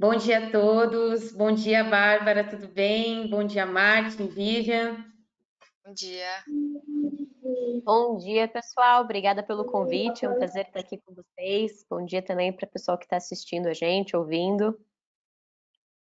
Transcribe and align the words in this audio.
Bom 0.00 0.16
dia 0.16 0.46
a 0.46 0.50
todos. 0.50 1.30
Bom 1.30 1.52
dia, 1.52 1.84
Bárbara, 1.84 2.42
tudo 2.42 2.66
bem? 2.68 3.28
Bom 3.28 3.44
dia, 3.44 3.66
Martin, 3.66 4.28
Vivian. 4.28 5.04
Bom 5.84 5.92
dia. 5.92 6.42
Bom 7.84 8.16
dia, 8.16 8.48
pessoal. 8.48 9.02
Obrigada 9.02 9.42
pelo 9.42 9.66
convite. 9.66 10.24
É 10.24 10.30
um 10.30 10.38
prazer 10.38 10.64
estar 10.64 10.80
aqui 10.80 10.96
com 11.04 11.12
vocês. 11.12 11.84
Bom 11.90 12.02
dia 12.02 12.22
também 12.22 12.50
para 12.50 12.66
o 12.66 12.70
pessoal 12.70 12.96
que 12.96 13.04
está 13.04 13.18
assistindo 13.18 13.66
a 13.66 13.74
gente, 13.74 14.16
ouvindo. 14.16 14.80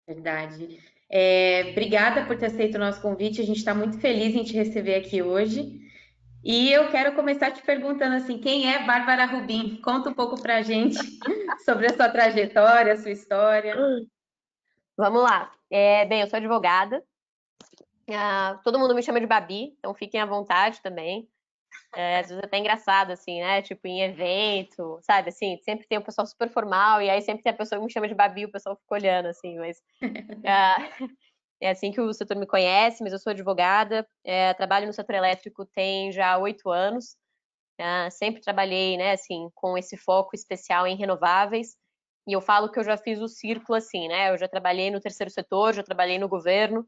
Verdade. 0.06 0.84
É, 1.10 1.70
obrigada 1.72 2.26
por 2.26 2.38
ter 2.38 2.48
aceito 2.48 2.76
o 2.76 2.80
nosso 2.80 3.02
convite. 3.02 3.40
A 3.40 3.46
gente 3.46 3.60
está 3.60 3.74
muito 3.74 4.02
feliz 4.02 4.36
em 4.36 4.44
te 4.44 4.52
receber 4.52 4.96
aqui 4.96 5.22
hoje. 5.22 5.80
E 6.44 6.72
eu 6.72 6.90
quero 6.90 7.16
começar 7.16 7.52
te 7.52 7.62
perguntando 7.62 8.16
assim, 8.16 8.38
quem 8.38 8.74
é 8.74 8.86
Bárbara 8.86 9.26
Rubim? 9.26 9.82
Conta 9.82 10.10
um 10.10 10.14
pouco 10.14 10.42
para 10.42 10.58
a 10.58 10.62
gente 10.62 10.98
sobre 11.66 11.88
a 11.88 11.96
sua 11.96 12.10
trajetória, 12.10 12.94
a 12.94 12.98
sua 12.98 13.12
história. 13.12 13.76
Vamos 14.96 15.24
lá. 15.24 15.52
É, 15.70 16.06
bem, 16.06 16.22
eu 16.22 16.28
sou 16.28 16.38
advogada. 16.38 17.04
Ah, 18.10 18.60
todo 18.64 18.80
mundo 18.80 18.96
me 18.96 19.04
chama 19.04 19.20
de 19.20 19.28
Babi, 19.28 19.76
então 19.78 19.94
fiquem 19.94 20.22
à 20.22 20.26
vontade 20.26 20.82
também. 20.82 21.28
É, 21.96 22.20
às 22.20 22.28
vezes 22.30 22.42
é 22.42 22.46
até 22.46 22.58
engraçado, 22.58 23.12
assim, 23.12 23.42
né? 23.42 23.62
Tipo, 23.62 23.88
em 23.88 24.02
evento, 24.02 25.00
sabe? 25.02 25.30
Assim, 25.30 25.58
sempre 25.58 25.88
tem 25.88 25.98
um 25.98 26.04
pessoal 26.04 26.26
super 26.26 26.50
formal, 26.50 27.02
e 27.02 27.10
aí 27.10 27.22
sempre 27.22 27.44
tem 27.44 27.52
a 27.52 27.56
pessoa 27.56 27.80
que 27.80 27.86
me 27.86 27.92
chama 27.92 28.08
de 28.08 28.16
Babi, 28.16 28.46
o 28.46 28.52
pessoal 28.52 28.76
fica 28.76 28.96
olhando, 28.96 29.28
assim, 29.28 29.58
mas. 29.58 29.82
Uh, 30.02 31.18
é 31.62 31.72
assim 31.72 31.92
que 31.92 32.02
o 32.02 32.14
setor 32.14 32.38
me 32.38 32.46
conhece, 32.46 33.04
mas 33.04 33.14
eu 33.14 33.20
sou 33.20 33.32
advogada, 33.32 34.08
é, 34.24 34.54
trabalho 34.54 34.88
no 34.88 34.94
setor 34.94 35.16
elétrico 35.16 35.66
tem 35.66 36.12
já 36.12 36.38
oito 36.38 36.70
anos. 36.70 37.16
Uh, 37.80 38.10
sempre 38.12 38.42
trabalhei, 38.42 38.98
né, 38.98 39.12
assim, 39.12 39.50
com 39.54 39.78
esse 39.78 39.96
foco 39.98 40.36
especial 40.36 40.88
em 40.88 40.96
renováveis. 40.96 41.76
E 42.28 42.34
eu 42.34 42.42
falo 42.42 42.72
que 42.72 42.80
eu 42.80 42.84
já 42.84 42.98
fiz 42.98 43.20
o 43.20 43.28
círculo 43.28 43.78
assim, 43.78 44.08
né? 44.08 44.32
Eu 44.32 44.38
já 44.38 44.48
trabalhei 44.48 44.92
no 44.92 45.00
terceiro 45.00 45.32
setor, 45.32 45.74
já 45.74 45.84
trabalhei 45.84 46.20
no 46.20 46.28
governo, 46.28 46.88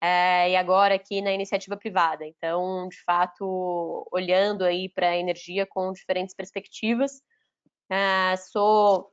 é, 0.00 0.50
e 0.50 0.56
agora 0.56 0.94
aqui 0.94 1.20
na 1.20 1.32
iniciativa 1.32 1.76
privada. 1.76 2.24
Então, 2.26 2.88
de 2.88 3.02
fato, 3.04 4.08
olhando 4.12 4.64
aí 4.64 4.88
para 4.88 5.10
a 5.10 5.16
energia 5.16 5.66
com 5.66 5.92
diferentes 5.92 6.34
perspectivas. 6.34 7.20
É, 7.90 8.36
sou 8.36 9.12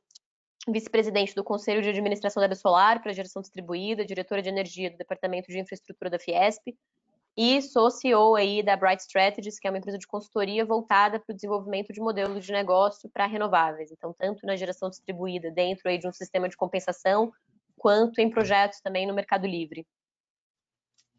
vice-presidente 0.67 1.33
do 1.33 1.43
Conselho 1.43 1.81
de 1.81 1.89
Administração 1.89 2.47
da 2.47 2.55
Solar 2.55 3.01
para 3.01 3.13
Geração 3.13 3.41
Distribuída, 3.41 4.05
diretora 4.05 4.41
de 4.41 4.49
energia 4.49 4.91
do 4.91 4.97
Departamento 4.97 5.47
de 5.47 5.59
Infraestrutura 5.59 6.09
da 6.09 6.19
Fiesp 6.19 6.75
e 7.37 7.61
sou 7.61 7.91
CEO 7.91 8.35
aí 8.35 8.63
da 8.63 8.75
Bright 8.75 9.03
Strategies, 9.03 9.59
que 9.59 9.67
é 9.67 9.69
uma 9.69 9.77
empresa 9.77 9.99
de 9.99 10.07
consultoria 10.07 10.65
voltada 10.65 11.19
para 11.19 11.31
o 11.31 11.35
desenvolvimento 11.35 11.93
de 11.93 12.01
modelos 12.01 12.43
de 12.43 12.51
negócio 12.51 13.07
para 13.11 13.27
renováveis. 13.27 13.91
Então, 13.91 14.11
tanto 14.11 14.43
na 14.43 14.55
geração 14.55 14.89
distribuída 14.89 15.51
dentro 15.51 15.87
aí 15.87 15.99
de 15.99 16.07
um 16.07 16.11
sistema 16.11 16.49
de 16.49 16.57
compensação, 16.57 17.31
quanto 17.77 18.19
em 18.19 18.29
projetos 18.29 18.81
também 18.81 19.05
no 19.05 19.13
Mercado 19.13 19.45
Livre. 19.45 19.85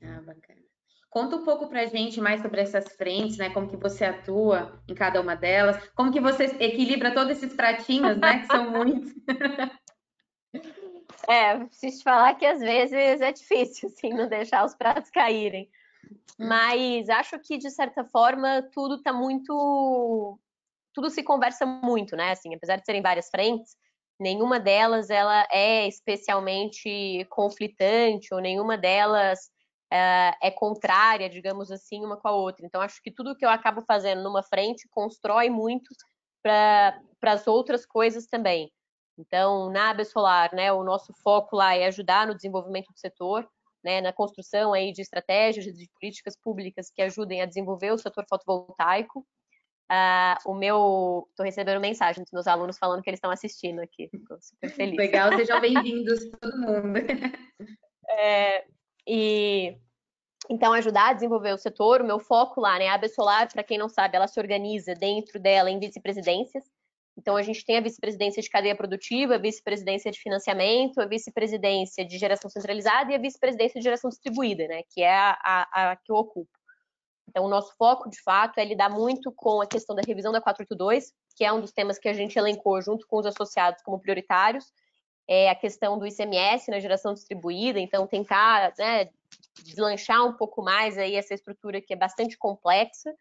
Ah, 0.02 0.20
bacana. 0.20 0.67
Conta 1.10 1.36
um 1.36 1.44
pouco 1.44 1.68
para 1.68 1.82
a 1.82 1.86
gente 1.86 2.20
mais 2.20 2.42
sobre 2.42 2.60
essas 2.60 2.94
frentes, 2.96 3.38
né? 3.38 3.50
Como 3.50 3.68
que 3.68 3.76
você 3.76 4.04
atua 4.04 4.82
em 4.86 4.94
cada 4.94 5.20
uma 5.20 5.34
delas, 5.34 5.82
como 5.94 6.12
que 6.12 6.20
você 6.20 6.44
equilibra 6.60 7.14
todos 7.14 7.32
esses 7.32 7.54
pratinhos, 7.54 8.18
né? 8.18 8.40
Que 8.40 8.46
são 8.46 8.70
muitos. 8.70 9.14
É, 11.28 11.58
preciso 11.58 11.98
te 11.98 12.04
falar 12.04 12.34
que 12.36 12.46
às 12.46 12.58
vezes 12.58 13.20
é 13.20 13.30
difícil, 13.30 13.90
assim, 13.90 14.14
não 14.14 14.28
deixar 14.28 14.64
os 14.64 14.74
pratos 14.74 15.10
caírem. 15.10 15.68
Mas 16.38 17.08
acho 17.10 17.38
que, 17.40 17.58
de 17.58 17.70
certa 17.70 18.02
forma, 18.02 18.62
tudo 18.72 18.94
está 18.94 19.12
muito. 19.12 20.38
Tudo 20.94 21.10
se 21.10 21.22
conversa 21.22 21.66
muito, 21.66 22.16
né? 22.16 22.30
Assim, 22.30 22.54
apesar 22.54 22.76
de 22.76 22.86
serem 22.86 23.02
várias 23.02 23.28
frentes, 23.28 23.76
nenhuma 24.18 24.58
delas 24.58 25.10
ela 25.10 25.46
é 25.50 25.86
especialmente 25.86 27.26
conflitante, 27.28 28.32
ou 28.32 28.40
nenhuma 28.40 28.78
delas 28.78 29.50
uh, 29.92 30.36
é 30.42 30.50
contrária, 30.50 31.28
digamos 31.28 31.70
assim, 31.70 32.04
uma 32.04 32.16
com 32.16 32.28
a 32.28 32.32
outra. 32.32 32.66
Então, 32.66 32.80
acho 32.80 33.02
que 33.02 33.10
tudo 33.10 33.36
que 33.36 33.44
eu 33.44 33.50
acabo 33.50 33.82
fazendo 33.82 34.22
numa 34.22 34.42
frente 34.42 34.88
constrói 34.90 35.50
muito 35.50 35.94
para 36.42 37.00
as 37.22 37.46
outras 37.46 37.84
coisas 37.84 38.26
também. 38.26 38.70
Então, 39.18 39.70
na 39.70 39.90
AB 39.90 40.04
Solar, 40.04 40.54
né, 40.54 40.72
o 40.72 40.84
nosso 40.84 41.12
foco 41.22 41.56
lá 41.56 41.74
é 41.74 41.86
ajudar 41.86 42.26
no 42.26 42.34
desenvolvimento 42.34 42.92
do 42.92 42.98
setor, 42.98 43.48
né, 43.82 44.00
na 44.00 44.12
construção 44.12 44.72
aí 44.72 44.92
de 44.92 45.02
estratégias, 45.02 45.64
de 45.64 45.88
políticas 46.00 46.36
públicas 46.36 46.90
que 46.90 47.02
ajudem 47.02 47.42
a 47.42 47.46
desenvolver 47.46 47.90
o 47.92 47.98
setor 47.98 48.24
fotovoltaico. 48.28 49.26
Uh, 49.90 50.50
o 50.50 50.54
meu, 50.54 51.26
estou 51.30 51.46
recebendo 51.46 51.80
mensagem 51.80 52.22
dos 52.22 52.30
meus 52.30 52.46
alunos 52.46 52.76
falando 52.78 53.02
que 53.02 53.08
eles 53.08 53.18
estão 53.18 53.30
assistindo 53.30 53.80
aqui, 53.80 54.10
Estou 54.12 54.38
super 54.40 54.70
feliz. 54.70 54.96
Legal, 54.96 55.34
sejam 55.34 55.60
bem-vindos 55.60 56.20
todo 56.40 56.58
mundo. 56.58 56.98
É, 58.10 58.64
e 59.08 59.76
então 60.50 60.72
ajudar 60.74 61.10
a 61.10 61.12
desenvolver 61.12 61.52
o 61.52 61.58
setor, 61.58 62.00
o 62.00 62.06
meu 62.06 62.18
foco 62.18 62.60
lá, 62.60 62.78
né, 62.78 62.88
a 62.88 62.94
AB 62.94 63.08
Solar, 63.08 63.50
para 63.52 63.62
quem 63.62 63.78
não 63.78 63.88
sabe, 63.88 64.16
ela 64.16 64.28
se 64.28 64.38
organiza 64.38 64.94
dentro 64.94 65.40
dela 65.40 65.70
em 65.70 65.78
vice-presidências. 65.78 66.64
Então 67.16 67.36
a 67.36 67.42
gente 67.42 67.64
tem 67.64 67.78
a 67.78 67.80
vice-presidência 67.80 68.40
de 68.40 68.48
cadeia 68.48 68.76
produtiva, 68.76 69.34
a 69.34 69.38
vice-presidência 69.38 70.10
de 70.10 70.20
financiamento, 70.20 71.00
a 71.00 71.06
vice-presidência 71.06 72.04
de 72.04 72.16
geração 72.16 72.48
centralizada 72.48 73.10
e 73.10 73.14
a 73.14 73.18
vice-presidência 73.18 73.80
de 73.80 73.84
geração 73.84 74.08
distribuída, 74.08 74.68
né, 74.68 74.82
que 74.90 75.02
é 75.02 75.16
a, 75.16 75.38
a, 75.42 75.90
a 75.90 75.96
que 75.96 76.12
eu 76.12 76.16
ocupo. 76.16 76.50
Então, 77.28 77.44
o 77.44 77.48
nosso 77.48 77.74
foco, 77.76 78.08
de 78.08 78.20
fato, 78.22 78.58
é 78.58 78.64
lidar 78.64 78.88
muito 78.88 79.30
com 79.32 79.60
a 79.60 79.66
questão 79.66 79.94
da 79.94 80.02
revisão 80.06 80.32
da 80.32 80.40
482, 80.40 81.12
que 81.36 81.44
é 81.44 81.52
um 81.52 81.60
dos 81.60 81.72
temas 81.72 81.98
que 81.98 82.08
a 82.08 82.14
gente 82.14 82.38
elencou 82.38 82.80
junto 82.80 83.06
com 83.06 83.18
os 83.18 83.26
associados 83.26 83.82
como 83.82 84.00
prioritários, 84.00 84.72
é 85.28 85.50
a 85.50 85.54
questão 85.54 85.98
do 85.98 86.06
ICMS 86.06 86.70
na 86.70 86.80
geração 86.80 87.12
distribuída, 87.12 87.78
então 87.78 88.06
tentar 88.06 88.72
né, 88.78 89.10
deslanchar 89.62 90.24
um 90.24 90.32
pouco 90.32 90.62
mais 90.62 90.96
aí 90.96 91.14
essa 91.14 91.34
estrutura 91.34 91.82
que 91.82 91.92
é 91.92 91.96
bastante 91.96 92.38
complexa. 92.38 93.14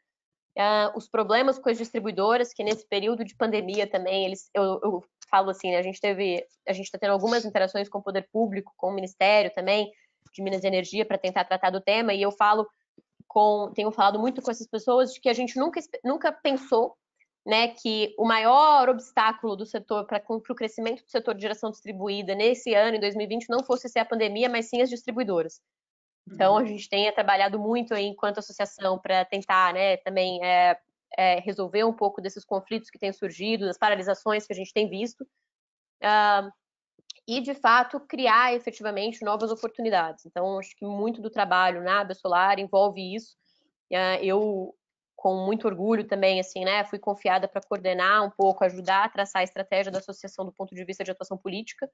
Uh, 0.57 0.97
os 0.97 1.07
problemas 1.07 1.59
com 1.59 1.69
as 1.69 1.77
distribuidoras, 1.77 2.51
que 2.53 2.63
nesse 2.63 2.87
período 2.87 3.23
de 3.23 3.35
pandemia 3.35 3.85
também, 3.85 4.25
eles, 4.25 4.49
eu, 4.55 4.79
eu 4.81 5.03
falo 5.29 5.51
assim, 5.51 5.69
né, 5.69 5.77
a 5.77 5.83
gente 5.83 5.99
teve, 5.99 6.43
a 6.67 6.73
gente 6.73 6.85
está 6.85 6.97
tendo 6.97 7.11
algumas 7.11 7.45
interações 7.45 7.89
com 7.89 7.99
o 7.99 8.03
poder 8.03 8.27
público, 8.31 8.73
com 8.75 8.87
o 8.87 8.93
Ministério 8.93 9.51
também, 9.53 9.91
de 10.33 10.41
Minas 10.41 10.63
e 10.63 10.67
Energia, 10.67 11.05
para 11.05 11.17
tentar 11.17 11.45
tratar 11.45 11.69
do 11.69 11.81
tema, 11.81 12.13
e 12.13 12.21
eu 12.21 12.31
falo 12.31 12.67
com, 13.27 13.71
tenho 13.75 13.91
falado 13.91 14.17
muito 14.17 14.41
com 14.41 14.49
essas 14.49 14.67
pessoas 14.67 15.13
de 15.13 15.19
que 15.19 15.29
a 15.29 15.33
gente 15.33 15.59
nunca, 15.59 15.79
nunca 16.03 16.31
pensou 16.31 16.95
né, 17.47 17.69
que 17.69 18.13
o 18.17 18.25
maior 18.25 18.89
obstáculo 18.89 19.55
do 19.55 19.65
setor 19.65 20.05
para 20.05 20.21
o 20.27 20.41
crescimento 20.41 21.01
do 21.01 21.09
setor 21.09 21.33
de 21.33 21.43
geração 21.43 21.71
distribuída 21.71 22.35
nesse 22.35 22.73
ano, 22.73 22.97
em 22.97 22.99
2020, 22.99 23.47
não 23.47 23.63
fosse 23.63 23.87
ser 23.87 23.99
a 23.99 24.05
pandemia, 24.05 24.49
mas 24.49 24.69
sim 24.69 24.81
as 24.81 24.89
distribuidoras. 24.89 25.61
Então, 26.29 26.55
uhum. 26.55 26.59
a 26.59 26.65
gente 26.65 26.89
tem 26.89 27.09
trabalhado 27.13 27.57
muito 27.57 27.95
enquanto 27.95 28.39
associação 28.39 28.99
para 28.99 29.23
tentar 29.23 29.73
né, 29.73 29.95
também 29.95 30.43
é, 30.43 30.77
é, 31.17 31.39
resolver 31.39 31.85
um 31.85 31.93
pouco 31.93 32.21
desses 32.21 32.43
conflitos 32.43 32.89
que 32.89 32.99
têm 32.99 33.13
surgido, 33.13 33.65
das 33.65 33.77
paralisações 33.77 34.45
que 34.45 34.51
a 34.51 34.55
gente 34.55 34.73
tem 34.73 34.89
visto, 34.89 35.21
uh, 36.03 36.51
e, 37.25 37.39
de 37.39 37.55
fato, 37.55 37.97
criar 38.01 38.55
efetivamente 38.55 39.23
novas 39.23 39.51
oportunidades. 39.51 40.25
Então, 40.25 40.59
acho 40.59 40.75
que 40.75 40.85
muito 40.85 41.21
do 41.21 41.29
trabalho 41.29 41.81
na 41.81 42.01
Aba 42.01 42.13
Solar 42.13 42.59
envolve 42.59 43.15
isso. 43.15 43.37
Uh, 43.89 44.21
eu 44.21 44.75
com 45.17 45.43
muito 45.43 45.67
orgulho 45.67 46.07
também, 46.07 46.39
assim, 46.39 46.63
né? 46.63 46.85
Fui 46.85 46.99
confiada 46.99 47.47
para 47.47 47.59
coordenar 47.59 48.23
um 48.23 48.29
pouco, 48.29 48.63
ajudar 48.63 49.05
a 49.05 49.09
traçar 49.09 49.41
a 49.41 49.43
estratégia 49.43 49.91
da 49.91 49.97
associação 49.97 50.45
do 50.45 50.51
ponto 50.53 50.75
de 50.75 50.85
vista 50.85 51.03
de 51.03 51.09
atuação 51.09 51.35
política. 51.35 51.89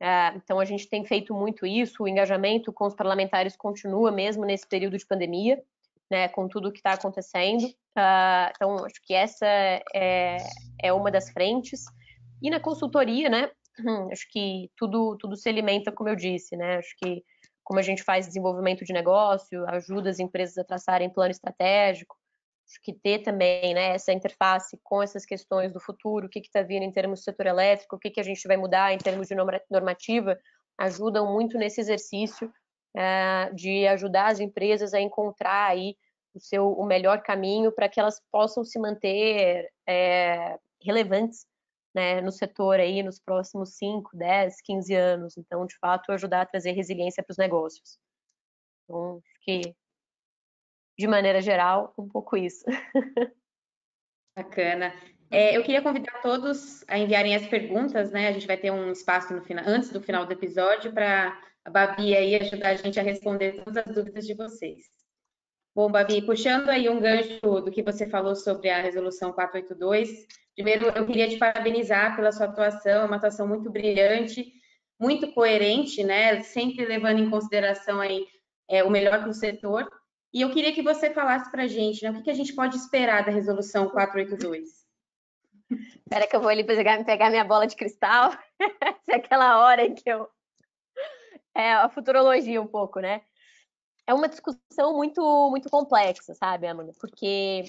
É, 0.00 0.34
então, 0.34 0.58
a 0.58 0.64
gente 0.64 0.88
tem 0.88 1.04
feito 1.04 1.34
muito 1.34 1.66
isso, 1.66 2.02
o 2.02 2.08
engajamento 2.08 2.72
com 2.72 2.86
os 2.86 2.94
parlamentares 2.94 3.54
continua 3.54 4.10
mesmo 4.10 4.46
nesse 4.46 4.66
período 4.66 4.96
de 4.96 5.06
pandemia, 5.06 5.62
né, 6.10 6.26
com 6.28 6.48
tudo 6.48 6.68
o 6.68 6.72
que 6.72 6.78
está 6.78 6.94
acontecendo. 6.94 7.64
Uh, 7.64 8.50
então, 8.50 8.84
acho 8.84 9.00
que 9.06 9.14
essa 9.14 9.46
é, 9.94 10.38
é 10.82 10.92
uma 10.92 11.10
das 11.10 11.30
frentes. 11.30 11.84
E 12.42 12.50
na 12.50 12.58
consultoria, 12.58 13.28
né, 13.28 13.50
acho 14.10 14.26
que 14.30 14.70
tudo, 14.76 15.16
tudo 15.18 15.36
se 15.36 15.48
alimenta, 15.50 15.92
como 15.92 16.08
eu 16.08 16.16
disse, 16.16 16.56
né, 16.56 16.78
acho 16.78 16.96
que 16.96 17.22
como 17.62 17.78
a 17.78 17.82
gente 17.82 18.02
faz 18.02 18.26
desenvolvimento 18.26 18.84
de 18.84 18.92
negócio, 18.92 19.64
ajuda 19.68 20.10
as 20.10 20.18
empresas 20.18 20.58
a 20.58 20.64
traçarem 20.64 21.08
plano 21.08 21.30
estratégico, 21.30 22.16
Que 22.80 22.92
ter 22.92 23.20
também 23.20 23.74
né, 23.74 23.94
essa 23.94 24.12
interface 24.12 24.78
com 24.82 25.02
essas 25.02 25.24
questões 25.24 25.72
do 25.72 25.80
futuro, 25.80 26.26
o 26.26 26.28
que 26.28 26.40
está 26.40 26.62
vindo 26.62 26.82
em 26.82 26.92
termos 26.92 27.20
do 27.20 27.24
setor 27.24 27.46
elétrico, 27.46 27.96
o 27.96 27.98
que, 27.98 28.10
que 28.10 28.20
a 28.20 28.24
gente 28.24 28.46
vai 28.46 28.56
mudar 28.56 28.92
em 28.92 28.98
termos 28.98 29.28
de 29.28 29.34
normativa, 29.70 30.38
ajudam 30.78 31.32
muito 31.32 31.58
nesse 31.58 31.80
exercício 31.80 32.52
é, 32.96 33.50
de 33.54 33.86
ajudar 33.86 34.26
as 34.26 34.40
empresas 34.40 34.94
a 34.94 35.00
encontrar 35.00 35.70
aí 35.70 35.96
o 36.34 36.40
seu 36.40 36.72
o 36.72 36.84
melhor 36.84 37.22
caminho 37.22 37.72
para 37.72 37.88
que 37.88 38.00
elas 38.00 38.20
possam 38.30 38.64
se 38.64 38.78
manter 38.78 39.70
é, 39.86 40.58
relevantes 40.82 41.46
né, 41.94 42.20
no 42.20 42.32
setor 42.32 42.80
aí 42.80 43.02
nos 43.02 43.18
próximos 43.18 43.76
5, 43.76 44.16
10, 44.16 44.60
15 44.62 44.94
anos. 44.94 45.36
Então, 45.36 45.66
de 45.66 45.76
fato, 45.78 46.10
ajudar 46.12 46.42
a 46.42 46.46
trazer 46.46 46.72
resiliência 46.72 47.22
para 47.22 47.32
os 47.32 47.38
negócios. 47.38 47.98
Então, 48.84 49.18
acho 49.18 49.44
que 49.44 49.74
de 50.98 51.06
maneira 51.06 51.40
geral, 51.40 51.94
um 51.98 52.08
pouco 52.08 52.36
isso. 52.36 52.64
Bacana. 54.36 54.94
É, 55.30 55.56
eu 55.56 55.62
queria 55.62 55.80
convidar 55.82 56.20
todos 56.20 56.84
a 56.88 56.98
enviarem 56.98 57.34
as 57.34 57.46
perguntas, 57.46 58.10
né? 58.10 58.28
A 58.28 58.32
gente 58.32 58.46
vai 58.46 58.56
ter 58.56 58.70
um 58.70 58.90
espaço 58.90 59.34
no 59.34 59.42
final, 59.42 59.64
antes 59.66 59.90
do 59.90 60.00
final 60.00 60.26
do 60.26 60.32
episódio 60.32 60.92
para 60.92 61.38
a 61.64 61.70
Babi 61.70 62.14
aí 62.14 62.34
ajudar 62.36 62.70
a 62.70 62.74
gente 62.74 63.00
a 63.00 63.02
responder 63.02 63.62
todas 63.64 63.86
as 63.86 63.94
dúvidas 63.94 64.26
de 64.26 64.34
vocês. 64.34 64.90
Bom, 65.74 65.90
Babi, 65.90 66.20
puxando 66.20 66.68
aí 66.68 66.86
um 66.88 67.00
gancho 67.00 67.40
do 67.40 67.70
que 67.70 67.82
você 67.82 68.06
falou 68.06 68.36
sobre 68.36 68.68
a 68.68 68.82
resolução 68.82 69.32
482, 69.32 70.26
primeiro 70.54 70.88
eu 70.88 71.06
queria 71.06 71.28
te 71.28 71.38
parabenizar 71.38 72.14
pela 72.14 72.30
sua 72.30 72.44
atuação, 72.44 73.02
é 73.02 73.04
uma 73.06 73.16
atuação 73.16 73.48
muito 73.48 73.70
brilhante, 73.70 74.52
muito 75.00 75.32
coerente, 75.32 76.04
né? 76.04 76.42
Sempre 76.42 76.84
levando 76.84 77.20
em 77.20 77.30
consideração 77.30 78.00
aí 78.00 78.26
é, 78.68 78.84
o 78.84 78.90
melhor 78.90 79.24
do 79.24 79.32
setor. 79.32 79.88
E 80.32 80.40
eu 80.40 80.50
queria 80.50 80.72
que 80.72 80.82
você 80.82 81.10
falasse 81.10 81.50
para 81.50 81.64
a 81.64 81.68
gente, 81.68 82.02
né? 82.02 82.10
O 82.10 82.14
que, 82.14 82.22
que 82.22 82.30
a 82.30 82.34
gente 82.34 82.54
pode 82.54 82.76
esperar 82.76 83.24
da 83.24 83.30
resolução 83.30 83.90
482? 83.90 84.82
Espera 85.70 86.26
que 86.26 86.34
eu 86.34 86.40
vou 86.40 86.48
ali 86.48 86.64
pegar, 86.64 87.04
pegar 87.04 87.30
minha 87.30 87.44
bola 87.44 87.66
de 87.66 87.76
cristal. 87.76 88.32
é 89.08 89.16
aquela 89.16 89.62
hora 89.62 89.84
em 89.84 89.94
que 89.94 90.08
eu. 90.08 90.28
É 91.54 91.74
a 91.74 91.88
futurologia 91.88 92.62
um 92.62 92.66
pouco, 92.66 93.00
né? 93.00 93.20
É 94.06 94.14
uma 94.14 94.28
discussão 94.28 94.94
muito, 94.94 95.50
muito 95.50 95.68
complexa, 95.68 96.34
sabe, 96.34 96.66
Amanda? 96.66 96.92
Porque 96.98 97.64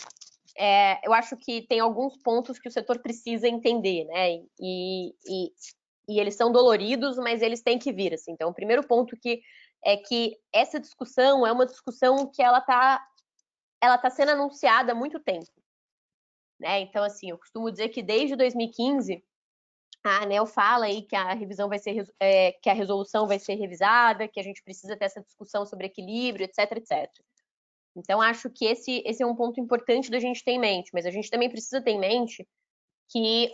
é, 0.57 1.05
eu 1.05 1.13
acho 1.13 1.35
que 1.35 1.61
tem 1.63 1.79
alguns 1.79 2.17
pontos 2.17 2.59
que 2.59 2.67
o 2.67 2.71
setor 2.71 2.99
precisa 2.99 3.47
entender, 3.47 4.05
né? 4.05 4.35
E, 4.59 5.13
e, 5.25 5.51
e 6.07 6.19
eles 6.19 6.35
são 6.35 6.51
doloridos, 6.51 7.17
mas 7.17 7.41
eles 7.41 7.61
têm 7.61 7.77
que 7.77 7.91
vir, 7.91 8.13
assim. 8.13 8.31
Então, 8.31 8.49
o 8.49 8.53
primeiro 8.53 8.85
ponto 8.87 9.17
que 9.17 9.41
é 9.85 9.97
que 9.97 10.37
essa 10.51 10.79
discussão 10.79 11.45
é 11.45 11.51
uma 11.51 11.65
discussão 11.65 12.27
que 12.27 12.41
ela 12.41 12.59
está 12.59 13.05
ela 13.81 13.97
tá 13.97 14.09
sendo 14.09 14.31
anunciada 14.31 14.93
há 14.93 14.95
muito 14.95 15.19
tempo. 15.19 15.51
Né? 16.57 16.79
Então, 16.79 17.03
assim, 17.03 17.31
eu 17.31 17.37
costumo 17.37 17.69
dizer 17.69 17.89
que 17.89 18.01
desde 18.01 18.35
2015 18.37 19.21
a 20.01 20.23
ANEL 20.23 20.45
fala 20.45 20.85
aí 20.85 21.01
que 21.01 21.15
a 21.15 21.33
revisão 21.33 21.67
vai 21.67 21.79
ser 21.79 22.05
é, 22.19 22.53
que 22.53 22.69
a 22.69 22.73
resolução 22.73 23.27
vai 23.27 23.39
ser 23.39 23.55
revisada, 23.55 24.27
que 24.27 24.39
a 24.39 24.43
gente 24.43 24.63
precisa 24.63 24.95
ter 24.95 25.05
essa 25.05 25.21
discussão 25.21 25.65
sobre 25.65 25.87
equilíbrio, 25.87 26.45
etc, 26.45 26.77
etc. 26.77 27.09
Então, 27.95 28.21
acho 28.21 28.49
que 28.49 28.65
esse, 28.65 29.03
esse 29.05 29.21
é 29.21 29.25
um 29.25 29.35
ponto 29.35 29.59
importante 29.59 30.09
da 30.09 30.19
gente 30.19 30.43
ter 30.43 30.51
em 30.51 30.59
mente, 30.59 30.89
mas 30.93 31.05
a 31.05 31.11
gente 31.11 31.29
também 31.29 31.49
precisa 31.49 31.81
ter 31.81 31.91
em 31.91 31.99
mente 31.99 32.47
que 33.09 33.51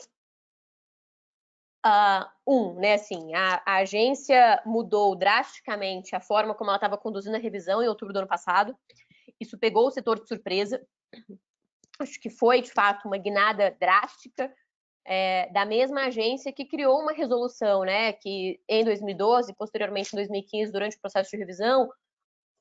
Uh, 1.86 2.26
um, 2.46 2.74
né, 2.74 2.96
assim, 2.96 3.34
a, 3.34 3.64
a, 3.66 3.76
agência 3.78 4.62
mudou 4.66 5.16
drasticamente 5.16 6.14
a 6.14 6.20
forma 6.20 6.54
como 6.54 6.70
ela 6.70 6.76
estava 6.76 6.98
conduzindo 6.98 7.38
a 7.38 7.40
revisão 7.40 7.82
em 7.82 7.88
outubro 7.88 8.14
do 8.14 8.20
ano 8.20 8.28
passado. 8.28 8.76
Isso 9.40 9.58
pegou 9.58 9.88
o 9.88 9.92
setor 9.92 10.20
de 10.20 10.28
surpresa 10.28 10.86
acho 12.00 12.20
que 12.20 12.30
foi 12.30 12.62
de 12.62 12.72
fato 12.72 13.08
uma 13.08 13.18
guinada 13.18 13.76
drástica 13.80 14.52
é, 15.06 15.50
da 15.52 15.66
mesma 15.66 16.06
agência 16.06 16.54
que 16.54 16.66
criou 16.66 17.00
uma 17.00 17.12
resolução, 17.12 17.84
né, 17.84 18.14
que 18.14 18.60
em 18.68 18.84
2012, 18.84 19.54
posteriormente 19.56 20.14
em 20.14 20.18
2015, 20.18 20.72
durante 20.72 20.98
o 20.98 21.02
processo 21.02 21.32
de 21.32 21.38
revisão, 21.38 21.90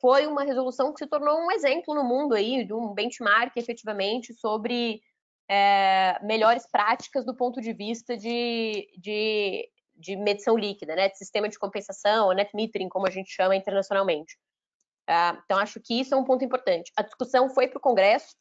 foi 0.00 0.26
uma 0.26 0.44
resolução 0.44 0.92
que 0.92 0.98
se 0.98 1.06
tornou 1.06 1.38
um 1.38 1.50
exemplo 1.50 1.94
no 1.94 2.04
mundo 2.04 2.34
aí, 2.34 2.64
de 2.64 2.72
um 2.72 2.94
benchmark 2.94 3.56
efetivamente 3.56 4.32
sobre 4.32 5.00
é, 5.48 6.18
melhores 6.22 6.66
práticas 6.70 7.24
do 7.24 7.34
ponto 7.34 7.60
de 7.60 7.72
vista 7.72 8.16
de, 8.16 8.88
de, 8.98 9.68
de, 9.96 10.16
medição 10.16 10.56
líquida, 10.56 10.94
né, 10.94 11.08
de 11.08 11.16
sistema 11.16 11.48
de 11.48 11.58
compensação, 11.58 12.32
net 12.32 12.54
metering, 12.54 12.88
como 12.88 13.06
a 13.06 13.10
gente 13.10 13.30
chama 13.30 13.56
internacionalmente. 13.56 14.36
Uh, 15.08 15.40
então, 15.44 15.58
acho 15.58 15.80
que 15.80 15.98
isso 15.98 16.14
é 16.14 16.18
um 16.18 16.24
ponto 16.24 16.44
importante. 16.44 16.92
A 16.94 17.02
discussão 17.02 17.48
foi 17.48 17.66
para 17.66 17.78
o 17.78 17.80
Congresso, 17.80 18.36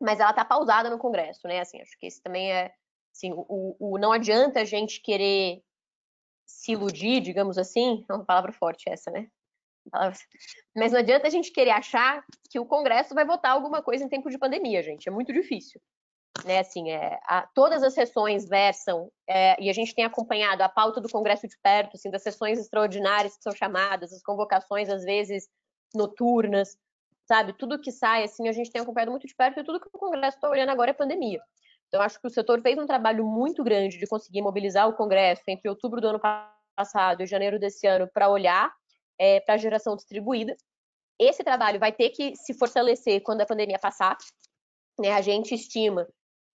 mas 0.00 0.18
ela 0.18 0.30
está 0.30 0.44
pausada 0.44 0.90
no 0.90 0.98
Congresso, 0.98 1.46
né? 1.46 1.60
Assim, 1.60 1.80
acho 1.80 1.96
que 1.98 2.06
esse 2.06 2.20
também 2.20 2.52
é, 2.52 2.72
assim, 3.14 3.32
o, 3.32 3.76
o, 3.78 3.96
não 3.96 4.10
adianta 4.10 4.60
a 4.60 4.64
gente 4.64 5.00
querer 5.00 5.62
se 6.44 6.72
iludir, 6.72 7.20
digamos 7.20 7.56
assim, 7.56 8.04
é 8.08 8.12
uma 8.12 8.24
palavra 8.24 8.52
forte 8.52 8.88
essa, 8.88 9.12
né? 9.12 9.28
Mas 10.74 10.90
não 10.90 10.98
adianta 10.98 11.28
a 11.28 11.30
gente 11.30 11.52
querer 11.52 11.70
achar 11.70 12.24
que 12.50 12.58
o 12.58 12.66
Congresso 12.66 13.14
vai 13.14 13.24
votar 13.24 13.52
alguma 13.52 13.80
coisa 13.80 14.04
em 14.04 14.08
tempo 14.08 14.28
de 14.28 14.38
pandemia, 14.38 14.82
gente. 14.82 15.08
É 15.08 15.12
muito 15.12 15.32
difícil. 15.32 15.80
Né, 16.44 16.60
assim, 16.60 16.90
é, 16.90 17.18
a, 17.24 17.46
todas 17.54 17.82
as 17.82 17.94
sessões 17.94 18.48
versam, 18.48 19.10
é, 19.28 19.60
e 19.60 19.68
a 19.68 19.72
gente 19.72 19.94
tem 19.94 20.04
acompanhado 20.04 20.62
a 20.62 20.68
pauta 20.68 21.00
do 21.00 21.08
Congresso 21.08 21.48
de 21.48 21.56
perto, 21.62 21.96
assim, 21.96 22.10
das 22.10 22.22
sessões 22.22 22.58
extraordinárias 22.58 23.36
que 23.36 23.42
são 23.42 23.52
chamadas, 23.52 24.12
as 24.12 24.22
convocações, 24.22 24.88
às 24.88 25.04
vezes, 25.04 25.48
noturnas, 25.94 26.76
sabe? 27.26 27.52
Tudo 27.52 27.80
que 27.80 27.90
sai, 27.90 28.24
assim, 28.24 28.48
a 28.48 28.52
gente 28.52 28.70
tem 28.70 28.80
acompanhado 28.80 29.10
muito 29.10 29.26
de 29.26 29.34
perto 29.34 29.60
e 29.60 29.64
tudo 29.64 29.80
que 29.80 29.88
o 29.92 29.98
Congresso 29.98 30.36
está 30.36 30.48
olhando 30.48 30.70
agora 30.70 30.90
é 30.90 30.94
pandemia. 30.94 31.40
Então, 31.88 32.00
acho 32.00 32.20
que 32.20 32.26
o 32.26 32.30
setor 32.30 32.60
fez 32.62 32.78
um 32.78 32.86
trabalho 32.86 33.24
muito 33.24 33.62
grande 33.62 33.98
de 33.98 34.06
conseguir 34.06 34.42
mobilizar 34.42 34.88
o 34.88 34.94
Congresso 34.94 35.42
entre 35.48 35.68
outubro 35.68 36.00
do 36.00 36.08
ano 36.08 36.20
passado 36.76 37.22
e 37.22 37.26
janeiro 37.26 37.58
desse 37.58 37.86
ano 37.86 38.08
para 38.12 38.28
olhar 38.28 38.72
é, 39.18 39.40
para 39.40 39.54
a 39.54 39.58
geração 39.58 39.96
distribuída. 39.96 40.56
Esse 41.18 41.42
trabalho 41.42 41.80
vai 41.80 41.92
ter 41.92 42.10
que 42.10 42.34
se 42.36 42.54
fortalecer 42.54 43.22
quando 43.22 43.40
a 43.40 43.46
pandemia 43.46 43.78
passar. 43.78 44.16
Né? 44.98 45.12
A 45.12 45.22
gente 45.22 45.54
estima 45.54 46.06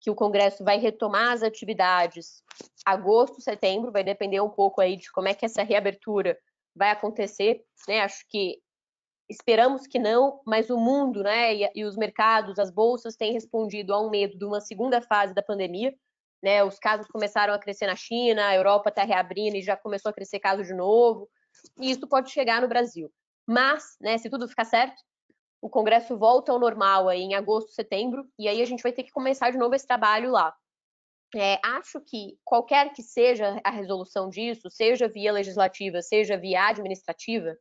que 0.00 0.11
o 0.11 0.15
Congresso 0.15 0.65
vai 0.65 0.79
retomar 0.79 1.33
as 1.33 1.43
atividades 1.43 2.43
agosto, 2.85 3.41
setembro, 3.41 3.93
vai 3.93 4.05
depender 4.05 4.41
um 4.41 4.49
pouco 4.49 4.81
aí 4.81 4.97
de 4.97 5.11
como 5.12 5.29
é 5.29 5.35
que 5.35 5.45
essa 5.45 5.62
reabertura 5.62 6.39
vai 6.75 6.91
acontecer. 6.91 7.65
Né? 7.87 8.00
Acho 8.00 8.25
que 8.29 8.61
Esperamos 9.31 9.87
que 9.87 9.99
não, 9.99 10.41
mas 10.47 10.71
o 10.71 10.79
mundo 10.79 11.23
né, 11.23 11.55
e, 11.55 11.71
e, 11.75 11.85
os 11.85 11.97
mercados, 11.97 12.59
as 12.59 12.71
bolsas 12.71 13.15
têm 13.15 13.35
respondido 13.35 13.93
a 13.93 14.00
um 14.00 14.09
medo 14.09 14.39
de 14.39 14.45
uma 14.45 14.59
segunda 14.59 15.03
fase 15.03 15.35
da 15.35 15.43
pandemia. 15.43 15.95
Né, 16.43 16.65
os 16.65 16.79
casos 16.79 17.06
começaram 17.09 17.53
a 17.53 17.59
crescer 17.59 17.87
na 17.87 17.97
China, 17.97 18.47
a 18.47 18.55
Europa 18.55 18.89
está 18.89 19.03
reabrindo 19.03 19.56
e 19.56 19.62
já 19.62 19.77
começou 19.77 20.09
a 20.09 20.12
crescer 20.15 20.39
casos 20.39 20.69
de 20.69 20.73
novo, 20.73 21.29
e 21.81 21.91
isso 21.91 22.06
pode 22.06 22.31
chegar 22.31 22.62
no 22.62 22.69
Brasil. 22.69 23.12
Mas, 23.44 23.97
né, 24.01 24.17
se 24.19 24.31
tudo 24.31 24.49
ficar 24.49 24.65
certo, 24.65 25.03
o 25.60 25.69
Congresso 25.69 26.16
volta 26.16 26.52
ao 26.52 26.58
normal 26.58 27.08
aí 27.08 27.20
em 27.20 27.34
agosto, 27.34 27.72
setembro, 27.72 28.28
e 28.38 28.49
aí 28.49 28.62
a 28.62 28.64
gente 28.64 28.82
vai 28.82 28.93
ter 28.93 29.02
que 29.02 29.10
começar 29.10 29.50
de 29.50 29.58
novo 29.58 29.75
esse 29.75 29.87
trabalho 29.87 30.31
lá. 30.31 30.55
É, 31.34 31.58
acho 31.62 32.00
que 32.00 32.38
qualquer 32.44 32.93
que 32.93 33.02
seja 33.02 33.60
a 33.62 33.70
resolução 33.70 34.31
disso, 34.31 34.70
seja 34.70 35.08
via 35.08 35.31
legislativa, 35.32 36.00
seja 36.00 36.38
via 36.38 36.69
administrativa, 36.69 37.55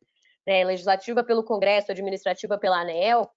né, 0.45 0.63
legislativa 0.63 1.23
pelo 1.23 1.43
Congresso, 1.43 1.91
administrativa 1.91 2.57
pela 2.57 2.79
ANEEL, 2.79 3.29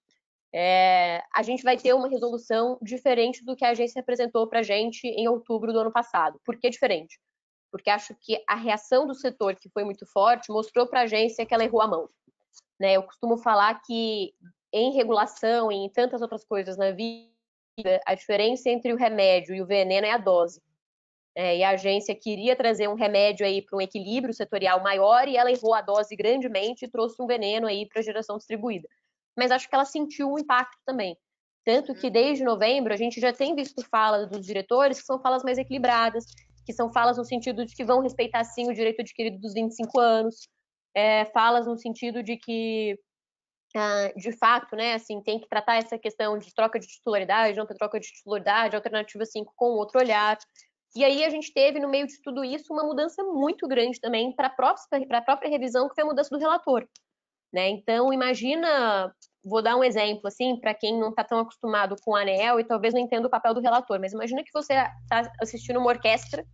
é, 0.53 1.21
a 1.33 1.43
gente 1.43 1.63
vai 1.63 1.77
ter 1.77 1.93
uma 1.93 2.09
resolução 2.09 2.77
diferente 2.81 3.43
do 3.43 3.55
que 3.55 3.65
a 3.65 3.69
agência 3.69 4.01
apresentou 4.01 4.47
para 4.47 4.59
a 4.59 4.63
gente 4.63 5.05
em 5.07 5.27
outubro 5.27 5.73
do 5.73 5.79
ano 5.79 5.91
passado. 5.91 6.39
Por 6.45 6.57
que 6.57 6.69
diferente? 6.69 7.19
Porque 7.71 7.89
acho 7.89 8.13
que 8.19 8.41
a 8.47 8.55
reação 8.55 9.07
do 9.07 9.15
setor, 9.15 9.55
que 9.55 9.69
foi 9.69 9.83
muito 9.83 10.05
forte, 10.05 10.51
mostrou 10.51 10.87
para 10.87 11.01
a 11.01 11.03
agência 11.03 11.45
que 11.45 11.53
ela 11.53 11.63
errou 11.63 11.81
a 11.81 11.87
mão. 11.87 12.09
Né, 12.81 12.93
eu 12.93 13.03
costumo 13.03 13.37
falar 13.37 13.79
que 13.83 14.33
em 14.73 14.91
regulação 14.95 15.71
e 15.71 15.75
em 15.75 15.87
tantas 15.87 16.19
outras 16.19 16.43
coisas 16.43 16.75
na 16.75 16.89
vida, 16.89 17.29
a 18.07 18.15
diferença 18.15 18.71
entre 18.71 18.91
o 18.91 18.97
remédio 18.97 19.53
e 19.53 19.61
o 19.61 19.67
veneno 19.67 20.07
é 20.07 20.09
a 20.09 20.17
dose. 20.17 20.59
É, 21.35 21.57
e 21.57 21.63
a 21.63 21.69
agência 21.69 22.15
queria 22.15 22.55
trazer 22.55 22.89
um 22.89 22.95
remédio 22.95 23.45
aí 23.45 23.61
para 23.61 23.77
um 23.77 23.81
equilíbrio 23.81 24.33
setorial 24.33 24.81
maior 24.81 25.27
e 25.27 25.37
ela 25.37 25.51
errou 25.51 25.75
a 25.75 25.81
dose 25.81 26.15
grandemente 26.15 26.85
e 26.85 26.89
trouxe 26.89 27.21
um 27.21 27.27
veneno 27.27 27.67
aí 27.67 27.87
para 27.87 27.99
a 27.99 28.03
geração 28.03 28.37
distribuída. 28.37 28.87
Mas 29.37 29.51
acho 29.51 29.69
que 29.69 29.75
ela 29.75 29.85
sentiu 29.85 30.31
o 30.31 30.39
impacto 30.39 30.79
também. 30.83 31.15
Tanto 31.63 31.93
que 31.93 32.09
desde 32.09 32.43
novembro 32.43 32.91
a 32.91 32.97
gente 32.97 33.21
já 33.21 33.31
tem 33.31 33.53
visto 33.53 33.87
falas 33.91 34.27
dos 34.27 34.43
diretores 34.43 34.99
que 34.99 35.05
são 35.05 35.21
falas 35.21 35.43
mais 35.43 35.59
equilibradas, 35.59 36.25
que 36.65 36.73
são 36.73 36.91
falas 36.91 37.15
no 37.15 37.25
sentido 37.25 37.63
de 37.63 37.75
que 37.75 37.85
vão 37.85 38.01
respeitar 38.01 38.43
sim 38.43 38.67
o 38.67 38.73
direito 38.73 39.01
adquirido 39.01 39.39
dos 39.39 39.53
25 39.53 39.99
anos, 39.99 40.49
é, 40.95 41.25
falas 41.25 41.65
no 41.65 41.77
sentido 41.77 42.23
de 42.23 42.37
que 42.37 42.97
ah, 43.75 44.11
de 44.17 44.31
fato, 44.37 44.75
né, 44.75 44.95
assim, 44.95 45.21
tem 45.21 45.39
que 45.39 45.47
tratar 45.47 45.77
essa 45.77 45.97
questão 45.97 46.37
de 46.37 46.53
troca 46.53 46.77
de 46.77 46.87
titularidade, 46.87 47.57
não 47.57 47.65
troca 47.65 47.99
de 47.99 48.07
titularidade, 48.07 48.75
alternativa 48.75 49.25
5 49.25 49.53
com 49.55 49.65
outro 49.65 49.99
olhar. 49.99 50.37
E 50.93 51.05
aí 51.05 51.23
a 51.23 51.29
gente 51.29 51.53
teve, 51.53 51.79
no 51.79 51.87
meio 51.87 52.05
de 52.05 52.21
tudo 52.21 52.43
isso, 52.43 52.73
uma 52.73 52.83
mudança 52.83 53.23
muito 53.23 53.65
grande 53.67 53.99
também 54.01 54.35
para 54.35 54.47
a 54.47 54.49
própria, 54.49 55.23
própria 55.23 55.49
revisão, 55.49 55.87
que 55.87 55.95
foi 55.95 56.03
a 56.03 56.07
mudança 56.07 56.29
do 56.29 56.39
relator. 56.39 56.85
Né? 57.53 57.69
Então, 57.69 58.11
imagina, 58.11 59.13
vou 59.43 59.61
dar 59.61 59.77
um 59.77 59.83
exemplo, 59.83 60.27
assim, 60.27 60.59
para 60.59 60.73
quem 60.73 60.99
não 60.99 61.09
está 61.09 61.23
tão 61.23 61.39
acostumado 61.39 61.95
com 62.03 62.11
o 62.11 62.15
ANEL 62.15 62.59
e 62.59 62.65
talvez 62.65 62.93
não 62.93 62.99
entenda 62.99 63.27
o 63.27 63.31
papel 63.31 63.53
do 63.53 63.61
relator, 63.61 63.99
mas 64.01 64.11
imagina 64.11 64.43
que 64.43 64.51
você 64.53 64.73
está 64.73 65.31
assistindo 65.41 65.79
uma 65.79 65.89
orquestra 65.89 66.45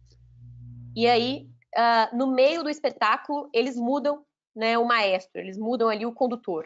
e 0.98 1.06
aí, 1.06 1.48
uh, 1.78 2.18
no 2.18 2.34
meio 2.34 2.64
do 2.64 2.72
espetáculo, 2.72 3.48
eles 3.54 3.76
mudam 3.76 4.26
né, 4.58 4.78
o 4.78 4.86
maestro, 4.86 5.40
eles 5.40 5.58
mudam 5.58 5.88
ali 5.88 6.06
o 6.06 6.14
condutor. 6.14 6.66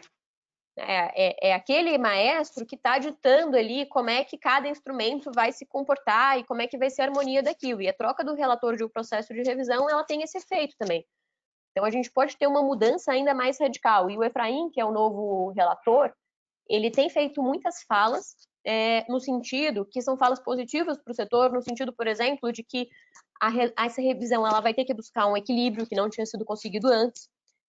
É, 0.74 1.26
é, 1.26 1.48
é, 1.50 1.54
aquele 1.54 1.98
maestro 1.98 2.64
que 2.64 2.76
está 2.76 2.98
ditando 2.98 3.58
ali 3.58 3.84
como 3.86 4.08
é 4.08 4.24
que 4.24 4.38
cada 4.38 4.66
instrumento 4.66 5.30
vai 5.34 5.52
se 5.52 5.66
comportar 5.66 6.38
e 6.38 6.44
como 6.44 6.62
é 6.62 6.66
que 6.66 6.78
vai 6.78 6.88
ser 6.88 7.02
a 7.02 7.04
harmonia 7.06 7.42
daquilo. 7.42 7.82
E 7.82 7.88
a 7.88 7.92
troca 7.92 8.24
do 8.24 8.34
relator 8.34 8.76
de 8.76 8.84
um 8.84 8.88
processo 8.88 9.34
de 9.34 9.42
revisão, 9.42 9.88
ela 9.90 10.02
tem 10.02 10.22
esse 10.22 10.38
efeito 10.38 10.74
também. 10.78 11.04
Então, 11.70 11.84
a 11.84 11.90
gente 11.90 12.10
pode 12.10 12.36
ter 12.38 12.46
uma 12.46 12.62
mudança 12.62 13.12
ainda 13.12 13.34
mais 13.34 13.60
radical. 13.60 14.10
E 14.10 14.16
o 14.16 14.24
Efraim, 14.24 14.70
que 14.70 14.80
é 14.80 14.84
o 14.84 14.92
novo 14.92 15.50
relator, 15.50 16.12
ele 16.68 16.90
tem 16.90 17.10
feito 17.10 17.42
muitas 17.42 17.82
falas 17.82 18.34
é, 18.64 19.04
no 19.10 19.20
sentido 19.20 19.84
que 19.84 20.00
são 20.00 20.16
falas 20.16 20.40
positivas 20.40 20.96
para 21.02 21.10
o 21.10 21.14
setor, 21.14 21.52
no 21.52 21.62
sentido, 21.62 21.92
por 21.92 22.06
exemplo, 22.06 22.50
de 22.50 22.62
que 22.62 22.88
a, 23.40 23.50
essa 23.84 24.00
revisão 24.00 24.46
ela 24.46 24.60
vai 24.60 24.72
ter 24.72 24.84
que 24.84 24.94
buscar 24.94 25.26
um 25.26 25.36
equilíbrio 25.36 25.86
que 25.86 25.96
não 25.96 26.08
tinha 26.08 26.24
sido 26.24 26.44
conseguido 26.44 26.88
antes, 26.88 27.28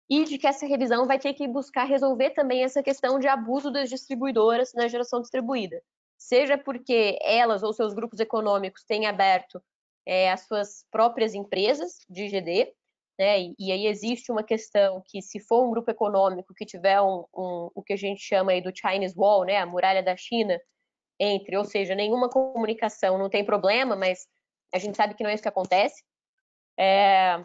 e 0.09 0.25
de 0.25 0.39
que 0.39 0.47
essa 0.47 0.67
revisão 0.67 1.07
vai 1.07 1.19
ter 1.19 1.35
que 1.35 1.47
buscar 1.47 1.85
resolver 1.85 2.31
também 2.31 2.65
essa 2.65 2.83
questão 2.83 3.19
de 3.19 3.29
abuso 3.29 3.71
das 3.71 3.91
distribuidoras 3.91 4.73
na 4.73 4.89
geração 4.89 5.21
distribuída, 5.21 5.83
seja 6.17 6.57
porque 6.57 7.19
elas 7.23 7.63
ou 7.63 7.73
seus 7.73 7.93
grupos 7.95 8.19
econômicos 8.19 8.85
têm 8.85 9.07
aberto 9.07 9.63
é, 10.07 10.31
as 10.31 10.47
suas 10.47 10.87
próprias 10.91 11.35
empresas 11.35 11.99
de 12.09 12.25
IGD, 12.25 12.73
né? 13.19 13.41
E, 13.41 13.55
e, 13.59 13.73
aí 13.73 13.87
existe 13.87 14.31
uma 14.31 14.43
questão 14.43 15.03
que 15.07 15.21
se 15.21 15.41
for 15.41 15.67
um 15.67 15.71
grupo 15.71 15.91
econômico 15.91 16.55
que 16.55 16.65
tiver 16.65 17.01
um, 17.03 17.25
um, 17.35 17.71
o 17.75 17.83
que 17.83 17.93
a 17.93 17.97
gente 17.97 18.23
chama 18.23 18.53
aí 18.53 18.61
do 18.61 18.73
Chinese 18.75 19.15
Wall, 19.17 19.45
né, 19.45 19.59
a 19.59 19.67
muralha 19.67 20.03
da 20.03 20.17
China, 20.17 20.59
entre, 21.19 21.57
ou 21.57 21.65
seja, 21.65 21.95
nenhuma 21.95 22.31
comunicação 22.31 23.19
não 23.19 23.29
tem 23.29 23.45
problema, 23.45 23.97
mas 23.97 24.27
a 24.73 24.79
gente 24.79 24.97
sabe 24.97 25.15
que 25.15 25.25
não 25.25 25.31
é 25.31 25.35
isso 25.35 25.43
que 25.43 25.49
acontece. 25.49 26.03
É, 26.79 27.45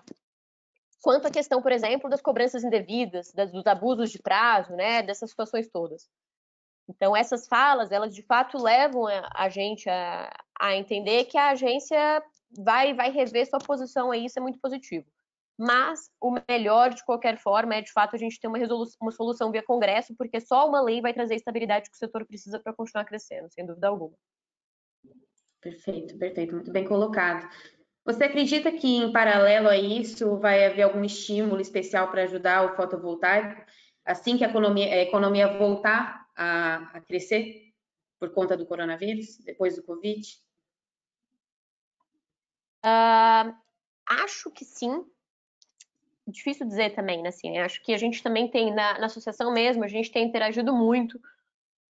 quanto 1.03 1.27
à 1.27 1.29
questão, 1.29 1.61
por 1.61 1.73
exemplo, 1.73 2.09
das 2.09 2.21
cobranças 2.21 2.63
indevidas, 2.63 3.33
das, 3.33 3.51
dos 3.51 3.67
abusos 3.67 4.09
de 4.09 4.19
prazo, 4.19 4.73
né, 4.73 5.03
dessas 5.03 5.29
situações 5.29 5.67
todas. 5.67 6.09
Então, 6.87 7.15
essas 7.15 7.45
falas, 7.45 7.91
elas 7.91 8.15
de 8.15 8.23
fato 8.23 8.57
levam 8.57 9.07
a, 9.07 9.29
a 9.35 9.49
gente 9.49 9.89
a, 9.89 10.33
a, 10.57 10.75
entender 10.75 11.25
que 11.25 11.37
a 11.37 11.49
agência 11.49 12.23
vai, 12.57 12.93
vai 12.93 13.11
rever 13.11 13.45
sua 13.47 13.59
posição 13.59 14.11
aí, 14.11 14.25
isso 14.25 14.39
é 14.39 14.41
muito 14.41 14.59
positivo. 14.59 15.05
Mas 15.57 16.09
o 16.21 16.37
melhor, 16.49 16.93
de 16.93 17.03
qualquer 17.03 17.37
forma, 17.37 17.75
é 17.75 17.81
de 17.81 17.91
fato 17.91 18.15
a 18.15 18.19
gente 18.19 18.39
ter 18.39 18.47
uma, 18.47 18.57
uma 19.01 19.11
solução 19.11 19.51
via 19.51 19.61
Congresso, 19.61 20.15
porque 20.17 20.39
só 20.39 20.67
uma 20.67 20.81
lei 20.81 21.01
vai 21.01 21.13
trazer 21.13 21.33
a 21.33 21.37
estabilidade 21.37 21.89
que 21.89 21.95
o 21.95 21.99
setor 21.99 22.25
precisa 22.25 22.59
para 22.59 22.73
continuar 22.73 23.03
crescendo, 23.03 23.51
sem 23.51 23.65
dúvida 23.65 23.89
alguma. 23.89 24.15
Perfeito, 25.61 26.17
perfeito, 26.17 26.55
muito 26.55 26.71
bem 26.71 26.85
colocado. 26.85 27.47
Você 28.05 28.25
acredita 28.25 28.71
que, 28.71 28.97
em 28.97 29.11
paralelo 29.13 29.69
a 29.69 29.77
isso, 29.77 30.37
vai 30.37 30.65
haver 30.65 30.83
algum 30.83 31.03
estímulo 31.03 31.61
especial 31.61 32.11
para 32.11 32.23
ajudar 32.23 32.65
o 32.65 32.75
fotovoltaico, 32.75 33.61
assim 34.05 34.37
que 34.37 34.43
a 34.43 34.49
economia, 34.49 34.93
a 34.93 34.97
economia 34.97 35.57
voltar 35.57 36.27
a, 36.35 36.97
a 36.97 37.01
crescer 37.01 37.71
por 38.19 38.33
conta 38.33 38.57
do 38.57 38.65
coronavírus, 38.65 39.37
depois 39.37 39.75
do 39.75 39.83
Covid? 39.83 40.21
Uh, 42.85 43.55
acho 44.05 44.51
que 44.51 44.65
sim. 44.65 45.05
Difícil 46.27 46.67
dizer 46.67 46.93
também, 46.93 47.21
né? 47.21 47.29
Assim, 47.29 47.57
acho 47.57 47.81
que 47.83 47.93
a 47.93 47.97
gente 47.97 48.21
também 48.21 48.49
tem, 48.49 48.73
na, 48.73 48.99
na 48.99 49.05
associação 49.05 49.53
mesmo, 49.53 49.83
a 49.83 49.87
gente 49.87 50.11
tem 50.11 50.25
interagido 50.25 50.73
muito 50.73 51.19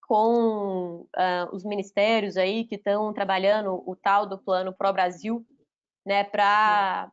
com 0.02 1.06
uh, 1.16 1.54
os 1.54 1.64
ministérios 1.64 2.36
aí 2.36 2.64
que 2.66 2.74
estão 2.74 3.12
trabalhando 3.14 3.82
o 3.86 3.96
tal 3.96 4.26
do 4.26 4.36
plano 4.36 4.72
Pro 4.72 4.92
Brasil, 4.92 5.46
né, 6.04 6.24
para 6.24 7.10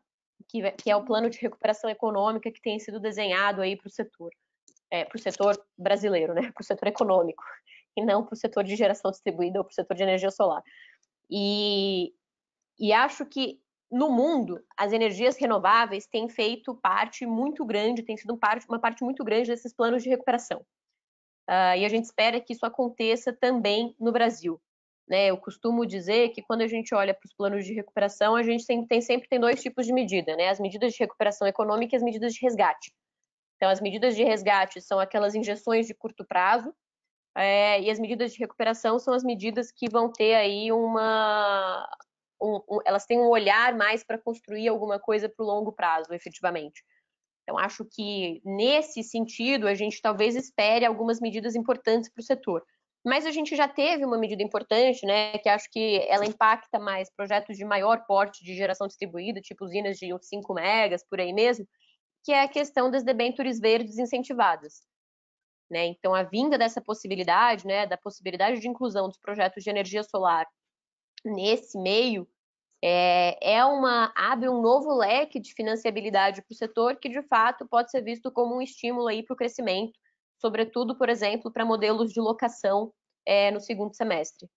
que, 0.47 0.71
que, 0.71 0.89
é 0.89 0.95
o 0.95 1.03
plano 1.03 1.29
de 1.29 1.39
recuperação 1.39 1.89
econômica 1.89 2.51
que 2.51 2.61
tem 2.61 2.79
sido 2.79 2.99
desenhado 2.99 3.61
aí 3.61 3.75
para 3.75 3.87
o 3.87 3.91
setor, 3.91 4.31
é, 4.91 5.05
para 5.05 5.15
o 5.15 5.21
setor 5.21 5.61
brasileiro, 5.77 6.33
né, 6.33 6.51
para 6.51 6.61
o 6.61 6.65
setor 6.65 6.87
econômico, 6.87 7.43
e 7.95 8.03
não 8.03 8.23
para 8.25 8.33
o 8.33 8.37
setor 8.37 8.63
de 8.63 8.75
geração 8.75 9.11
distribuída 9.11 9.59
ou 9.59 9.65
para 9.65 9.71
o 9.71 9.75
setor 9.75 9.95
de 9.95 10.03
energia 10.03 10.31
solar. 10.31 10.63
E, 11.29 12.13
e 12.79 12.91
acho 12.91 13.25
que 13.25 13.59
no 13.91 14.09
mundo 14.09 14.63
as 14.77 14.93
energias 14.93 15.37
renováveis 15.37 16.05
têm 16.05 16.29
feito 16.29 16.75
parte 16.75 17.25
muito 17.25 17.65
grande, 17.65 18.03
tem 18.03 18.17
sido 18.17 18.37
parte, 18.37 18.67
uma 18.67 18.79
parte 18.79 19.03
muito 19.03 19.23
grande 19.23 19.49
desses 19.49 19.73
planos 19.73 20.03
de 20.03 20.09
recuperação. 20.09 20.59
Uh, 21.49 21.73
e 21.77 21.85
a 21.85 21.89
gente 21.89 22.05
espera 22.05 22.39
que 22.39 22.53
isso 22.53 22.65
aconteça 22.65 23.33
também 23.33 23.95
no 23.99 24.11
Brasil. 24.11 24.61
Né? 25.09 25.27
Eu 25.27 25.37
costumo 25.37 25.85
dizer 25.85 26.29
que 26.29 26.41
quando 26.43 26.61
a 26.61 26.67
gente 26.67 26.93
olha 26.93 27.13
para 27.13 27.25
os 27.25 27.33
planos 27.33 27.65
de 27.65 27.73
recuperação, 27.73 28.35
a 28.35 28.43
gente 28.43 28.65
tem, 28.65 28.85
tem, 28.85 29.01
sempre 29.01 29.27
tem 29.27 29.39
dois 29.39 29.59
tipos 29.61 29.85
de 29.87 29.91
medida, 29.91 30.35
né? 30.35 30.49
As 30.49 30.59
medidas 30.59 30.93
de 30.93 30.99
recuperação 30.99 31.47
econômica 31.47 31.95
e 31.95 31.97
as 31.97 32.03
medidas 32.03 32.33
de 32.33 32.41
resgate. 32.41 32.93
Então, 33.55 33.69
as 33.69 33.81
medidas 33.81 34.15
de 34.15 34.23
resgate 34.23 34.79
são 34.79 34.99
aquelas 34.99 35.33
injeções 35.33 35.87
de 35.87 35.95
curto 35.95 36.23
prazo, 36.23 36.73
é, 37.35 37.81
e 37.81 37.89
as 37.89 37.99
medidas 37.99 38.33
de 38.33 38.39
recuperação 38.39 38.99
são 38.99 39.13
as 39.13 39.23
medidas 39.23 39.71
que 39.71 39.89
vão 39.89 40.11
ter 40.11 40.35
aí 40.35 40.71
uma. 40.71 41.87
Um, 42.41 42.61
um, 42.69 42.79
elas 42.85 43.05
têm 43.05 43.19
um 43.19 43.29
olhar 43.29 43.75
mais 43.75 44.03
para 44.03 44.17
construir 44.17 44.67
alguma 44.67 44.99
coisa 44.99 45.27
para 45.27 45.43
o 45.43 45.47
longo 45.47 45.71
prazo, 45.71 46.13
efetivamente. 46.13 46.83
Então, 47.43 47.57
acho 47.57 47.83
que 47.83 48.41
nesse 48.45 49.03
sentido, 49.03 49.67
a 49.67 49.73
gente 49.73 50.01
talvez 50.01 50.35
espere 50.35 50.85
algumas 50.85 51.19
medidas 51.19 51.55
importantes 51.55 52.09
para 52.09 52.21
o 52.21 52.23
setor. 52.23 52.63
Mas 53.05 53.25
a 53.25 53.31
gente 53.31 53.55
já 53.55 53.67
teve 53.67 54.03
uma 54.05 54.17
medida 54.17 54.43
importante, 54.43 55.05
né, 55.05 55.37
que 55.37 55.47
acho 55.47 55.69
que 55.71 56.05
ela 56.09 56.25
impacta 56.25 56.77
mais 56.77 57.09
projetos 57.09 57.55
de 57.55 57.63
maior 57.63 58.05
porte 58.05 58.43
de 58.43 58.53
geração 58.53 58.87
distribuída, 58.87 59.39
tipo 59.39 59.63
usinas 59.63 59.97
de 59.97 60.09
5 60.21 60.53
megas, 60.53 61.03
por 61.07 61.19
aí 61.19 61.31
mesmo, 61.31 61.65
que 62.23 62.33
é 62.33 62.41
a 62.41 62.47
questão 62.47 62.91
das 62.91 63.03
debêntures 63.03 63.59
verdes 63.59 63.97
incentivadas. 63.97 64.81
Né? 65.71 65.85
Então, 65.85 66.13
a 66.13 66.23
vinda 66.23 66.57
dessa 66.57 66.81
possibilidade, 66.81 67.65
né, 67.65 67.85
da 67.85 67.97
possibilidade 67.97 68.59
de 68.59 68.67
inclusão 68.67 69.07
dos 69.07 69.17
projetos 69.17 69.63
de 69.63 69.69
energia 69.69 70.03
solar 70.03 70.45
nesse 71.23 71.77
meio, 71.77 72.27
é, 72.81 73.55
é 73.55 73.65
uma 73.65 74.11
abre 74.15 74.49
um 74.49 74.61
novo 74.61 74.93
leque 74.93 75.39
de 75.39 75.53
financiabilidade 75.53 76.41
para 76.41 76.53
o 76.53 76.57
setor 76.57 76.95
que, 76.95 77.09
de 77.09 77.21
fato, 77.23 77.67
pode 77.67 77.91
ser 77.91 78.01
visto 78.01 78.31
como 78.31 78.55
um 78.55 78.61
estímulo 78.61 79.07
para 79.25 79.33
o 79.33 79.37
crescimento 79.37 79.93
sobretudo, 80.39 80.97
por 80.97 81.09
exemplo, 81.09 81.51
para 81.51 81.65
modelos 81.65 82.11
de 82.11 82.19
locação 82.19 82.91
é, 83.25 83.51
no 83.51 83.59
segundo 83.59 83.93
semestre. 83.93 84.49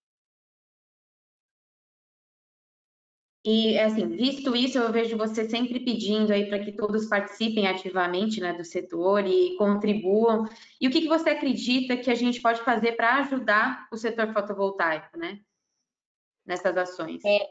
E, 3.45 3.77
assim, 3.77 4.07
visto 4.07 4.55
isso, 4.55 4.79
eu 4.79 4.93
vejo 4.93 5.19
você 5.19 5.51
sempre 5.51 5.81
pedindo 5.81 6.33
aí 6.33 6.49
para 6.49 6.61
que 6.61 6.71
todos 6.71 7.09
participem 7.09 7.67
ativamente 7.67 8.41
né, 8.41 8.53
do 8.53 8.65
setor 8.65 9.27
e 9.27 9.57
contribuam. 9.57 10.49
E 10.81 10.87
o 10.87 10.91
que, 10.91 11.01
que 11.01 11.09
você 11.09 11.31
acredita 11.31 11.97
que 11.97 12.09
a 12.09 12.15
gente 12.15 12.41
pode 12.41 12.63
fazer 12.63 12.93
para 12.93 13.17
ajudar 13.17 13.89
o 13.91 13.97
setor 13.97 14.33
fotovoltaico, 14.33 15.19
né? 15.19 15.41
Nessas 16.47 16.77
ações? 16.77 17.21
É, 17.25 17.49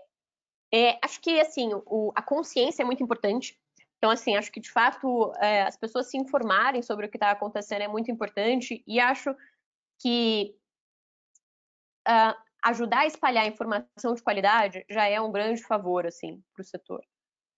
é, 0.74 1.00
acho 1.04 1.20
que, 1.20 1.42
assim, 1.42 1.72
o, 1.74 2.14
a 2.16 2.22
consciência 2.22 2.84
é 2.84 2.86
muito 2.86 3.04
importante. 3.04 3.60
Então, 4.02 4.10
assim, 4.10 4.36
acho 4.36 4.52
que 4.52 4.60
de 4.60 4.72
fato 4.72 5.32
é, 5.36 5.62
as 5.62 5.78
pessoas 5.78 6.10
se 6.10 6.18
informarem 6.18 6.82
sobre 6.82 7.06
o 7.06 7.10
que 7.10 7.18
está 7.18 7.30
acontecendo 7.30 7.84
é 7.84 7.88
muito 7.88 8.10
importante 8.10 8.84
e 8.88 9.00
acho 9.00 9.30
que 10.02 10.56
uh, 12.08 12.36
ajudar 12.64 13.02
a 13.02 13.06
espalhar 13.06 13.46
informação 13.46 14.16
de 14.16 14.24
qualidade 14.24 14.84
já 14.90 15.06
é 15.06 15.22
um 15.22 15.32
grande 15.32 15.62
favor, 15.62 16.08
assim, 16.08 16.44
para 16.52 16.64
o 16.64 16.66
setor. 16.66 17.06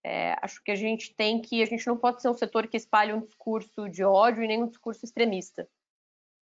É, 0.06 0.36
acho 0.42 0.62
que 0.62 0.72
a 0.72 0.76
gente 0.76 1.16
tem 1.16 1.42
que, 1.42 1.64
a 1.64 1.66
gente 1.66 1.88
não 1.88 1.96
pode 1.98 2.22
ser 2.22 2.28
um 2.28 2.34
setor 2.34 2.68
que 2.68 2.76
espalhe 2.76 3.14
um 3.14 3.22
discurso 3.22 3.88
de 3.88 4.04
ódio 4.04 4.44
e 4.44 4.48
nem 4.48 4.62
um 4.62 4.68
discurso 4.68 5.06
extremista, 5.06 5.66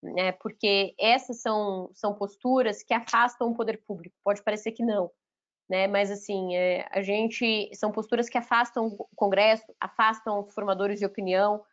né? 0.02 0.32
Porque 0.32 0.96
essas 0.98 1.40
são, 1.40 1.92
são 1.94 2.12
posturas 2.12 2.82
que 2.82 2.92
afastam 2.92 3.50
o 3.50 3.54
poder 3.54 3.80
público. 3.86 4.16
Pode 4.24 4.42
parecer 4.42 4.72
que 4.72 4.84
não, 4.84 5.12
né? 5.72 5.86
Mas 5.86 6.10
assim, 6.10 6.54
é, 6.54 6.86
a 6.90 7.00
gente 7.00 7.70
são 7.74 7.90
posturas 7.90 8.28
que 8.28 8.36
afastam 8.36 8.88
o 8.88 9.08
Congresso, 9.16 9.64
afastam 9.80 10.46
formadores 10.50 10.98
de 10.98 11.06
opinião 11.06 11.64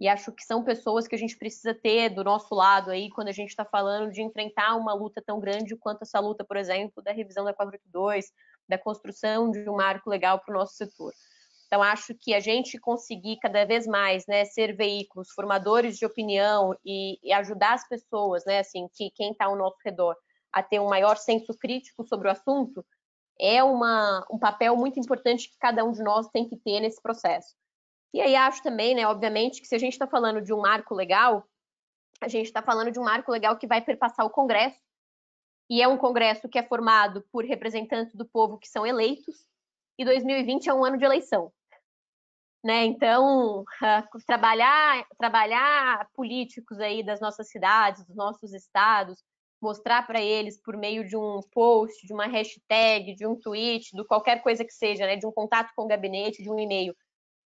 e 0.00 0.08
acho 0.08 0.32
que 0.32 0.42
são 0.42 0.64
pessoas 0.64 1.06
que 1.06 1.14
a 1.14 1.18
gente 1.18 1.38
precisa 1.38 1.72
ter 1.72 2.08
do 2.08 2.24
nosso 2.24 2.52
lado 2.52 2.90
aí 2.90 3.08
quando 3.10 3.28
a 3.28 3.32
gente 3.32 3.50
está 3.50 3.64
falando 3.64 4.10
de 4.10 4.22
enfrentar 4.22 4.74
uma 4.74 4.92
luta 4.92 5.22
tão 5.24 5.38
grande 5.38 5.76
quanto 5.76 6.02
essa 6.02 6.18
luta, 6.18 6.44
por 6.44 6.56
exemplo, 6.56 7.00
da 7.00 7.12
revisão 7.12 7.44
da 7.44 7.54
482, 7.54 8.32
da 8.68 8.76
construção 8.76 9.48
de 9.52 9.70
um 9.70 9.76
marco 9.76 10.10
legal 10.10 10.40
para 10.40 10.52
o 10.52 10.58
nosso 10.58 10.74
setor. 10.74 11.12
Então, 11.68 11.80
acho 11.80 12.12
que 12.12 12.34
a 12.34 12.40
gente 12.40 12.76
conseguir 12.76 13.38
cada 13.38 13.64
vez 13.64 13.86
mais 13.86 14.26
né, 14.26 14.44
ser 14.46 14.74
veículos, 14.74 15.30
formadores 15.30 15.96
de 15.96 16.04
opinião 16.04 16.76
e, 16.84 17.20
e 17.22 17.32
ajudar 17.32 17.74
as 17.74 17.88
pessoas, 17.88 18.44
né, 18.44 18.58
assim, 18.58 18.88
que 18.92 19.12
quem 19.14 19.30
está 19.30 19.44
ao 19.44 19.54
nosso 19.54 19.78
redor, 19.84 20.16
a 20.52 20.60
ter 20.60 20.80
um 20.80 20.88
maior 20.88 21.16
senso 21.16 21.56
crítico 21.56 22.04
sobre 22.04 22.26
o 22.26 22.32
assunto, 22.32 22.84
é 23.40 23.62
uma, 23.62 24.26
um 24.30 24.38
papel 24.38 24.76
muito 24.76 24.98
importante 24.98 25.48
que 25.48 25.58
cada 25.58 25.84
um 25.84 25.92
de 25.92 26.02
nós 26.02 26.28
tem 26.28 26.48
que 26.48 26.56
ter 26.56 26.80
nesse 26.80 27.00
processo. 27.00 27.54
E 28.12 28.20
aí 28.20 28.36
acho 28.36 28.62
também, 28.62 28.94
né, 28.94 29.06
obviamente, 29.06 29.60
que 29.60 29.66
se 29.66 29.74
a 29.74 29.78
gente 29.78 29.94
está 29.94 30.06
falando 30.06 30.40
de 30.40 30.52
um 30.52 30.60
marco 30.60 30.94
legal, 30.94 31.48
a 32.20 32.28
gente 32.28 32.46
está 32.46 32.62
falando 32.62 32.92
de 32.92 32.98
um 32.98 33.04
marco 33.04 33.30
legal 33.30 33.56
que 33.56 33.66
vai 33.66 33.80
perpassar 33.80 34.24
o 34.24 34.30
Congresso, 34.30 34.78
e 35.68 35.82
é 35.82 35.88
um 35.88 35.98
Congresso 35.98 36.48
que 36.48 36.58
é 36.58 36.62
formado 36.62 37.24
por 37.32 37.44
representantes 37.44 38.14
do 38.14 38.24
povo 38.24 38.58
que 38.58 38.68
são 38.68 38.86
eleitos, 38.86 39.46
e 39.98 40.04
2020 40.04 40.68
é 40.68 40.74
um 40.74 40.84
ano 40.84 40.98
de 40.98 41.04
eleição. 41.04 41.52
Né? 42.62 42.84
Então, 42.84 43.62
uh, 43.62 44.24
trabalhar, 44.26 45.06
trabalhar 45.18 46.08
políticos 46.14 46.80
aí 46.80 47.02
das 47.02 47.20
nossas 47.20 47.50
cidades, 47.50 48.04
dos 48.06 48.16
nossos 48.16 48.54
estados, 48.54 49.22
mostrar 49.64 50.06
para 50.06 50.20
eles 50.20 50.60
por 50.60 50.76
meio 50.76 51.08
de 51.08 51.16
um 51.16 51.40
post, 51.50 52.06
de 52.06 52.12
uma 52.12 52.26
hashtag, 52.26 53.14
de 53.14 53.26
um 53.26 53.34
tweet, 53.34 53.96
de 53.96 54.04
qualquer 54.04 54.42
coisa 54.42 54.62
que 54.62 54.72
seja, 54.72 55.06
né, 55.06 55.16
de 55.16 55.26
um 55.26 55.32
contato 55.32 55.72
com 55.74 55.84
o 55.84 55.88
gabinete, 55.88 56.42
de 56.42 56.50
um 56.50 56.58
e-mail, 56.58 56.94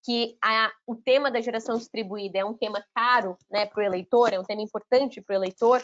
que 0.05 0.38
a, 0.41 0.72
o 0.88 0.95
tema 0.95 1.29
da 1.29 1.41
geração 1.41 1.77
distribuída 1.77 2.38
é 2.39 2.45
um 2.45 2.53
tema 2.53 2.81
caro 2.95 3.38
né, 3.51 3.65
para 3.65 3.81
o 3.81 3.84
eleitor, 3.84 4.31
é 4.31 4.39
um 4.39 4.43
tema 4.43 4.62
importante 4.62 5.22
para 5.22 5.34
o 5.34 5.38
eleitor, 5.38 5.84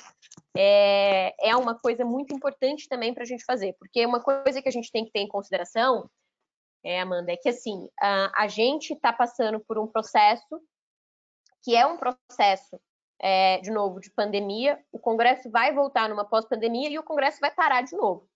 é, 0.56 1.34
é 1.42 1.56
uma 1.56 1.78
coisa 1.78 2.06
muito 2.06 2.34
importante 2.34 2.88
também 2.88 3.14
para 3.14 3.24
a 3.24 3.26
gente 3.26 3.44
fazer, 3.44 3.76
porque 3.78 4.06
uma 4.06 4.22
coisa 4.22 4.62
que 4.62 4.70
a 4.70 4.72
gente 4.72 4.92
tem 4.92 5.04
que 5.04 5.12
ter 5.12 5.20
em 5.20 5.28
consideração, 5.28 6.10
é, 6.84 7.02
Amanda, 7.02 7.32
é 7.34 7.38
que 7.38 7.50
assim, 7.50 7.90
a, 8.00 8.44
a 8.44 8.48
gente 8.48 8.94
está 8.94 9.12
passando 9.12 9.60
por 9.60 9.78
um 9.78 9.88
processo 9.88 10.62
que 11.64 11.76
é 11.76 11.86
um 11.86 11.98
processo, 11.98 12.80
é, 13.22 13.60
de 13.60 13.70
novo, 13.70 14.00
de 14.00 14.10
pandemia, 14.10 14.84
o 14.92 14.98
Congresso 14.98 15.50
vai 15.50 15.74
voltar 15.74 16.10
numa 16.10 16.26
pós-pandemia 16.26 16.90
e 16.90 16.98
o 16.98 17.04
Congresso 17.04 17.40
vai 17.40 17.52
parar 17.52 17.84
de 17.84 17.96
novo 17.96 18.28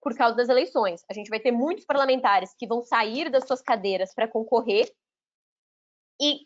por 0.00 0.16
causa 0.16 0.34
das 0.34 0.48
eleições. 0.48 1.04
A 1.08 1.14
gente 1.14 1.30
vai 1.30 1.38
ter 1.38 1.52
muitos 1.52 1.84
parlamentares 1.84 2.52
que 2.58 2.66
vão 2.66 2.82
sair 2.82 3.30
das 3.30 3.46
suas 3.46 3.62
cadeiras 3.62 4.12
para 4.12 4.26
concorrer 4.26 4.92
e, 6.20 6.40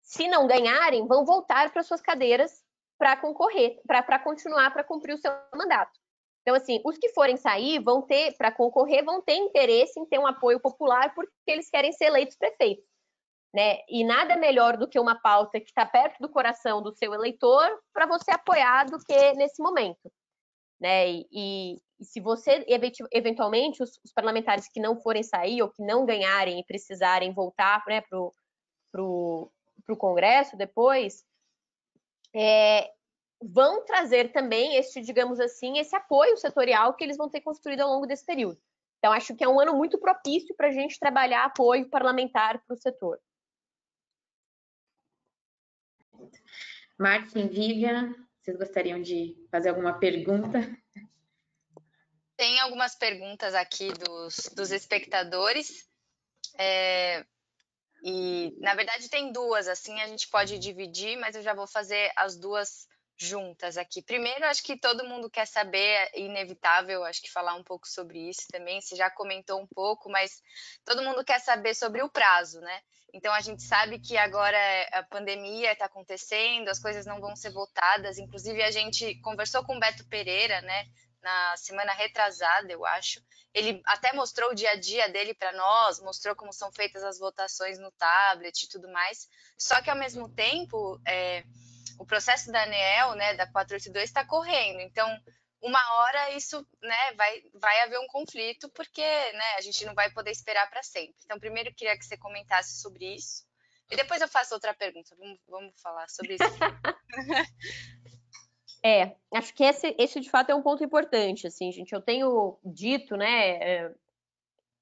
se 0.00 0.28
não 0.28 0.46
ganharem, 0.46 1.06
vão 1.08 1.24
voltar 1.24 1.72
para 1.72 1.82
suas 1.82 2.00
cadeiras 2.00 2.62
para 2.96 3.16
concorrer, 3.16 3.80
para 3.84 4.18
continuar, 4.18 4.72
para 4.72 4.84
cumprir 4.84 5.14
o 5.14 5.18
seu 5.18 5.32
mandato. 5.54 5.98
Então, 6.42 6.54
assim, 6.54 6.80
os 6.84 6.96
que 6.96 7.08
forem 7.10 7.36
sair 7.36 7.80
vão 7.80 8.02
ter, 8.02 8.36
para 8.36 8.52
concorrer, 8.52 9.04
vão 9.04 9.20
ter 9.20 9.34
interesse 9.34 9.98
em 9.98 10.06
ter 10.06 10.18
um 10.18 10.26
apoio 10.26 10.60
popular 10.60 11.12
porque 11.14 11.32
eles 11.48 11.68
querem 11.68 11.92
ser 11.92 12.06
eleitos 12.06 12.36
prefeitos. 12.36 12.89
Né? 13.52 13.78
E 13.88 14.04
nada 14.04 14.36
melhor 14.36 14.76
do 14.76 14.88
que 14.88 14.98
uma 14.98 15.20
pauta 15.20 15.58
que 15.58 15.66
está 15.66 15.84
perto 15.84 16.18
do 16.20 16.28
coração 16.28 16.80
do 16.80 16.92
seu 16.92 17.12
eleitor 17.12 17.68
para 17.92 18.06
você 18.06 18.30
apoiar 18.30 18.84
do 18.84 18.98
que 18.98 19.32
nesse 19.32 19.60
momento. 19.60 20.10
Né? 20.80 21.10
E, 21.10 21.26
e 21.32 22.04
se 22.04 22.20
você, 22.20 22.64
eventualmente, 23.10 23.82
os, 23.82 24.00
os, 24.04 24.12
parlamentares 24.12 24.68
que 24.68 24.80
não 24.80 25.00
forem 25.00 25.22
sair 25.22 25.60
ou 25.62 25.68
que 25.68 25.82
não 25.82 26.06
ganharem 26.06 26.60
e 26.60 26.64
precisarem 26.64 27.34
voltar 27.34 27.82
né, 27.86 28.00
para 28.00 29.02
o 29.02 29.50
Congresso 29.98 30.56
depois, 30.56 31.24
é, 32.34 32.90
vão 33.42 33.84
trazer 33.84 34.32
também 34.32 34.76
este, 34.76 35.00
digamos 35.00 35.40
assim, 35.40 35.78
esse 35.78 35.94
apoio 35.96 36.36
setorial 36.36 36.94
que 36.94 37.04
eles 37.04 37.16
vão 37.16 37.28
ter 37.28 37.40
construído 37.40 37.80
ao 37.80 37.90
longo 37.90 38.06
desse 38.06 38.24
período. 38.24 38.60
Então, 38.98 39.12
acho 39.12 39.34
que 39.34 39.42
é 39.42 39.48
um 39.48 39.58
ano 39.58 39.74
muito 39.74 39.98
propício 39.98 40.54
para 40.54 40.68
a 40.68 40.72
gente 40.72 40.98
trabalhar 40.98 41.44
apoio 41.44 41.88
parlamentar 41.88 42.62
para 42.64 42.74
o 42.74 42.76
setor. 42.76 43.18
Martin, 47.00 47.48
Vivian, 47.48 48.14
vocês 48.42 48.58
gostariam 48.58 49.00
de 49.00 49.34
fazer 49.50 49.70
alguma 49.70 49.98
pergunta? 49.98 50.58
Tem 52.36 52.60
algumas 52.60 52.94
perguntas 52.94 53.54
aqui 53.54 53.90
dos, 53.94 54.50
dos 54.54 54.70
espectadores. 54.70 55.88
É, 56.58 57.24
e, 58.04 58.54
na 58.60 58.74
verdade, 58.74 59.08
tem 59.08 59.32
duas, 59.32 59.66
assim 59.66 59.98
a 60.02 60.08
gente 60.08 60.28
pode 60.28 60.58
dividir, 60.58 61.18
mas 61.18 61.34
eu 61.34 61.42
já 61.42 61.54
vou 61.54 61.66
fazer 61.66 62.12
as 62.16 62.36
duas 62.36 62.86
juntas 63.16 63.78
aqui. 63.78 64.02
Primeiro, 64.02 64.44
acho 64.44 64.62
que 64.62 64.78
todo 64.78 65.08
mundo 65.08 65.30
quer 65.30 65.46
saber, 65.46 65.78
é 65.78 66.20
inevitável, 66.20 67.02
acho 67.04 67.22
que 67.22 67.32
falar 67.32 67.54
um 67.54 67.64
pouco 67.64 67.88
sobre 67.88 68.28
isso 68.28 68.46
também. 68.52 68.78
Você 68.78 68.94
já 68.94 69.10
comentou 69.10 69.58
um 69.58 69.66
pouco, 69.66 70.10
mas 70.10 70.42
todo 70.84 71.02
mundo 71.02 71.24
quer 71.24 71.38
saber 71.38 71.74
sobre 71.74 72.02
o 72.02 72.10
prazo, 72.10 72.60
né? 72.60 72.82
Então 73.12 73.32
a 73.32 73.40
gente 73.40 73.62
sabe 73.62 73.98
que 73.98 74.16
agora 74.16 74.58
a 74.92 75.02
pandemia 75.02 75.72
está 75.72 75.86
acontecendo, 75.86 76.68
as 76.68 76.78
coisas 76.78 77.06
não 77.06 77.20
vão 77.20 77.34
ser 77.34 77.50
votadas. 77.50 78.18
Inclusive 78.18 78.62
a 78.62 78.70
gente 78.70 79.14
conversou 79.20 79.64
com 79.64 79.76
o 79.76 79.80
Beto 79.80 80.06
Pereira, 80.06 80.60
né? 80.62 80.86
na 81.22 81.56
semana 81.56 81.92
retrasada, 81.92 82.72
eu 82.72 82.84
acho. 82.84 83.20
Ele 83.52 83.80
até 83.84 84.12
mostrou 84.12 84.50
o 84.50 84.54
dia 84.54 84.70
a 84.70 84.76
dia 84.76 85.08
dele 85.08 85.34
para 85.34 85.52
nós, 85.52 86.00
mostrou 86.00 86.34
como 86.36 86.52
são 86.52 86.70
feitas 86.72 87.02
as 87.02 87.18
votações 87.18 87.78
no 87.78 87.90
tablet 87.92 88.62
e 88.62 88.68
tudo 88.68 88.90
mais. 88.90 89.28
Só 89.58 89.80
que 89.82 89.90
ao 89.90 89.96
mesmo 89.96 90.28
tempo, 90.28 91.00
é, 91.06 91.42
o 91.98 92.06
processo 92.06 92.50
da 92.50 92.62
ANEEL, 92.62 93.14
né, 93.14 93.34
da 93.34 93.46
482, 93.46 94.08
está 94.08 94.24
correndo. 94.24 94.80
Então, 94.80 95.08
uma 95.62 95.80
hora 95.98 96.30
isso, 96.32 96.66
né, 96.82 97.12
vai, 97.16 97.42
vai 97.54 97.82
haver 97.82 97.98
um 97.98 98.06
conflito, 98.06 98.68
porque, 98.70 99.02
né, 99.02 99.54
a 99.58 99.60
gente 99.60 99.84
não 99.84 99.94
vai 99.94 100.10
poder 100.10 100.30
esperar 100.30 100.68
para 100.70 100.82
sempre. 100.82 101.16
Então, 101.24 101.38
primeiro 101.38 101.74
queria 101.74 101.96
que 101.96 102.04
você 102.04 102.16
comentasse 102.16 102.80
sobre 102.80 103.14
isso. 103.14 103.44
E 103.90 103.96
depois 103.96 104.22
eu 104.22 104.28
faço 104.28 104.54
outra 104.54 104.72
pergunta. 104.72 105.14
Vamos, 105.18 105.38
vamos 105.48 105.80
falar 105.80 106.08
sobre 106.08 106.34
isso. 106.34 106.44
É, 108.82 109.14
acho 109.34 109.52
que 109.52 109.62
esse, 109.62 109.94
esse 109.98 110.20
de 110.20 110.30
fato 110.30 110.48
é 110.48 110.54
um 110.54 110.62
ponto 110.62 110.82
importante, 110.82 111.46
assim, 111.46 111.70
gente. 111.70 111.92
Eu 111.92 112.00
tenho 112.00 112.58
dito, 112.64 113.14
né, 113.14 113.50
é, 113.50 113.94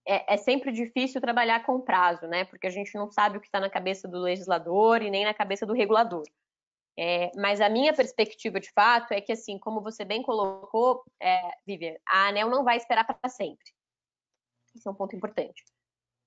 é, 0.07 0.35
é 0.35 0.37
sempre 0.37 0.71
difícil 0.71 1.21
trabalhar 1.21 1.65
com 1.65 1.81
prazo, 1.81 2.29
né, 2.29 2.45
porque 2.45 2.69
a 2.69 2.71
gente 2.71 2.95
não 2.95 3.11
sabe 3.11 3.39
o 3.39 3.41
que 3.41 3.49
está 3.49 3.59
na 3.59 3.69
cabeça 3.69 4.07
do 4.07 4.21
legislador 4.21 5.03
e 5.03 5.11
nem 5.11 5.25
na 5.25 5.35
cabeça 5.35 5.67
do 5.67 5.73
regulador. 5.73 6.23
É, 7.01 7.31
mas 7.37 7.61
a 7.61 7.69
minha 7.69 7.95
perspectiva, 7.95 8.59
de 8.59 8.73
fato, 8.73 9.13
é 9.13 9.21
que, 9.21 9.31
assim, 9.31 9.57
como 9.57 9.81
você 9.81 10.05
bem 10.05 10.21
colocou, 10.21 11.05
é, 11.23 11.41
Vivian, 11.65 11.95
a 12.05 12.27
ANEL 12.27 12.51
não 12.51 12.65
vai 12.65 12.77
esperar 12.77 13.05
para 13.05 13.29
sempre. 13.29 13.65
Esse 14.75 14.89
é 14.89 14.91
um 14.91 14.95
ponto 14.95 15.15
importante. 15.15 15.63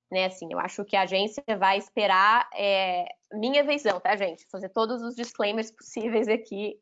Né, 0.09 0.25
assim, 0.25 0.47
eu 0.51 0.59
acho 0.59 0.85
que 0.85 0.95
a 0.95 1.01
agência 1.01 1.43
vai 1.57 1.77
esperar, 1.77 2.49
é, 2.53 3.05
minha 3.33 3.63
visão, 3.63 3.99
tá, 3.99 4.15
gente? 4.15 4.45
Fazer 4.49 4.69
todos 4.69 5.01
os 5.01 5.15
disclaimers 5.15 5.71
possíveis 5.71 6.27
aqui 6.27 6.79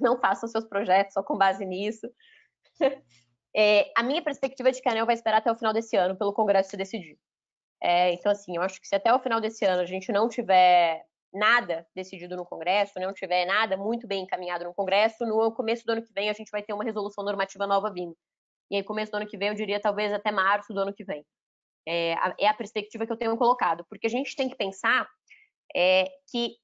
não 0.00 0.20
façam 0.20 0.48
seus 0.48 0.64
projetos 0.64 1.12
só 1.14 1.22
com 1.22 1.36
base 1.36 1.64
nisso. 1.64 2.08
É, 3.58 3.90
a 3.96 4.02
minha 4.02 4.20
perspectiva 4.22 4.68
é 4.68 4.72
de 4.72 4.82
que 4.82 4.88
a 4.90 4.92
ANEL 4.92 5.06
vai 5.06 5.14
esperar 5.14 5.38
até 5.38 5.50
o 5.50 5.56
final 5.56 5.72
desse 5.72 5.96
ano 5.96 6.14
pelo 6.14 6.34
Congresso 6.34 6.68
se 6.68 6.76
decidir. 6.76 7.18
É, 7.82 8.12
então, 8.12 8.30
assim, 8.30 8.54
eu 8.54 8.60
acho 8.60 8.78
que 8.78 8.86
se 8.86 8.94
até 8.94 9.10
o 9.14 9.18
final 9.18 9.40
desse 9.40 9.64
ano 9.64 9.80
a 9.80 9.86
gente 9.86 10.12
não 10.12 10.28
tiver 10.28 11.02
nada 11.36 11.86
decidido 11.94 12.36
no 12.36 12.46
Congresso, 12.46 12.98
não 12.98 13.12
tiver 13.12 13.44
nada 13.44 13.76
muito 13.76 14.06
bem 14.06 14.22
encaminhado 14.22 14.64
no 14.64 14.74
Congresso, 14.74 15.24
no 15.24 15.52
começo 15.52 15.84
do 15.84 15.92
ano 15.92 16.02
que 16.02 16.12
vem 16.12 16.30
a 16.30 16.32
gente 16.32 16.50
vai 16.50 16.62
ter 16.62 16.72
uma 16.72 16.84
resolução 16.84 17.24
normativa 17.24 17.66
nova 17.66 17.92
vindo. 17.92 18.16
E 18.70 18.76
aí, 18.76 18.82
começo 18.82 19.12
do 19.12 19.16
ano 19.16 19.26
que 19.26 19.36
vem, 19.36 19.48
eu 19.48 19.54
diria 19.54 19.80
talvez 19.80 20.12
até 20.12 20.32
março 20.32 20.72
do 20.72 20.80
ano 20.80 20.92
que 20.92 21.04
vem. 21.04 21.24
É 21.86 22.14
a, 22.14 22.34
é 22.40 22.46
a 22.48 22.54
perspectiva 22.54 23.06
que 23.06 23.12
eu 23.12 23.16
tenho 23.16 23.36
colocado, 23.36 23.84
porque 23.88 24.06
a 24.06 24.10
gente 24.10 24.34
tem 24.34 24.48
que 24.48 24.56
pensar 24.56 25.08
é, 25.74 26.10
que 26.30 26.56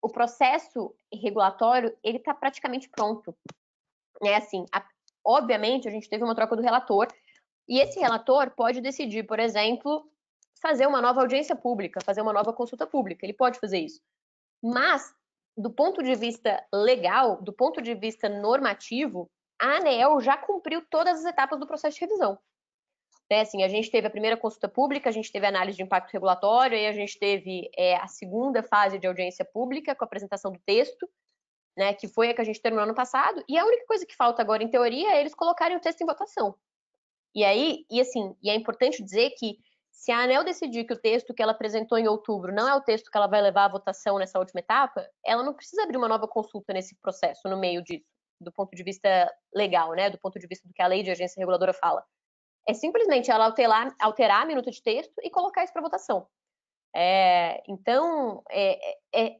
o 0.00 0.08
processo 0.08 0.94
regulatório 1.12 1.94
ele 2.02 2.18
está 2.18 2.32
praticamente 2.32 2.88
pronto. 2.88 3.36
É 4.24 4.36
assim, 4.36 4.64
a, 4.72 4.86
obviamente 5.24 5.88
a 5.88 5.90
gente 5.90 6.08
teve 6.08 6.24
uma 6.24 6.34
troca 6.34 6.56
do 6.56 6.62
relator 6.62 7.08
e 7.68 7.80
esse 7.80 7.98
relator 7.98 8.50
pode 8.52 8.80
decidir, 8.80 9.24
por 9.24 9.40
exemplo, 9.40 10.08
fazer 10.60 10.86
uma 10.86 11.00
nova 11.00 11.20
audiência 11.20 11.54
pública, 11.54 12.00
fazer 12.04 12.22
uma 12.22 12.32
nova 12.32 12.52
consulta 12.52 12.86
pública. 12.86 13.24
Ele 13.24 13.32
pode 13.32 13.58
fazer 13.58 13.78
isso. 13.78 14.00
Mas 14.62 15.14
do 15.56 15.70
ponto 15.70 16.02
de 16.02 16.14
vista 16.14 16.62
legal, 16.72 17.40
do 17.40 17.52
ponto 17.52 17.80
de 17.80 17.94
vista 17.94 18.28
normativo, 18.28 19.30
a 19.58 19.76
ANEEL 19.76 20.20
já 20.20 20.36
cumpriu 20.36 20.84
todas 20.90 21.20
as 21.20 21.24
etapas 21.24 21.58
do 21.58 21.66
processo 21.66 21.98
de 21.98 22.04
revisão. 22.04 22.38
Né, 23.30 23.40
assim, 23.40 23.64
a 23.64 23.68
gente 23.68 23.90
teve 23.90 24.06
a 24.06 24.10
primeira 24.10 24.36
consulta 24.36 24.68
pública, 24.68 25.08
a 25.08 25.12
gente 25.12 25.32
teve 25.32 25.46
a 25.46 25.48
análise 25.48 25.76
de 25.76 25.82
impacto 25.82 26.12
regulatório, 26.12 26.78
e 26.78 26.86
a 26.86 26.92
gente 26.92 27.18
teve 27.18 27.68
é, 27.76 27.96
a 27.96 28.06
segunda 28.06 28.62
fase 28.62 28.98
de 28.98 29.06
audiência 29.06 29.44
pública 29.44 29.94
com 29.96 30.04
a 30.04 30.06
apresentação 30.06 30.52
do 30.52 30.60
texto, 30.60 31.08
né, 31.76 31.92
que 31.92 32.06
foi 32.06 32.30
a 32.30 32.34
que 32.34 32.40
a 32.40 32.44
gente 32.44 32.60
terminou 32.60 32.84
ano 32.84 32.94
passado, 32.94 33.42
e 33.48 33.58
a 33.58 33.64
única 33.64 33.86
coisa 33.86 34.06
que 34.06 34.14
falta 34.14 34.42
agora, 34.42 34.62
em 34.62 34.68
teoria, 34.68 35.12
é 35.12 35.20
eles 35.20 35.34
colocarem 35.34 35.76
o 35.76 35.80
texto 35.80 36.02
em 36.02 36.06
votação. 36.06 36.54
E 37.34 37.44
aí, 37.44 37.84
e 37.90 38.00
assim, 38.00 38.36
e 38.42 38.48
é 38.48 38.54
importante 38.54 39.02
dizer 39.02 39.30
que 39.30 39.58
se 39.96 40.12
a 40.12 40.20
ANEL 40.20 40.44
decidir 40.44 40.84
que 40.84 40.92
o 40.92 41.00
texto 41.00 41.34
que 41.34 41.42
ela 41.42 41.52
apresentou 41.52 41.98
em 41.98 42.06
outubro 42.06 42.52
não 42.52 42.68
é 42.68 42.74
o 42.74 42.82
texto 42.82 43.10
que 43.10 43.16
ela 43.16 43.26
vai 43.26 43.40
levar 43.40 43.64
à 43.64 43.68
votação 43.68 44.18
nessa 44.18 44.38
última 44.38 44.60
etapa, 44.60 45.08
ela 45.24 45.42
não 45.42 45.54
precisa 45.54 45.82
abrir 45.82 45.96
uma 45.96 46.08
nova 46.08 46.28
consulta 46.28 46.72
nesse 46.72 46.94
processo, 47.00 47.48
no 47.48 47.58
meio 47.58 47.82
disso, 47.82 48.04
do 48.40 48.52
ponto 48.52 48.76
de 48.76 48.82
vista 48.82 49.32
legal, 49.54 49.92
né, 49.94 50.10
do 50.10 50.18
ponto 50.18 50.38
de 50.38 50.46
vista 50.46 50.68
do 50.68 50.74
que 50.74 50.82
a 50.82 50.86
lei 50.86 51.02
de 51.02 51.10
agência 51.10 51.40
reguladora 51.40 51.72
fala 51.72 52.04
é 52.66 52.74
simplesmente 52.74 53.30
ela 53.30 53.44
alterar, 53.44 53.94
alterar 54.00 54.42
a 54.42 54.46
minuta 54.46 54.70
de 54.70 54.82
texto 54.82 55.14
e 55.22 55.30
colocar 55.30 55.62
isso 55.62 55.72
para 55.72 55.82
votação. 55.82 56.26
É, 56.94 57.62
então, 57.68 58.42
é, 58.50 58.96
é, 59.14 59.36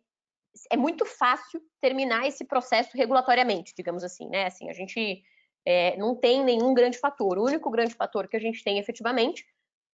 é, 0.70 0.76
muito 0.76 1.04
fácil 1.04 1.60
terminar 1.80 2.26
esse 2.26 2.44
processo 2.44 2.96
regulatoriamente, 2.96 3.74
digamos 3.76 4.04
assim, 4.04 4.28
né? 4.28 4.46
Assim, 4.46 4.70
a 4.70 4.72
gente 4.72 5.22
é, 5.66 5.96
não 5.96 6.14
tem 6.14 6.44
nenhum 6.44 6.72
grande 6.72 6.98
fator. 6.98 7.36
O 7.38 7.44
único 7.44 7.68
grande 7.70 7.94
fator 7.94 8.28
que 8.28 8.36
a 8.36 8.40
gente 8.40 8.62
tem 8.62 8.78
efetivamente 8.78 9.44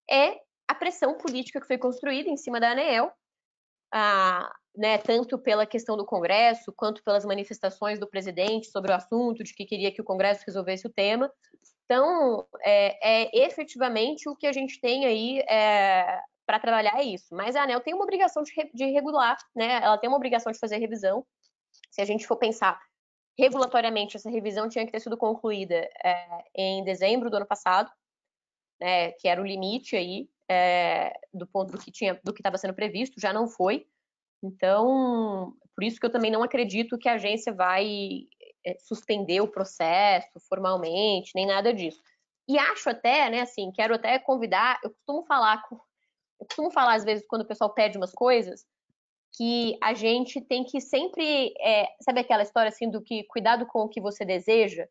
é 0.09 0.39
pressão 0.81 1.15
política 1.15 1.61
que 1.61 1.67
foi 1.67 1.77
construída 1.77 2.27
em 2.27 2.35
cima 2.35 2.59
da 2.59 2.71
ANEEL, 2.71 3.11
né, 4.75 4.97
tanto 4.97 5.37
pela 5.37 5.63
questão 5.63 5.95
do 5.95 6.05
Congresso, 6.05 6.73
quanto 6.75 7.03
pelas 7.03 7.23
manifestações 7.23 7.99
do 7.99 8.09
presidente 8.09 8.71
sobre 8.71 8.91
o 8.91 8.95
assunto, 8.95 9.43
de 9.43 9.53
que 9.53 9.63
queria 9.63 9.93
que 9.93 10.01
o 10.01 10.05
Congresso 10.05 10.43
resolvesse 10.47 10.87
o 10.87 10.91
tema, 10.91 11.31
então, 11.85 12.47
é, 12.61 13.25
é 13.27 13.45
efetivamente 13.45 14.27
o 14.29 14.35
que 14.35 14.47
a 14.47 14.53
gente 14.53 14.79
tem 14.79 15.05
aí 15.05 15.39
é, 15.39 16.21
para 16.45 16.57
trabalhar 16.57 16.97
é 16.97 17.03
isso. 17.03 17.35
Mas 17.35 17.53
a 17.53 17.63
ANEL 17.63 17.81
tem 17.81 17.93
uma 17.93 18.05
obrigação 18.05 18.41
de, 18.43 18.53
de 18.73 18.85
regular, 18.85 19.37
né? 19.53 19.81
Ela 19.83 19.97
tem 19.97 20.09
uma 20.09 20.15
obrigação 20.15 20.53
de 20.53 20.57
fazer 20.57 20.77
revisão. 20.77 21.25
Se 21.91 22.01
a 22.01 22.05
gente 22.05 22.25
for 22.25 22.37
pensar 22.37 22.79
regulatoriamente, 23.37 24.15
essa 24.15 24.29
revisão 24.29 24.69
tinha 24.69 24.85
que 24.85 24.91
ter 24.93 25.01
sido 25.01 25.17
concluída 25.17 25.89
é, 26.01 26.43
em 26.55 26.81
dezembro 26.85 27.29
do 27.29 27.35
ano 27.35 27.45
passado, 27.45 27.91
né, 28.79 29.11
que 29.11 29.27
era 29.27 29.41
o 29.41 29.45
limite 29.45 29.95
aí. 29.95 30.29
É, 30.51 31.13
do 31.33 31.47
ponto 31.47 31.71
do 31.71 31.77
que 31.77 31.89
tinha, 31.89 32.19
do 32.21 32.33
que 32.33 32.41
estava 32.41 32.57
sendo 32.57 32.73
previsto, 32.73 33.21
já 33.21 33.31
não 33.31 33.47
foi. 33.47 33.87
Então, 34.43 35.55
por 35.73 35.83
isso 35.83 35.97
que 35.97 36.05
eu 36.05 36.11
também 36.11 36.29
não 36.29 36.43
acredito 36.43 36.97
que 36.97 37.07
a 37.07 37.13
agência 37.13 37.53
vai 37.53 38.23
é, 38.65 38.77
suspender 38.79 39.39
o 39.39 39.47
processo 39.47 40.39
formalmente, 40.49 41.31
nem 41.33 41.45
nada 41.45 41.73
disso. 41.73 42.01
E 42.49 42.57
acho 42.57 42.89
até, 42.89 43.29
né, 43.29 43.41
assim, 43.41 43.71
quero 43.71 43.95
até 43.95 44.19
convidar, 44.19 44.77
eu 44.83 44.89
costumo 44.89 45.23
falar 45.25 45.63
eu 45.71 46.45
costumo 46.47 46.71
falar 46.71 46.95
às 46.95 47.05
vezes 47.05 47.25
quando 47.27 47.43
o 47.43 47.47
pessoal 47.47 47.73
pede 47.73 47.97
umas 47.97 48.11
coisas, 48.11 48.65
que 49.37 49.77
a 49.81 49.93
gente 49.93 50.41
tem 50.41 50.65
que 50.65 50.81
sempre, 50.81 51.53
é, 51.61 51.87
sabe 52.01 52.19
aquela 52.19 52.43
história 52.43 52.67
assim 52.67 52.89
do 52.89 53.01
que 53.01 53.23
cuidado 53.25 53.65
com 53.67 53.83
o 53.83 53.87
que 53.87 54.01
você 54.01 54.25
deseja, 54.25 54.85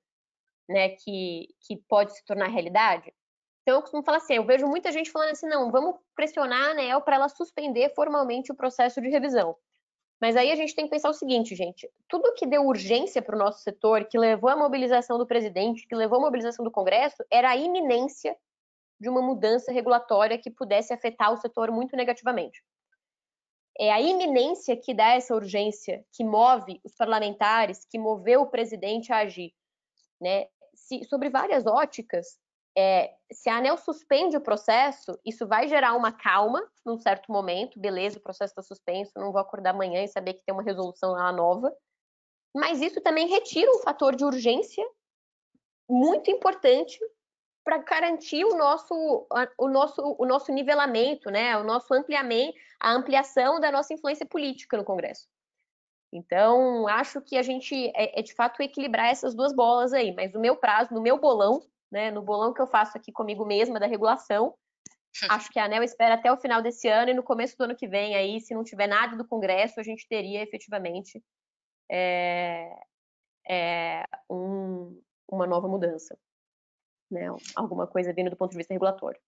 né, 0.68 0.90
que, 0.90 1.48
que 1.60 1.76
pode 1.88 2.14
se 2.16 2.24
tornar 2.24 2.46
realidade? 2.46 3.12
Então 3.70 3.78
eu 3.78 3.82
costumo 3.82 4.02
falar 4.02 4.16
assim, 4.16 4.34
eu 4.34 4.44
vejo 4.44 4.66
muita 4.66 4.90
gente 4.90 5.12
falando 5.12 5.30
assim, 5.30 5.46
não, 5.46 5.70
vamos 5.70 5.94
pressionar 6.16 6.60
a 6.60 6.70
ANEL 6.72 7.00
para 7.02 7.14
ela 7.14 7.28
suspender 7.28 7.94
formalmente 7.94 8.50
o 8.50 8.54
processo 8.56 9.00
de 9.00 9.08
revisão. 9.08 9.56
Mas 10.20 10.34
aí 10.34 10.50
a 10.50 10.56
gente 10.56 10.74
tem 10.74 10.86
que 10.86 10.90
pensar 10.90 11.08
o 11.08 11.14
seguinte, 11.14 11.54
gente: 11.54 11.88
tudo 12.08 12.34
que 12.34 12.48
deu 12.48 12.66
urgência 12.66 13.22
para 13.22 13.36
o 13.36 13.38
nosso 13.38 13.62
setor, 13.62 14.06
que 14.06 14.18
levou 14.18 14.50
à 14.50 14.56
mobilização 14.56 15.18
do 15.18 15.24
presidente, 15.24 15.86
que 15.86 15.94
levou 15.94 16.18
à 16.18 16.20
mobilização 16.20 16.64
do 16.64 16.70
Congresso, 16.70 17.24
era 17.30 17.50
a 17.50 17.56
iminência 17.56 18.36
de 18.98 19.08
uma 19.08 19.22
mudança 19.22 19.70
regulatória 19.70 20.36
que 20.36 20.50
pudesse 20.50 20.92
afetar 20.92 21.32
o 21.32 21.36
setor 21.36 21.70
muito 21.70 21.94
negativamente. 21.94 22.60
É 23.78 23.92
a 23.92 24.00
iminência 24.00 24.76
que 24.76 24.92
dá 24.92 25.14
essa 25.14 25.32
urgência, 25.32 26.04
que 26.12 26.24
move 26.24 26.80
os 26.84 26.96
parlamentares, 26.96 27.86
que 27.88 28.00
moveu 28.00 28.42
o 28.42 28.50
presidente 28.50 29.12
a 29.12 29.18
agir. 29.18 29.54
Né? 30.20 30.48
Se, 30.74 31.04
sobre 31.04 31.30
várias 31.30 31.66
óticas, 31.66 32.36
é, 32.76 33.12
se 33.32 33.48
a 33.50 33.56
ANEL 33.56 33.76
suspende 33.76 34.36
o 34.36 34.40
processo, 34.40 35.18
isso 35.24 35.46
vai 35.46 35.68
gerar 35.68 35.94
uma 35.94 36.12
calma 36.12 36.60
num 36.84 36.98
certo 36.98 37.30
momento, 37.30 37.78
beleza, 37.78 38.18
o 38.18 38.22
processo 38.22 38.52
está 38.52 38.62
suspenso, 38.62 39.12
não 39.16 39.32
vou 39.32 39.40
acordar 39.40 39.70
amanhã 39.70 40.02
e 40.02 40.08
saber 40.08 40.34
que 40.34 40.44
tem 40.44 40.54
uma 40.54 40.62
resolução 40.62 41.12
lá 41.12 41.32
nova. 41.32 41.74
Mas 42.54 42.80
isso 42.80 43.00
também 43.00 43.28
retira 43.28 43.70
um 43.70 43.78
fator 43.78 44.14
de 44.14 44.24
urgência 44.24 44.84
muito 45.88 46.30
importante 46.30 46.98
para 47.64 47.78
garantir 47.78 48.44
o 48.44 48.56
nosso, 48.56 48.94
o, 49.58 49.68
nosso, 49.68 50.16
o 50.18 50.26
nosso 50.26 50.52
nivelamento, 50.52 51.30
né? 51.30 51.56
o 51.56 51.64
nosso 51.64 51.92
ampliamento, 51.92 52.56
a 52.80 52.92
ampliação 52.92 53.60
da 53.60 53.70
nossa 53.70 53.92
influência 53.92 54.26
política 54.26 54.76
no 54.76 54.84
Congresso. 54.84 55.28
Então, 56.12 56.88
acho 56.88 57.20
que 57.20 57.36
a 57.36 57.42
gente 57.42 57.92
é, 57.94 58.18
é 58.18 58.22
de 58.22 58.34
fato 58.34 58.60
equilibrar 58.62 59.06
essas 59.06 59.34
duas 59.34 59.54
bolas 59.54 59.92
aí, 59.92 60.12
mas 60.12 60.32
no 60.32 60.40
meu 60.40 60.56
prazo, 60.56 60.92
no 60.92 61.00
meu 61.00 61.18
bolão, 61.18 61.62
né, 61.90 62.10
no 62.10 62.22
bolão 62.22 62.52
que 62.52 62.60
eu 62.60 62.66
faço 62.66 62.96
aqui 62.96 63.12
comigo 63.12 63.44
mesma 63.44 63.80
da 63.80 63.86
regulação. 63.86 64.54
Acho 65.28 65.50
que 65.50 65.58
a 65.58 65.64
ANEL 65.64 65.82
espera 65.82 66.14
até 66.14 66.30
o 66.32 66.36
final 66.36 66.62
desse 66.62 66.88
ano 66.88 67.10
e 67.10 67.14
no 67.14 67.22
começo 67.22 67.56
do 67.56 67.64
ano 67.64 67.76
que 67.76 67.88
vem, 67.88 68.14
aí, 68.14 68.40
se 68.40 68.54
não 68.54 68.62
tiver 68.62 68.86
nada 68.86 69.16
do 69.16 69.26
Congresso, 69.26 69.80
a 69.80 69.82
gente 69.82 70.06
teria 70.06 70.42
efetivamente 70.42 71.22
é, 71.90 72.70
é, 73.48 74.04
um, 74.30 75.02
uma 75.28 75.46
nova 75.46 75.66
mudança. 75.66 76.16
Né, 77.10 77.26
alguma 77.56 77.88
coisa 77.88 78.12
vindo 78.12 78.30
do 78.30 78.36
ponto 78.36 78.52
de 78.52 78.56
vista 78.56 78.72
regulatório. 78.72 79.20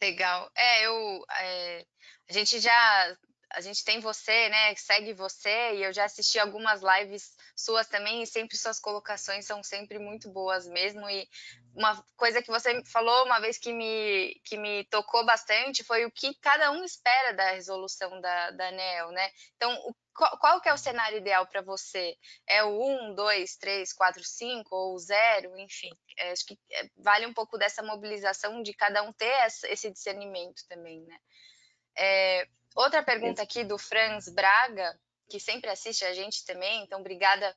Legal. 0.00 0.48
É, 0.56 0.86
eu. 0.86 1.24
É, 1.40 1.86
a 2.30 2.32
gente 2.32 2.60
já 2.60 3.16
a 3.54 3.60
gente 3.60 3.84
tem 3.84 4.00
você, 4.00 4.48
né? 4.48 4.74
Segue 4.76 5.12
você, 5.12 5.74
e 5.74 5.84
eu 5.84 5.92
já 5.92 6.04
assisti 6.04 6.38
algumas 6.38 6.80
lives 6.82 7.36
suas 7.54 7.86
também, 7.86 8.22
e 8.22 8.26
sempre 8.26 8.56
suas 8.56 8.80
colocações 8.80 9.46
são 9.46 9.62
sempre 9.62 9.98
muito 9.98 10.30
boas 10.30 10.66
mesmo. 10.66 11.08
E 11.08 11.28
uma 11.74 12.02
coisa 12.16 12.42
que 12.42 12.50
você 12.50 12.82
falou 12.84 13.24
uma 13.24 13.40
vez 13.40 13.58
que 13.58 13.72
me, 13.72 14.40
que 14.44 14.56
me 14.56 14.84
tocou 14.84 15.24
bastante 15.24 15.84
foi 15.84 16.04
o 16.04 16.10
que 16.10 16.34
cada 16.40 16.70
um 16.70 16.84
espera 16.84 17.32
da 17.32 17.50
resolução 17.52 18.20
da, 18.20 18.50
da 18.52 18.68
ANEL, 18.68 19.10
né? 19.10 19.30
Então, 19.56 19.72
o, 19.86 19.94
qual, 20.14 20.38
qual 20.38 20.60
que 20.60 20.68
é 20.68 20.72
o 20.72 20.78
cenário 20.78 21.18
ideal 21.18 21.46
para 21.46 21.62
você? 21.62 22.16
É 22.46 22.62
o 22.62 23.10
1, 23.10 23.14
2, 23.14 23.56
3, 23.56 23.92
4, 23.92 24.22
5 24.24 24.74
ou 24.74 24.98
0? 24.98 25.58
Enfim, 25.58 25.90
é, 26.18 26.32
acho 26.32 26.46
que 26.46 26.58
é, 26.70 26.88
vale 26.96 27.26
um 27.26 27.34
pouco 27.34 27.58
dessa 27.58 27.82
mobilização 27.82 28.62
de 28.62 28.72
cada 28.74 29.02
um 29.02 29.12
ter 29.12 29.32
esse 29.68 29.90
discernimento 29.90 30.62
também, 30.68 31.02
né? 31.02 31.18
É, 31.96 32.48
Outra 32.74 33.02
pergunta 33.02 33.42
aqui 33.42 33.64
do 33.64 33.78
Franz 33.78 34.28
Braga, 34.28 34.98
que 35.28 35.38
sempre 35.38 35.70
assiste 35.70 36.04
a 36.04 36.12
gente 36.12 36.44
também, 36.44 36.82
então 36.82 37.00
obrigada 37.00 37.54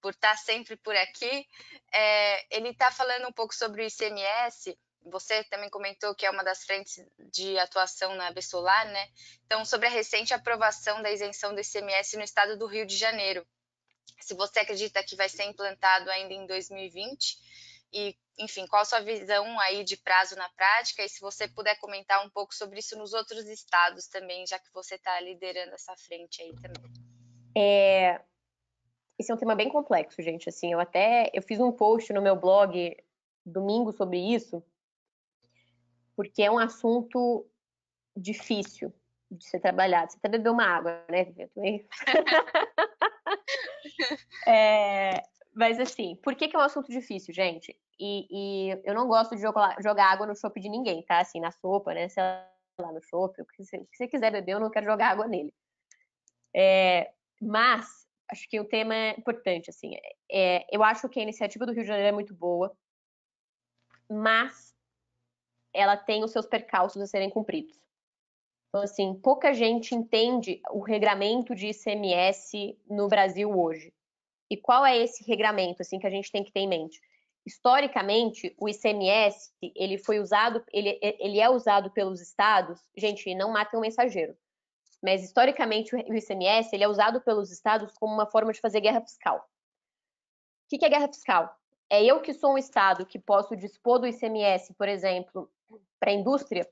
por 0.00 0.12
estar 0.12 0.36
sempre 0.36 0.76
por 0.76 0.94
aqui. 0.96 1.46
É, 1.92 2.56
ele 2.56 2.70
está 2.70 2.90
falando 2.90 3.28
um 3.28 3.32
pouco 3.32 3.54
sobre 3.54 3.82
o 3.82 3.86
ICMS. 3.86 4.78
Você 5.06 5.42
também 5.44 5.70
comentou 5.70 6.14
que 6.14 6.26
é 6.26 6.30
uma 6.30 6.44
das 6.44 6.64
frentes 6.64 7.02
de 7.32 7.58
atuação 7.58 8.14
na 8.14 8.30
Bessolar, 8.30 8.86
né? 8.88 9.08
Então, 9.46 9.64
sobre 9.64 9.86
a 9.86 9.90
recente 9.90 10.34
aprovação 10.34 11.02
da 11.02 11.10
isenção 11.10 11.54
do 11.54 11.60
ICMS 11.60 12.16
no 12.16 12.24
estado 12.24 12.56
do 12.56 12.66
Rio 12.66 12.84
de 12.84 12.96
Janeiro. 12.96 13.46
Se 14.20 14.34
você 14.34 14.60
acredita 14.60 15.02
que 15.02 15.16
vai 15.16 15.28
ser 15.28 15.44
implantado 15.44 16.10
ainda 16.10 16.34
em 16.34 16.46
2020 16.46 17.38
e, 17.92 18.16
enfim, 18.38 18.66
qual 18.66 18.82
a 18.82 18.84
sua 18.84 19.00
visão 19.00 19.58
aí 19.60 19.84
de 19.84 19.96
prazo 19.96 20.36
na 20.36 20.48
prática 20.50 21.02
e 21.02 21.08
se 21.08 21.20
você 21.20 21.48
puder 21.48 21.78
comentar 21.78 22.24
um 22.24 22.30
pouco 22.30 22.54
sobre 22.54 22.80
isso 22.80 22.98
nos 22.98 23.12
outros 23.12 23.46
estados 23.46 24.06
também, 24.08 24.46
já 24.46 24.58
que 24.58 24.72
você 24.72 24.96
está 24.96 25.20
liderando 25.20 25.74
essa 25.74 25.96
frente 25.96 26.42
aí 26.42 26.54
também. 26.54 26.92
É... 27.56 28.20
Esse 29.18 29.32
é 29.32 29.34
um 29.34 29.38
tema 29.38 29.56
bem 29.56 29.68
complexo, 29.68 30.22
gente. 30.22 30.48
Assim, 30.48 30.72
eu 30.72 30.78
até 30.78 31.30
eu 31.34 31.42
fiz 31.42 31.58
um 31.58 31.72
post 31.72 32.12
no 32.12 32.22
meu 32.22 32.36
blog 32.36 32.96
domingo 33.44 33.92
sobre 33.92 34.18
isso, 34.18 34.62
porque 36.14 36.42
é 36.42 36.50
um 36.50 36.58
assunto 36.58 37.48
difícil 38.16 38.92
de 39.30 39.44
ser 39.44 39.60
trabalhado. 39.60 40.12
Você 40.12 40.18
até 40.18 40.28
bebeu 40.28 40.52
uma 40.52 40.64
água, 40.64 41.04
né, 41.08 41.26
é, 44.46 45.22
mas 45.58 45.80
assim, 45.80 46.14
por 46.22 46.36
que, 46.36 46.46
que 46.46 46.54
é 46.54 46.58
um 46.58 46.62
assunto 46.62 46.88
difícil, 46.88 47.34
gente? 47.34 47.76
E, 47.98 48.28
e 48.30 48.80
eu 48.84 48.94
não 48.94 49.08
gosto 49.08 49.34
de 49.34 49.42
jogar, 49.42 49.74
jogar 49.82 50.12
água 50.12 50.24
no 50.24 50.36
chopp 50.36 50.60
de 50.60 50.68
ninguém, 50.68 51.02
tá? 51.02 51.18
Assim, 51.18 51.40
na 51.40 51.50
sopa, 51.50 51.92
né? 51.92 52.08
Sei 52.08 52.22
lá, 52.22 52.92
no 52.92 53.02
chopp, 53.02 53.42
o 53.42 53.44
que 53.44 53.64
você, 53.64 54.06
quiser 54.06 54.30
beber, 54.30 54.52
eu 54.52 54.60
não 54.60 54.70
quero 54.70 54.86
jogar 54.86 55.08
água 55.08 55.26
nele. 55.26 55.52
É, 56.54 57.10
mas, 57.42 58.06
acho 58.30 58.48
que 58.48 58.60
o 58.60 58.64
tema 58.64 58.94
é 58.94 59.10
importante, 59.18 59.68
assim. 59.68 59.96
É, 60.30 60.64
eu 60.70 60.84
acho 60.84 61.08
que 61.08 61.18
a 61.18 61.24
iniciativa 61.24 61.66
do 61.66 61.72
Rio 61.72 61.82
de 61.82 61.88
Janeiro 61.88 62.10
é 62.10 62.12
muito 62.12 62.32
boa, 62.32 62.72
mas 64.08 64.72
ela 65.74 65.96
tem 65.96 66.22
os 66.22 66.30
seus 66.30 66.46
percalços 66.46 67.02
a 67.02 67.06
serem 67.08 67.30
cumpridos. 67.30 67.76
Então, 68.68 68.82
assim, 68.84 69.12
pouca 69.12 69.52
gente 69.52 69.92
entende 69.92 70.60
o 70.70 70.78
regramento 70.78 71.52
de 71.52 71.70
ICMS 71.70 72.78
no 72.88 73.08
Brasil 73.08 73.50
hoje. 73.50 73.92
E 74.50 74.56
qual 74.56 74.84
é 74.84 74.96
esse 74.96 75.24
regramento 75.24 75.82
assim 75.82 75.98
que 75.98 76.06
a 76.06 76.10
gente 76.10 76.30
tem 76.30 76.42
que 76.42 76.52
ter 76.52 76.60
em 76.60 76.68
mente? 76.68 77.00
Historicamente, 77.46 78.54
o 78.58 78.68
ICMS 78.68 79.52
ele 79.74 79.98
foi 79.98 80.18
usado, 80.18 80.62
ele, 80.72 80.98
ele 81.00 81.40
é 81.40 81.48
usado 81.48 81.90
pelos 81.90 82.20
estados. 82.20 82.80
Gente, 82.96 83.34
não 83.34 83.52
matem 83.52 83.78
um 83.78 83.82
mensageiro. 83.82 84.36
Mas 85.02 85.22
historicamente 85.22 85.94
o 85.94 85.98
ICMS 85.98 86.74
ele 86.74 86.84
é 86.84 86.88
usado 86.88 87.20
pelos 87.20 87.50
estados 87.50 87.96
como 87.98 88.12
uma 88.12 88.26
forma 88.26 88.52
de 88.52 88.60
fazer 88.60 88.80
guerra 88.80 89.00
fiscal. 89.00 89.38
O 89.38 90.78
que 90.78 90.84
é 90.84 90.88
guerra 90.88 91.08
fiscal? 91.08 91.54
É 91.90 92.04
eu 92.04 92.20
que 92.20 92.34
sou 92.34 92.52
um 92.52 92.58
estado 92.58 93.06
que 93.06 93.18
posso 93.18 93.56
dispor 93.56 93.98
do 93.98 94.06
ICMS, 94.06 94.74
por 94.74 94.88
exemplo, 94.88 95.50
para 95.98 96.10
a 96.10 96.14
indústria, 96.14 96.68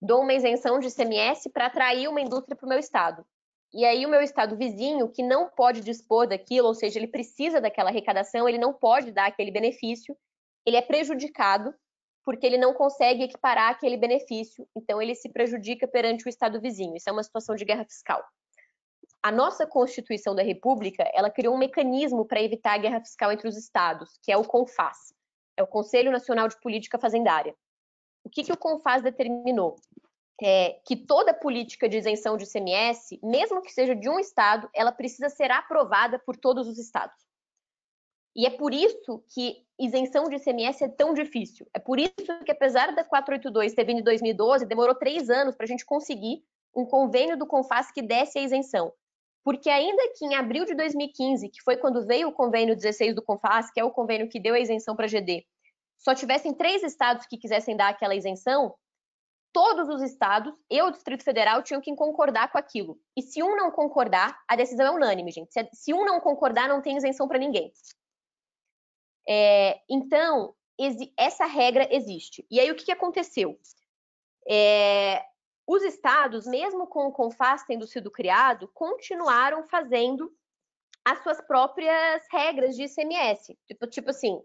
dou 0.00 0.22
uma 0.22 0.34
isenção 0.34 0.78
de 0.78 0.86
ICMS 0.86 1.50
para 1.50 1.66
atrair 1.66 2.08
uma 2.08 2.20
indústria 2.20 2.56
para 2.56 2.66
o 2.66 2.68
meu 2.68 2.78
estado. 2.78 3.26
E 3.72 3.84
aí 3.84 4.04
o 4.04 4.08
meu 4.08 4.20
estado 4.20 4.56
vizinho, 4.56 5.08
que 5.08 5.22
não 5.22 5.48
pode 5.48 5.80
dispor 5.80 6.26
daquilo, 6.26 6.68
ou 6.68 6.74
seja, 6.74 6.98
ele 6.98 7.06
precisa 7.06 7.60
daquela 7.60 7.88
arrecadação, 7.88 8.48
ele 8.48 8.58
não 8.58 8.72
pode 8.72 9.10
dar 9.12 9.26
aquele 9.26 9.50
benefício, 9.50 10.16
ele 10.66 10.76
é 10.76 10.82
prejudicado 10.82 11.74
porque 12.24 12.46
ele 12.46 12.58
não 12.58 12.72
consegue 12.72 13.24
equiparar 13.24 13.70
aquele 13.70 13.96
benefício, 13.96 14.66
então 14.76 15.02
ele 15.02 15.14
se 15.14 15.28
prejudica 15.28 15.88
perante 15.88 16.26
o 16.26 16.28
estado 16.28 16.60
vizinho. 16.60 16.96
Isso 16.96 17.08
é 17.08 17.12
uma 17.12 17.22
situação 17.22 17.56
de 17.56 17.64
guerra 17.64 17.84
fiscal. 17.84 18.22
A 19.22 19.32
nossa 19.32 19.66
Constituição 19.66 20.34
da 20.34 20.42
República, 20.42 21.08
ela 21.14 21.30
criou 21.30 21.54
um 21.54 21.58
mecanismo 21.58 22.24
para 22.24 22.42
evitar 22.42 22.74
a 22.74 22.78
guerra 22.78 23.00
fiscal 23.00 23.32
entre 23.32 23.48
os 23.48 23.56
estados, 23.56 24.18
que 24.22 24.30
é 24.30 24.36
o 24.36 24.44
CONFAS, 24.44 25.14
é 25.56 25.62
o 25.62 25.66
Conselho 25.66 26.12
Nacional 26.12 26.48
de 26.48 26.60
Política 26.60 26.98
Fazendária. 26.98 27.54
O 28.24 28.30
que, 28.30 28.44
que 28.44 28.52
o 28.52 28.56
CONFAS 28.56 29.02
determinou? 29.02 29.76
É, 30.42 30.80
que 30.84 30.96
toda 30.96 31.32
política 31.32 31.88
de 31.88 31.98
isenção 31.98 32.36
de 32.36 32.44
ICMS, 32.44 33.20
mesmo 33.22 33.62
que 33.62 33.72
seja 33.72 33.94
de 33.94 34.08
um 34.08 34.18
estado, 34.18 34.68
ela 34.74 34.90
precisa 34.90 35.28
ser 35.28 35.50
aprovada 35.52 36.18
por 36.18 36.36
todos 36.36 36.66
os 36.66 36.78
estados. 36.78 37.16
E 38.34 38.46
é 38.46 38.50
por 38.50 38.74
isso 38.74 39.22
que 39.32 39.64
isenção 39.78 40.24
de 40.24 40.36
ICMS 40.36 40.84
é 40.84 40.88
tão 40.88 41.14
difícil. 41.14 41.66
É 41.72 41.78
por 41.78 41.98
isso 41.98 42.12
que, 42.44 42.50
apesar 42.50 42.92
da 42.92 43.04
482 43.04 43.74
ter 43.74 43.84
vindo 43.84 44.00
em 44.00 44.04
2012, 44.04 44.66
demorou 44.66 44.94
três 44.94 45.30
anos 45.30 45.54
para 45.54 45.64
a 45.64 45.68
gente 45.68 45.84
conseguir 45.84 46.42
um 46.74 46.84
convênio 46.84 47.36
do 47.36 47.46
Confas 47.46 47.92
que 47.92 48.02
desse 48.02 48.38
a 48.38 48.42
isenção. 48.42 48.92
Porque 49.44 49.68
ainda 49.68 50.12
que 50.16 50.24
em 50.24 50.34
abril 50.34 50.64
de 50.64 50.74
2015, 50.74 51.48
que 51.50 51.62
foi 51.62 51.76
quando 51.76 52.06
veio 52.06 52.28
o 52.28 52.32
convênio 52.32 52.74
16 52.74 53.14
do 53.14 53.22
Confas, 53.22 53.70
que 53.70 53.78
é 53.78 53.84
o 53.84 53.90
convênio 53.90 54.28
que 54.28 54.40
deu 54.40 54.54
a 54.54 54.60
isenção 54.60 54.96
para 54.96 55.04
a 55.04 55.08
GD, 55.08 55.44
só 55.98 56.14
tivessem 56.14 56.54
três 56.54 56.82
estados 56.82 57.26
que 57.26 57.36
quisessem 57.36 57.76
dar 57.76 57.88
aquela 57.88 58.14
isenção, 58.14 58.74
todos 59.52 59.88
os 59.88 60.02
estados 60.02 60.52
e 60.70 60.80
o 60.82 60.90
Distrito 60.90 61.22
Federal 61.22 61.62
tinham 61.62 61.80
que 61.80 61.94
concordar 61.94 62.50
com 62.50 62.58
aquilo. 62.58 62.98
E 63.16 63.22
se 63.22 63.42
um 63.42 63.54
não 63.56 63.70
concordar, 63.70 64.42
a 64.48 64.56
decisão 64.56 64.86
é 64.86 64.90
unânime, 64.90 65.30
gente. 65.30 65.52
Se, 65.72 65.92
um 65.92 66.04
não 66.04 66.20
concordar, 66.20 66.68
não 66.68 66.80
tem 66.80 66.96
isenção 66.96 67.28
para 67.28 67.38
ninguém. 67.38 67.72
É, 69.28 69.80
então, 69.88 70.54
essa 71.16 71.44
regra 71.44 71.86
existe. 71.94 72.46
E 72.50 72.58
aí, 72.58 72.70
o 72.70 72.74
que, 72.74 72.86
que 72.86 72.92
aconteceu? 72.92 73.58
É, 74.48 75.24
os 75.66 75.82
estados, 75.82 76.46
mesmo 76.46 76.86
com 76.86 77.06
o 77.06 77.12
CONFAS 77.12 77.64
tendo 77.64 77.86
sido 77.86 78.10
criado, 78.10 78.68
continuaram 78.74 79.62
fazendo 79.64 80.34
as 81.04 81.22
suas 81.22 81.40
próprias 81.40 82.24
regras 82.30 82.76
de 82.76 82.84
ICMS. 82.84 83.58
Tipo, 83.66 83.86
tipo 83.86 84.10
assim, 84.10 84.42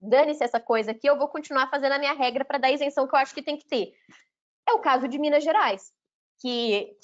dane-se 0.00 0.42
essa 0.44 0.60
coisa 0.60 0.92
aqui, 0.92 1.06
eu 1.06 1.18
vou 1.18 1.28
continuar 1.28 1.68
fazendo 1.68 1.92
a 1.92 1.98
minha 1.98 2.12
regra 2.12 2.44
para 2.44 2.58
dar 2.58 2.70
isenção 2.70 3.06
que 3.06 3.14
eu 3.14 3.18
acho 3.18 3.34
que 3.34 3.42
tem 3.42 3.56
que 3.56 3.66
ter. 3.66 3.92
É 4.68 4.72
o 4.72 4.80
caso 4.80 5.08
de 5.08 5.18
Minas 5.18 5.42
Gerais, 5.42 5.92
que 6.40 6.96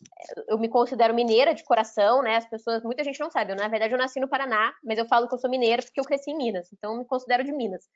eu 0.48 0.58
me 0.58 0.68
considero 0.68 1.14
mineira 1.14 1.54
de 1.54 1.64
coração, 1.64 2.22
né? 2.22 2.36
As 2.36 2.46
pessoas, 2.46 2.82
muita 2.82 3.02
gente 3.02 3.18
não 3.20 3.30
sabe, 3.30 3.52
eu, 3.52 3.56
na 3.56 3.68
verdade 3.68 3.92
eu 3.92 3.98
nasci 3.98 4.20
no 4.20 4.28
Paraná, 4.28 4.74
mas 4.84 4.98
eu 4.98 5.06
falo 5.06 5.28
que 5.28 5.34
eu 5.34 5.38
sou 5.38 5.50
mineira 5.50 5.82
porque 5.82 6.00
eu 6.00 6.04
cresci 6.04 6.30
em 6.30 6.36
Minas, 6.36 6.72
então 6.72 6.92
eu 6.92 6.98
me 6.98 7.04
considero 7.04 7.42
de 7.42 7.52
Minas. 7.52 7.88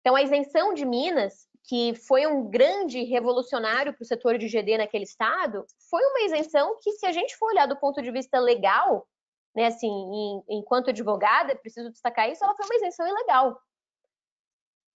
Então 0.00 0.16
a 0.16 0.22
isenção 0.22 0.72
de 0.72 0.84
Minas, 0.84 1.48
que 1.64 1.94
foi 1.94 2.26
um 2.26 2.48
grande 2.48 3.02
revolucionário 3.02 3.92
para 3.92 4.02
o 4.02 4.06
setor 4.06 4.38
de 4.38 4.48
GD 4.48 4.78
naquele 4.78 5.04
estado, 5.04 5.66
foi 5.90 6.02
uma 6.04 6.20
isenção 6.20 6.78
que, 6.80 6.92
se 6.92 7.06
a 7.06 7.12
gente 7.12 7.36
for 7.36 7.46
olhar 7.46 7.66
do 7.66 7.76
ponto 7.76 8.00
de 8.00 8.10
vista 8.10 8.38
legal, 8.38 9.06
né, 9.54 9.66
assim, 9.66 9.88
em, 9.88 10.42
enquanto 10.48 10.90
advogada, 10.90 11.56
preciso 11.56 11.90
destacar 11.90 12.30
isso, 12.30 12.44
ela 12.44 12.54
foi 12.54 12.66
uma 12.66 12.76
isenção 12.76 13.06
ilegal. 13.08 13.60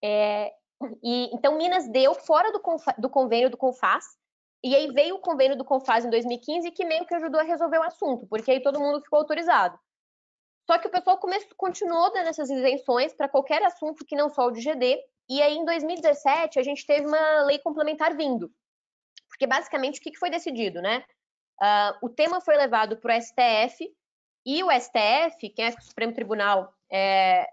É, 0.03 0.53
e, 1.03 1.33
então, 1.33 1.57
Minas 1.57 1.87
deu 1.87 2.13
fora 2.13 2.51
do, 2.51 2.61
do 2.97 3.09
convênio 3.09 3.49
do 3.49 3.57
CONFAS, 3.57 4.05
e 4.63 4.75
aí 4.75 4.91
veio 4.91 5.15
o 5.15 5.19
convênio 5.19 5.57
do 5.57 5.65
CONFAS 5.65 6.05
em 6.05 6.09
2015, 6.09 6.71
que 6.71 6.85
meio 6.85 7.05
que 7.05 7.15
ajudou 7.15 7.39
a 7.39 7.43
resolver 7.43 7.77
o 7.77 7.83
assunto, 7.83 8.27
porque 8.27 8.51
aí 8.51 8.61
todo 8.61 8.79
mundo 8.79 9.01
ficou 9.01 9.19
autorizado. 9.19 9.77
Só 10.69 10.77
que 10.77 10.87
o 10.87 10.91
pessoal 10.91 11.17
começou, 11.17 11.49
continuou 11.55 12.11
dando 12.11 12.27
essas 12.27 12.49
isenções 12.49 13.13
para 13.13 13.29
qualquer 13.29 13.63
assunto 13.63 14.05
que 14.05 14.15
não 14.15 14.29
só 14.29 14.47
o 14.47 14.51
de 14.51 14.61
GD, 14.61 14.99
e 15.29 15.41
aí 15.41 15.55
em 15.55 15.65
2017 15.65 16.59
a 16.59 16.63
gente 16.63 16.85
teve 16.85 17.07
uma 17.07 17.43
lei 17.43 17.59
complementar 17.59 18.15
vindo. 18.15 18.51
Porque 19.29 19.47
basicamente 19.47 19.99
o 19.99 20.01
que 20.01 20.17
foi 20.17 20.29
decidido, 20.29 20.81
né? 20.81 21.03
Uh, 21.61 22.05
o 22.05 22.09
tema 22.09 22.41
foi 22.41 22.55
levado 22.55 22.97
para 22.97 23.17
o 23.17 23.21
STF, 23.21 23.89
e 24.47 24.63
o 24.63 24.71
STF, 24.71 25.49
que 25.49 25.61
é 25.61 25.69
o 25.69 25.81
Supremo 25.81 26.13
Tribunal 26.13 26.73
é, 26.89 27.49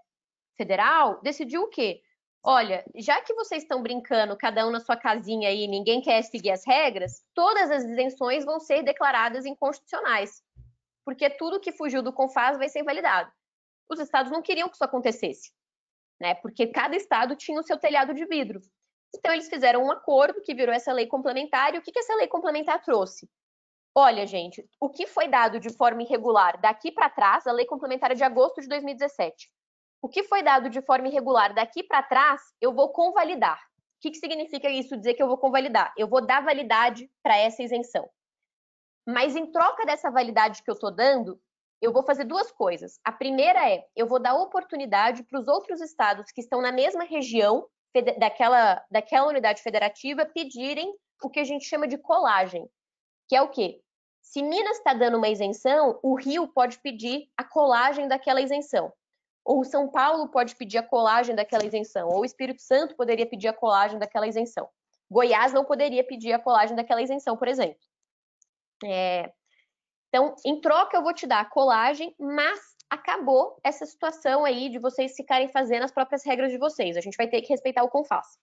Federal, 0.55 1.19
decidiu 1.21 1.63
o 1.63 1.67
quê? 1.67 2.01
Olha, 2.45 2.85
já 2.95 3.19
que 3.21 3.33
vocês 3.33 3.63
estão 3.63 3.81
brincando, 3.81 4.37
cada 4.37 4.67
um 4.67 4.69
na 4.69 4.79
sua 4.79 4.95
casinha 4.95 5.49
aí, 5.49 5.67
ninguém 5.67 5.99
quer 5.99 6.21
seguir 6.21 6.51
as 6.51 6.63
regras, 6.63 7.25
todas 7.33 7.71
as 7.71 7.83
isenções 7.83 8.45
vão 8.45 8.59
ser 8.59 8.83
declaradas 8.83 9.45
inconstitucionais, 9.45 10.43
porque 11.03 11.27
tudo 11.27 11.59
que 11.59 11.71
fugiu 11.71 12.03
do 12.03 12.13
CONFAS 12.13 12.57
vai 12.57 12.69
ser 12.69 12.81
invalidado. 12.81 13.31
Os 13.89 13.99
estados 13.99 14.31
não 14.31 14.43
queriam 14.43 14.69
que 14.69 14.75
isso 14.75 14.83
acontecesse, 14.83 15.51
né? 16.21 16.35
Porque 16.35 16.67
cada 16.67 16.95
estado 16.95 17.35
tinha 17.35 17.59
o 17.59 17.63
seu 17.63 17.77
telhado 17.77 18.13
de 18.13 18.25
vidro. 18.25 18.61
Então 19.15 19.33
eles 19.33 19.49
fizeram 19.49 19.83
um 19.83 19.91
acordo 19.91 20.41
que 20.41 20.53
virou 20.53 20.73
essa 20.73 20.93
lei 20.93 21.07
complementar. 21.07 21.73
E 21.73 21.77
o 21.79 21.81
que, 21.81 21.91
que 21.91 21.99
essa 21.99 22.15
lei 22.15 22.27
complementar 22.27 22.81
trouxe? 22.83 23.29
Olha, 23.95 24.25
gente, 24.27 24.67
o 24.79 24.89
que 24.89 25.07
foi 25.07 25.27
dado 25.27 25.59
de 25.59 25.69
forma 25.69 26.03
irregular 26.03 26.59
daqui 26.59 26.91
para 26.91 27.09
trás, 27.09 27.47
a 27.47 27.51
lei 27.51 27.65
complementar 27.65 28.11
é 28.11 28.15
de 28.15 28.23
agosto 28.23 28.61
de 28.61 28.67
2017 28.67 29.49
o 30.05 30.07
que 30.07 30.23
foi 30.23 30.43
dado 30.43 30.69
de 30.69 30.83
forma 30.83 31.07
irregular 31.07 31.51
daqui 31.51 31.81
para 31.81 32.03
trás, 32.03 32.39
eu 32.61 32.71
vou 32.71 32.89
convalidar. 32.89 33.57
O 33.57 34.01
que, 34.01 34.11
que 34.11 34.19
significa 34.19 34.69
isso 34.69 34.95
dizer 34.95 35.15
que 35.15 35.23
eu 35.23 35.27
vou 35.27 35.35
convalidar? 35.35 35.91
Eu 35.97 36.07
vou 36.07 36.23
dar 36.23 36.43
validade 36.43 37.09
para 37.23 37.35
essa 37.35 37.63
isenção. 37.63 38.07
Mas 39.03 39.35
em 39.35 39.51
troca 39.51 39.83
dessa 39.83 40.11
validade 40.11 40.61
que 40.61 40.69
eu 40.69 40.75
estou 40.75 40.91
dando, 40.91 41.41
eu 41.81 41.91
vou 41.91 42.03
fazer 42.03 42.23
duas 42.23 42.51
coisas. 42.51 42.99
A 43.03 43.11
primeira 43.11 43.67
é, 43.67 43.83
eu 43.95 44.05
vou 44.05 44.21
dar 44.21 44.35
oportunidade 44.35 45.23
para 45.23 45.39
os 45.39 45.47
outros 45.47 45.81
estados 45.81 46.31
que 46.31 46.41
estão 46.41 46.61
na 46.61 46.71
mesma 46.71 47.03
região 47.03 47.67
daquela, 48.19 48.85
daquela 48.91 49.27
unidade 49.27 49.63
federativa 49.63 50.23
pedirem 50.23 50.93
o 51.23 51.31
que 51.31 51.39
a 51.39 51.43
gente 51.43 51.65
chama 51.65 51.87
de 51.87 51.97
colagem, 51.97 52.69
que 53.27 53.35
é 53.35 53.41
o 53.41 53.49
quê? 53.49 53.81
Se 54.21 54.43
Minas 54.43 54.77
está 54.77 54.93
dando 54.93 55.17
uma 55.17 55.29
isenção, 55.29 55.99
o 56.03 56.13
Rio 56.13 56.47
pode 56.47 56.77
pedir 56.77 57.27
a 57.35 57.43
colagem 57.43 58.07
daquela 58.07 58.39
isenção. 58.39 58.93
Ou 59.45 59.63
São 59.63 59.87
Paulo 59.87 60.27
pode 60.27 60.55
pedir 60.55 60.79
a 60.79 60.83
colagem 60.83 61.35
daquela 61.35 61.63
isenção, 61.63 62.09
ou 62.09 62.21
o 62.21 62.25
Espírito 62.25 62.63
Santo 62.63 62.95
poderia 62.95 63.27
pedir 63.27 63.47
a 63.47 63.53
colagem 63.53 63.99
daquela 63.99 64.27
isenção. 64.27 64.67
Goiás 65.09 65.53
não 65.53 65.63
poderia 65.63 66.03
pedir 66.03 66.33
a 66.33 66.39
colagem 66.39 66.75
daquela 66.75 67.01
isenção, 67.01 67.37
por 67.37 67.47
exemplo. 67.47 67.79
É... 68.83 69.31
Então, 70.09 70.35
em 70.43 70.59
troca, 70.59 70.97
eu 70.97 71.03
vou 71.03 71.13
te 71.13 71.27
dar 71.27 71.41
a 71.41 71.45
colagem, 71.45 72.15
mas 72.19 72.59
acabou 72.89 73.59
essa 73.63 73.85
situação 73.85 74.45
aí 74.45 74.67
de 74.69 74.79
vocês 74.79 75.15
ficarem 75.15 75.47
fazendo 75.47 75.83
as 75.83 75.91
próprias 75.91 76.25
regras 76.25 76.51
de 76.51 76.57
vocês. 76.57 76.97
A 76.97 77.01
gente 77.01 77.17
vai 77.17 77.27
ter 77.27 77.41
que 77.41 77.49
respeitar 77.49 77.83
o 77.83 77.89
CONFAS. 77.89 78.39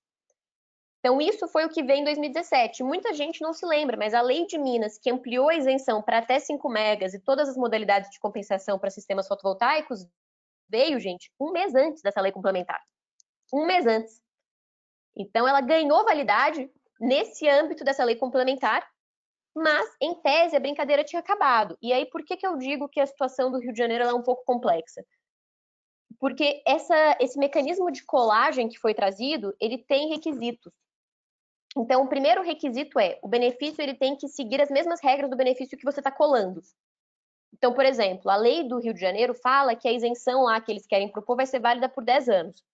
Então, 1.00 1.20
isso 1.20 1.48
foi 1.48 1.64
o 1.64 1.68
que 1.68 1.82
veio 1.82 2.00
em 2.00 2.04
2017. 2.04 2.84
Muita 2.84 3.12
gente 3.12 3.42
não 3.42 3.52
se 3.52 3.66
lembra, 3.66 3.96
mas 3.96 4.14
a 4.14 4.20
lei 4.20 4.46
de 4.46 4.56
Minas, 4.56 4.98
que 4.98 5.10
ampliou 5.10 5.48
a 5.48 5.56
isenção 5.56 6.00
para 6.00 6.18
até 6.18 6.38
5 6.38 6.68
megas 6.68 7.12
e 7.12 7.18
todas 7.18 7.48
as 7.48 7.56
modalidades 7.56 8.08
de 8.10 8.20
compensação 8.20 8.78
para 8.78 8.88
sistemas 8.88 9.26
fotovoltaicos, 9.26 10.06
veio, 10.72 10.98
gente, 10.98 11.30
um 11.38 11.52
mês 11.52 11.74
antes 11.74 12.02
dessa 12.02 12.20
lei 12.20 12.32
complementar. 12.32 12.80
Um 13.52 13.66
mês 13.66 13.86
antes. 13.86 14.22
Então, 15.14 15.46
ela 15.46 15.60
ganhou 15.60 16.04
validade 16.04 16.70
nesse 16.98 17.46
âmbito 17.46 17.84
dessa 17.84 18.02
lei 18.02 18.16
complementar, 18.16 18.88
mas, 19.54 19.86
em 20.00 20.14
tese, 20.22 20.56
a 20.56 20.60
brincadeira 20.60 21.04
tinha 21.04 21.20
acabado. 21.20 21.76
E 21.82 21.92
aí, 21.92 22.06
por 22.06 22.24
que, 22.24 22.38
que 22.38 22.46
eu 22.46 22.56
digo 22.56 22.88
que 22.88 22.98
a 22.98 23.06
situação 23.06 23.50
do 23.50 23.58
Rio 23.58 23.72
de 23.72 23.78
Janeiro 23.78 24.04
é 24.04 24.14
um 24.14 24.22
pouco 24.22 24.42
complexa? 24.46 25.04
Porque 26.18 26.62
essa, 26.66 27.16
esse 27.20 27.38
mecanismo 27.38 27.90
de 27.90 28.02
colagem 28.04 28.68
que 28.68 28.78
foi 28.78 28.94
trazido, 28.94 29.54
ele 29.60 29.76
tem 29.76 30.08
requisitos. 30.08 30.72
Então, 31.76 32.02
o 32.02 32.08
primeiro 32.08 32.42
requisito 32.42 32.98
é, 32.98 33.18
o 33.22 33.28
benefício 33.28 33.82
ele 33.82 33.94
tem 33.94 34.16
que 34.16 34.28
seguir 34.28 34.60
as 34.62 34.70
mesmas 34.70 35.00
regras 35.02 35.28
do 35.28 35.36
benefício 35.36 35.76
que 35.76 35.84
você 35.84 36.00
está 36.00 36.10
colando. 36.10 36.62
Então, 37.52 37.72
por 37.72 37.84
exemplo, 37.84 38.30
a 38.30 38.36
lei 38.36 38.64
do 38.64 38.78
Rio 38.78 38.94
de 38.94 39.00
Janeiro 39.00 39.34
fala 39.34 39.76
que 39.76 39.86
a 39.86 39.92
isenção 39.92 40.42
lá 40.42 40.60
que 40.60 40.72
eles 40.72 40.86
querem 40.86 41.08
propor 41.08 41.36
vai 41.36 41.46
ser 41.46 41.60
válida 41.60 41.88
por 41.88 42.02
10 42.02 42.28
anos. 42.28 42.64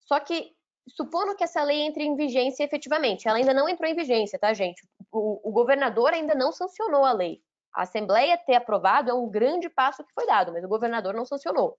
Só 0.00 0.20
que, 0.20 0.54
supondo 0.88 1.34
que 1.34 1.44
essa 1.44 1.62
lei 1.62 1.80
entre 1.82 2.04
em 2.04 2.14
vigência 2.16 2.64
efetivamente, 2.64 3.26
ela 3.26 3.38
ainda 3.38 3.54
não 3.54 3.68
entrou 3.68 3.90
em 3.90 3.94
vigência, 3.94 4.38
tá, 4.38 4.52
gente? 4.52 4.86
O, 5.10 5.48
o 5.48 5.52
governador 5.52 6.12
ainda 6.12 6.34
não 6.34 6.52
sancionou 6.52 7.04
a 7.04 7.12
lei. 7.12 7.42
A 7.72 7.82
Assembleia 7.82 8.36
ter 8.36 8.56
aprovado 8.56 9.10
é 9.10 9.14
um 9.14 9.28
grande 9.28 9.68
passo 9.68 10.04
que 10.04 10.12
foi 10.12 10.26
dado, 10.26 10.52
mas 10.52 10.64
o 10.64 10.68
governador 10.68 11.14
não 11.14 11.24
sancionou. 11.24 11.78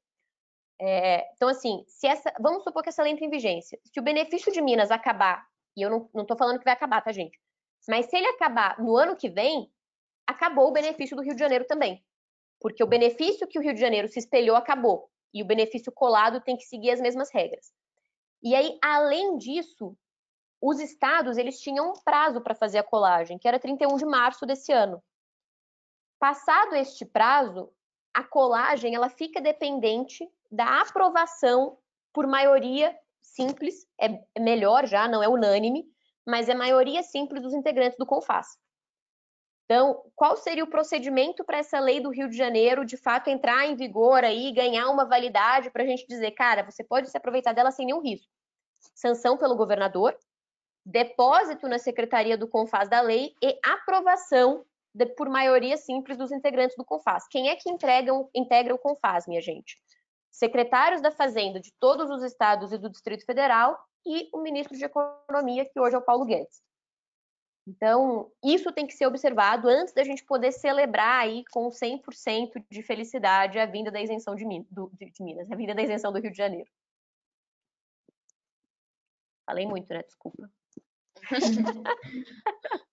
É, 0.79 1.29
então, 1.35 1.47
assim, 1.47 1.83
se 1.87 2.07
essa, 2.07 2.33
vamos 2.39 2.63
supor 2.63 2.81
que 2.81 2.89
essa 2.89 3.03
lei 3.03 3.11
entre 3.11 3.25
em 3.25 3.29
vigência. 3.29 3.79
Se 3.85 3.99
o 3.99 4.03
benefício 4.03 4.51
de 4.51 4.61
Minas 4.61 4.89
acabar, 4.89 5.45
e 5.77 5.81
eu 5.81 6.09
não 6.13 6.21
estou 6.21 6.37
falando 6.37 6.57
que 6.57 6.65
vai 6.65 6.73
acabar, 6.73 7.01
tá, 7.01 7.11
gente? 7.11 7.37
Mas 7.87 8.07
se 8.07 8.17
ele 8.17 8.27
acabar 8.27 8.79
no 8.79 8.95
ano 8.95 9.15
que 9.15 9.29
vem, 9.29 9.71
acabou 10.25 10.69
o 10.69 10.71
benefício 10.71 11.15
do 11.15 11.21
Rio 11.21 11.35
de 11.35 11.39
Janeiro 11.39 11.65
também 11.65 12.03
porque 12.61 12.83
o 12.83 12.87
benefício 12.87 13.47
que 13.47 13.57
o 13.57 13.61
Rio 13.61 13.73
de 13.73 13.81
Janeiro 13.81 14.07
se 14.07 14.19
espelhou 14.19 14.55
acabou 14.55 15.09
e 15.33 15.41
o 15.41 15.45
benefício 15.45 15.91
colado 15.91 16.39
tem 16.39 16.55
que 16.55 16.63
seguir 16.63 16.91
as 16.91 17.01
mesmas 17.01 17.31
regras. 17.33 17.73
E 18.43 18.55
aí, 18.55 18.77
além 18.81 19.37
disso, 19.37 19.97
os 20.61 20.79
estados 20.79 21.37
eles 21.37 21.59
tinham 21.59 21.89
um 21.89 21.93
prazo 22.05 22.39
para 22.39 22.53
fazer 22.53 22.77
a 22.77 22.83
colagem, 22.83 23.39
que 23.39 23.47
era 23.47 23.59
31 23.59 23.97
de 23.97 24.05
março 24.05 24.45
desse 24.45 24.71
ano. 24.71 25.03
Passado 26.19 26.75
este 26.75 27.03
prazo, 27.03 27.73
a 28.13 28.23
colagem 28.23 28.93
ela 28.93 29.09
fica 29.09 29.41
dependente 29.41 30.29
da 30.51 30.81
aprovação 30.81 31.79
por 32.13 32.27
maioria 32.27 32.95
simples, 33.21 33.87
é 33.99 34.21
melhor 34.39 34.85
já, 34.85 35.07
não 35.07 35.23
é 35.23 35.27
unânime, 35.27 35.85
mas 36.25 36.47
é 36.47 36.53
maioria 36.53 37.01
simples 37.01 37.41
dos 37.41 37.53
integrantes 37.53 37.97
do 37.97 38.05
CONFAS. 38.05 38.59
Então, 39.71 40.03
qual 40.17 40.35
seria 40.35 40.65
o 40.65 40.69
procedimento 40.69 41.45
para 41.45 41.59
essa 41.59 41.79
lei 41.79 42.01
do 42.01 42.09
Rio 42.09 42.27
de 42.27 42.35
Janeiro 42.35 42.83
de 42.83 42.97
fato 42.97 43.29
entrar 43.29 43.65
em 43.65 43.73
vigor 43.73 44.21
aí, 44.21 44.51
ganhar 44.51 44.89
uma 44.89 45.05
validade 45.05 45.71
para 45.71 45.83
a 45.83 45.85
gente 45.85 46.05
dizer, 46.05 46.31
cara, 46.31 46.69
você 46.69 46.83
pode 46.83 47.09
se 47.09 47.15
aproveitar 47.15 47.53
dela 47.53 47.71
sem 47.71 47.85
nenhum 47.85 48.01
risco? 48.01 48.27
Sanção 48.93 49.37
pelo 49.37 49.55
governador, 49.55 50.13
depósito 50.85 51.69
na 51.69 51.79
secretaria 51.79 52.37
do 52.37 52.49
CONFAS 52.49 52.89
da 52.89 52.99
lei 52.99 53.33
e 53.41 53.57
aprovação 53.63 54.65
de, 54.93 55.05
por 55.05 55.29
maioria 55.29 55.77
simples 55.77 56.17
dos 56.17 56.33
integrantes 56.33 56.75
do 56.75 56.83
CONFAS. 56.83 57.29
Quem 57.29 57.47
é 57.47 57.55
que 57.55 57.69
integra 57.69 58.75
o 58.75 58.77
CONFAS, 58.77 59.25
minha 59.25 59.39
gente? 59.39 59.77
Secretários 60.29 61.01
da 61.01 61.11
Fazenda 61.11 61.61
de 61.61 61.71
todos 61.79 62.09
os 62.09 62.23
estados 62.23 62.73
e 62.73 62.77
do 62.77 62.89
Distrito 62.89 63.25
Federal 63.25 63.79
e 64.05 64.27
o 64.33 64.41
ministro 64.41 64.77
de 64.77 64.83
Economia, 64.83 65.63
que 65.63 65.79
hoje 65.79 65.95
é 65.95 65.97
o 65.97 66.01
Paulo 66.01 66.25
Guedes. 66.25 66.61
Então, 67.71 68.29
isso 68.43 68.71
tem 68.73 68.85
que 68.85 68.93
ser 68.93 69.05
observado 69.05 69.69
antes 69.69 69.93
da 69.93 70.03
gente 70.03 70.25
poder 70.25 70.51
celebrar 70.51 71.21
aí 71.21 71.45
com 71.51 71.69
100% 71.69 72.65
de 72.69 72.83
felicidade 72.83 73.57
a 73.57 73.65
vinda 73.65 73.89
da 73.89 74.01
isenção 74.01 74.35
de, 74.35 74.43
do, 74.69 74.91
de, 74.93 75.09
de 75.09 75.23
Minas, 75.23 75.49
a 75.49 75.55
vinda 75.55 75.73
da 75.73 75.81
isenção 75.81 76.11
do 76.11 76.19
Rio 76.19 76.31
de 76.31 76.37
Janeiro. 76.37 76.69
Falei 79.45 79.65
muito, 79.65 79.93
né? 79.93 80.03
Desculpa. 80.03 80.51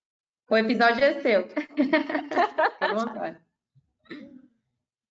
o 0.48 0.56
episódio 0.56 1.02
é 1.02 1.20
seu. 1.20 1.48
Fique 1.50 2.94
vontade. 2.94 3.40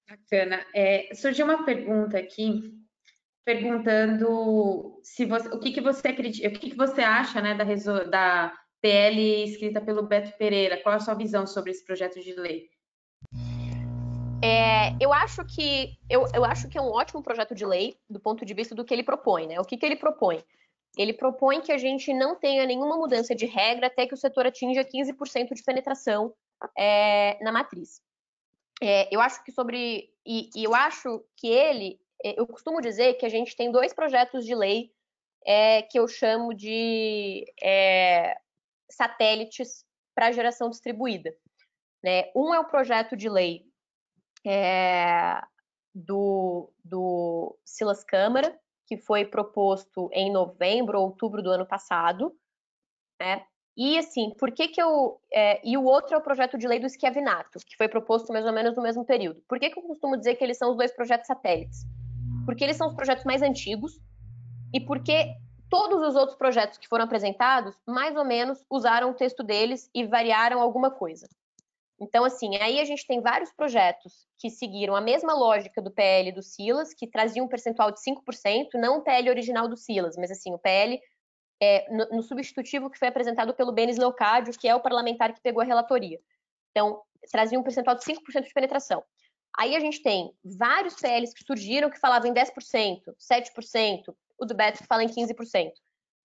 Bacana. 0.08 0.66
É, 0.74 1.14
surgiu 1.14 1.46
uma 1.46 1.66
pergunta 1.66 2.18
aqui 2.18 2.74
perguntando 3.44 4.98
se 5.04 5.26
você, 5.26 5.50
o 5.50 5.60
que, 5.60 5.74
que 5.74 5.82
você 5.82 6.08
acredita, 6.08 6.48
o 6.48 6.52
que, 6.54 6.70
que 6.70 6.78
você 6.78 7.02
acha 7.02 7.42
né, 7.42 7.54
da, 7.54 7.66
da 8.06 8.67
PL 8.82 9.44
escrita 9.44 9.82
pelo 9.82 10.04
Beto 10.04 10.38
Pereira. 10.38 10.82
Qual 10.82 10.96
a 10.96 11.00
sua 11.00 11.14
visão 11.14 11.46
sobre 11.48 11.72
esse 11.72 11.84
projeto 11.84 12.20
de 12.20 12.34
lei? 12.34 12.70
É, 14.44 14.96
eu 15.00 15.12
acho 15.12 15.44
que 15.46 15.98
eu, 16.10 16.26
eu 16.34 16.46
acho 16.46 16.70
que 16.70 16.78
é 16.78 16.82
um 16.82 16.92
ótimo 16.92 17.24
projeto 17.24 17.56
de 17.56 17.66
lei 17.66 17.98
do 18.10 18.20
ponto 18.20 18.46
de 18.46 18.54
vista 18.54 18.76
do 18.76 18.86
que 18.86 18.94
ele 18.94 19.04
propõe, 19.04 19.48
né? 19.48 19.60
O 19.60 19.66
que, 19.66 19.78
que 19.78 19.86
ele 19.86 19.96
propõe? 19.96 20.44
Ele 20.98 21.14
propõe 21.14 21.62
que 21.62 21.72
a 21.72 21.78
gente 21.78 22.14
não 22.14 22.36
tenha 22.36 22.66
nenhuma 22.66 22.98
mudança 22.98 23.36
de 23.36 23.46
regra 23.46 23.88
até 23.88 24.08
que 24.08 24.14
o 24.14 24.18
setor 24.18 24.48
atinja 24.48 24.84
15% 24.84 25.54
de 25.54 25.64
penetração 25.64 26.34
é, 26.78 27.38
na 27.44 27.52
matriz. 27.52 28.02
É, 28.82 29.14
eu 29.14 29.20
acho 29.22 29.44
que 29.44 29.52
sobre. 29.52 30.10
E, 30.26 30.50
e, 30.56 30.64
eu 30.64 30.74
acho 30.74 31.24
que 31.36 31.48
ele. 31.48 32.00
É, 32.24 32.40
eu 32.40 32.48
costumo 32.48 32.82
dizer 32.82 33.16
que 33.16 33.26
a 33.26 33.30
gente 33.30 33.56
tem 33.56 33.72
dois 33.72 33.94
projetos 33.94 34.46
de 34.46 34.56
lei 34.56 34.92
é, 35.46 35.82
que 35.84 36.00
eu 36.00 36.08
chamo 36.08 36.54
de 36.54 37.46
é, 37.62 38.38
satélites 38.90 39.86
para 40.16 40.32
geração 40.32 40.70
distribuída. 40.70 41.34
Né? 42.04 42.32
Um 42.36 42.54
é 42.54 42.60
o 42.60 42.68
projeto 42.68 43.16
de 43.16 43.30
lei 43.30 43.66
é, 44.46 45.42
do, 45.94 46.72
do 46.84 47.58
Silas 47.66 48.04
Câmara, 48.04 48.58
que 48.86 48.98
foi 48.98 49.26
proposto 49.26 50.10
em 50.14 50.32
novembro 50.32 51.00
ou 51.00 51.06
outubro 51.08 51.42
do 51.44 51.52
ano 51.52 51.66
passado, 51.66 52.34
né? 53.20 53.46
E 53.76 53.96
assim, 53.98 54.34
por 54.40 54.52
que 54.52 54.70
que 54.70 54.82
eu... 54.82 55.22
É, 55.32 55.62
e 55.64 55.78
o 55.78 55.84
outro 55.84 56.16
é 56.16 56.18
o 56.18 56.24
projeto 56.24 56.58
de 56.58 56.68
lei 56.68 56.80
do 56.80 56.88
esquiavinato, 56.88 57.60
que 57.60 57.78
foi 57.78 57.88
proposto 57.88 58.34
mais 58.34 58.44
ou 58.44 58.52
menos 58.52 58.76
no 58.76 58.82
mesmo 58.82 59.06
período. 59.06 59.44
Por 59.48 59.60
que 59.60 59.70
que 59.70 59.78
eu 59.78 59.84
costumo 59.84 60.18
dizer 60.18 60.36
que 60.36 60.44
eles 60.44 60.58
são 60.58 60.72
os 60.72 60.78
dois 60.78 60.92
projetos 60.96 61.28
satélites? 61.28 61.86
Porque 62.44 62.64
eles 62.64 62.76
são 62.76 62.88
os 62.88 62.96
projetos 62.96 63.24
mais 63.24 63.44
antigos 63.44 64.02
e 64.74 64.80
porque 64.80 65.36
todos 65.70 66.02
os 66.02 66.16
outros 66.16 66.38
projetos 66.38 66.78
que 66.78 66.88
foram 66.88 67.06
apresentados, 67.06 67.76
mais 67.86 68.16
ou 68.16 68.26
menos, 68.26 68.64
usaram 68.70 69.12
o 69.12 69.14
texto 69.14 69.44
deles 69.44 69.90
e 69.94 70.06
variaram 70.06 70.62
alguma 70.62 70.92
coisa. 70.92 71.28
Então, 72.00 72.24
assim, 72.24 72.56
aí 72.58 72.80
a 72.80 72.86
gente 72.86 73.06
tem 73.08 73.22
vários 73.22 73.52
projetos 73.52 74.28
que 74.38 74.50
seguiram 74.50 74.96
a 74.96 75.02
mesma 75.02 75.34
lógica 75.34 75.82
do 75.82 75.92
PL 75.92 76.32
do 76.32 76.44
Silas, 76.44 76.94
que 76.94 77.08
trazia 77.08 77.44
um 77.44 77.48
percentual 77.48 77.92
de 77.92 78.00
5%, 78.00 78.68
não 78.76 79.00
o 79.00 79.02
PL 79.02 79.30
original 79.30 79.68
do 79.68 79.76
Silas, 79.76 80.16
mas 80.16 80.30
assim, 80.30 80.54
o 80.54 80.60
PL 80.60 81.00
é, 81.62 81.92
no, 81.92 82.18
no, 82.18 82.24
substitutivo 82.24 82.90
que 82.90 83.00
foi 83.00 83.08
apresentado 83.08 83.54
pelo 83.56 83.72
Benes 83.72 83.98
Leocádio, 83.98 84.54
que 84.58 84.68
é 84.68 84.76
o 84.76 84.80
parlamentar 84.80 85.34
que 85.34 85.42
pegou 85.42 85.62
a 85.62 85.66
relatoria. 85.66 86.20
Então, 86.70 87.02
trazia 87.32 87.60
um 87.60 87.64
percentual 87.64 87.96
de 87.96 88.04
5% 88.04 88.44
de 88.44 88.54
penetração. 88.54 89.04
Aí 89.58 89.76
a 89.76 89.80
gente 89.80 90.04
tem 90.04 90.32
vários 90.44 90.96
PLs 90.96 91.34
que 91.34 91.44
surgiram 91.44 91.90
que 91.90 92.00
falavam 92.00 92.30
em 92.30 92.34
10%, 92.34 93.02
7%, 93.20 94.16
o 94.40 94.46
do 94.46 94.56
Beto 94.56 94.80
que 94.80 94.88
fala 94.88 95.04
em 95.04 95.08
15%. 95.08 95.72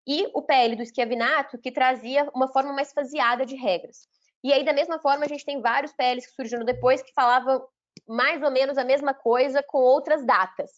E 0.07 0.31
o 0.35 0.43
PL 0.43 0.77
do 0.77 0.87
Schiavinato, 0.87 1.59
que 1.59 1.73
trazia 1.73 2.31
uma 2.35 2.49
forma 2.49 2.73
mais 2.73 2.93
faseada 2.93 3.45
de 3.45 3.57
regras. 3.57 4.07
E 4.45 4.53
aí, 4.53 4.65
da 4.65 4.73
mesma 4.73 5.01
forma, 5.01 5.25
a 5.25 5.29
gente 5.29 5.45
tem 5.45 5.61
vários 5.61 5.93
PLs 5.93 6.27
que 6.27 6.35
surgiram 6.35 6.65
depois 6.65 7.03
que 7.03 7.13
falavam 7.13 7.67
mais 8.07 8.43
ou 8.43 8.51
menos 8.51 8.79
a 8.79 8.85
mesma 8.85 9.13
coisa 9.13 9.63
com 9.63 9.79
outras 9.79 10.25
datas. 10.25 10.71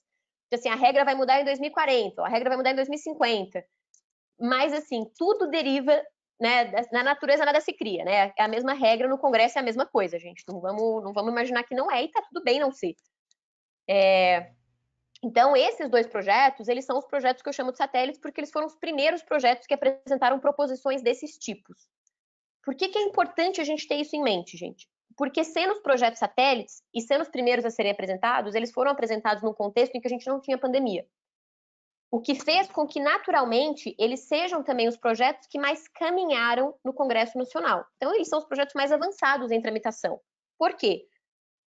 Então, 0.46 0.58
assim, 0.58 0.70
a 0.70 0.74
regra 0.74 1.04
vai 1.04 1.14
mudar 1.14 1.40
em 1.40 1.44
2040, 1.44 2.22
a 2.22 2.28
regra 2.28 2.48
vai 2.48 2.56
mudar 2.56 2.70
em 2.70 2.76
2050. 2.76 3.62
Mas, 4.40 4.72
assim, 4.72 5.04
tudo 5.18 5.50
deriva, 5.50 6.00
né, 6.40 6.72
na 6.90 7.02
natureza 7.02 7.44
nada 7.44 7.60
se 7.60 7.72
cria, 7.74 8.04
né? 8.04 8.32
É 8.38 8.42
a 8.42 8.48
mesma 8.48 8.72
regra 8.72 9.08
no 9.08 9.18
Congresso, 9.18 9.58
é 9.58 9.60
a 9.60 9.64
mesma 9.64 9.84
coisa, 9.84 10.18
gente. 10.18 10.44
Não 10.48 10.60
vamos, 10.60 11.04
não 11.04 11.12
vamos 11.12 11.30
imaginar 11.30 11.64
que 11.64 11.74
não 11.74 11.90
é 11.90 12.04
e 12.04 12.10
tá 12.10 12.22
tudo 12.22 12.42
bem 12.42 12.58
não 12.58 12.72
ser. 12.72 12.94
É, 13.86 14.52
então, 15.22 15.56
esses 15.56 15.88
dois 15.90 16.06
projetos, 16.06 16.68
eles 16.68 16.84
são 16.84 16.96
os 16.96 17.04
projetos 17.04 17.42
que 17.42 17.48
eu 17.48 17.52
chamo 17.52 17.72
de 17.72 17.78
satélites, 17.78 18.20
porque 18.20 18.40
eles 18.40 18.52
foram 18.52 18.66
os 18.66 18.76
primeiros 18.76 19.22
projetos 19.22 19.66
que 19.66 19.74
apresentaram 19.74 20.38
proposições 20.38 21.02
desses 21.02 21.36
tipos. 21.36 21.88
Por 22.62 22.74
que, 22.74 22.88
que 22.88 22.98
é 22.98 23.02
importante 23.02 23.60
a 23.60 23.64
gente 23.64 23.88
ter 23.88 23.96
isso 23.96 24.14
em 24.14 24.22
mente, 24.22 24.56
gente? 24.56 24.88
Porque 25.16 25.42
sendo 25.42 25.72
os 25.72 25.80
projetos 25.80 26.20
satélites 26.20 26.84
e 26.94 27.00
sendo 27.00 27.22
os 27.22 27.28
primeiros 27.28 27.64
a 27.64 27.70
serem 27.70 27.90
apresentados, 27.90 28.54
eles 28.54 28.70
foram 28.70 28.92
apresentados 28.92 29.42
num 29.42 29.52
contexto 29.52 29.96
em 29.96 30.00
que 30.00 30.06
a 30.06 30.10
gente 30.10 30.28
não 30.28 30.40
tinha 30.40 30.56
pandemia. 30.56 31.04
O 32.10 32.20
que 32.20 32.36
fez 32.36 32.68
com 32.68 32.86
que, 32.86 33.00
naturalmente, 33.00 33.94
eles 33.98 34.20
sejam 34.20 34.62
também 34.62 34.86
os 34.86 34.96
projetos 34.96 35.48
que 35.48 35.58
mais 35.58 35.88
caminharam 35.88 36.74
no 36.84 36.92
Congresso 36.92 37.36
Nacional. 37.36 37.84
Então, 37.96 38.14
eles 38.14 38.28
são 38.28 38.38
os 38.38 38.44
projetos 38.44 38.74
mais 38.74 38.92
avançados 38.92 39.50
em 39.50 39.60
tramitação. 39.60 40.20
Por 40.56 40.74
quê? 40.74 41.06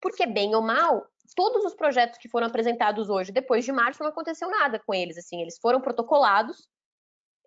Porque, 0.02 0.26
bem 0.26 0.56
ou 0.56 0.62
mal, 0.62 1.06
todos 1.36 1.64
os 1.66 1.74
projetos 1.74 2.18
que 2.18 2.30
foram 2.30 2.48
apresentados 2.48 3.10
hoje, 3.10 3.32
depois 3.32 3.64
de 3.66 3.72
março, 3.72 4.04
não 4.04 4.10
aconteceu 4.10 4.50
nada 4.50 4.80
com 4.80 4.94
eles. 4.94 5.18
Assim, 5.18 5.42
eles 5.42 5.58
foram 5.60 5.82
protocolados, 5.82 6.68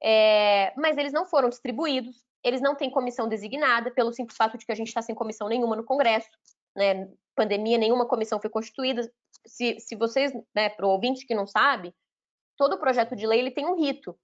é, 0.03 0.73
mas 0.77 0.97
eles 0.97 1.13
não 1.13 1.27
foram 1.27 1.49
distribuídos, 1.49 2.25
eles 2.43 2.61
não 2.61 2.75
têm 2.75 2.91
comissão 2.91 3.29
designada, 3.29 3.91
pelo 3.91 4.13
simples 4.13 4.37
fato 4.37 4.59
de 4.59 4.67
que 4.67 4.73
a 4.73 4.75
gente 4.75 4.89
está 4.89 5.01
sem 5.01 5.15
comissão 5.15 5.49
nenhuma 5.49 5.77
no 5.77 5.85
Congresso, 5.85 6.29
né? 6.77 7.09
Pandemia, 7.35 7.79
nenhuma 7.79 8.07
comissão 8.07 8.41
foi 8.41 8.51
constituída. 8.51 9.11
Se, 9.47 9.79
se 9.81 9.97
vocês, 9.97 10.33
né, 10.55 10.69
para 10.69 10.87
o 10.87 10.91
ouvinte 10.91 11.27
que 11.27 11.35
não 11.35 11.47
sabe, 11.47 11.95
todo 12.57 12.79
projeto 12.79 13.17
de 13.17 13.27
lei 13.27 13.41
ele 13.41 13.51
tem 13.51 13.67
um 13.67 13.77
rito. 13.77 14.17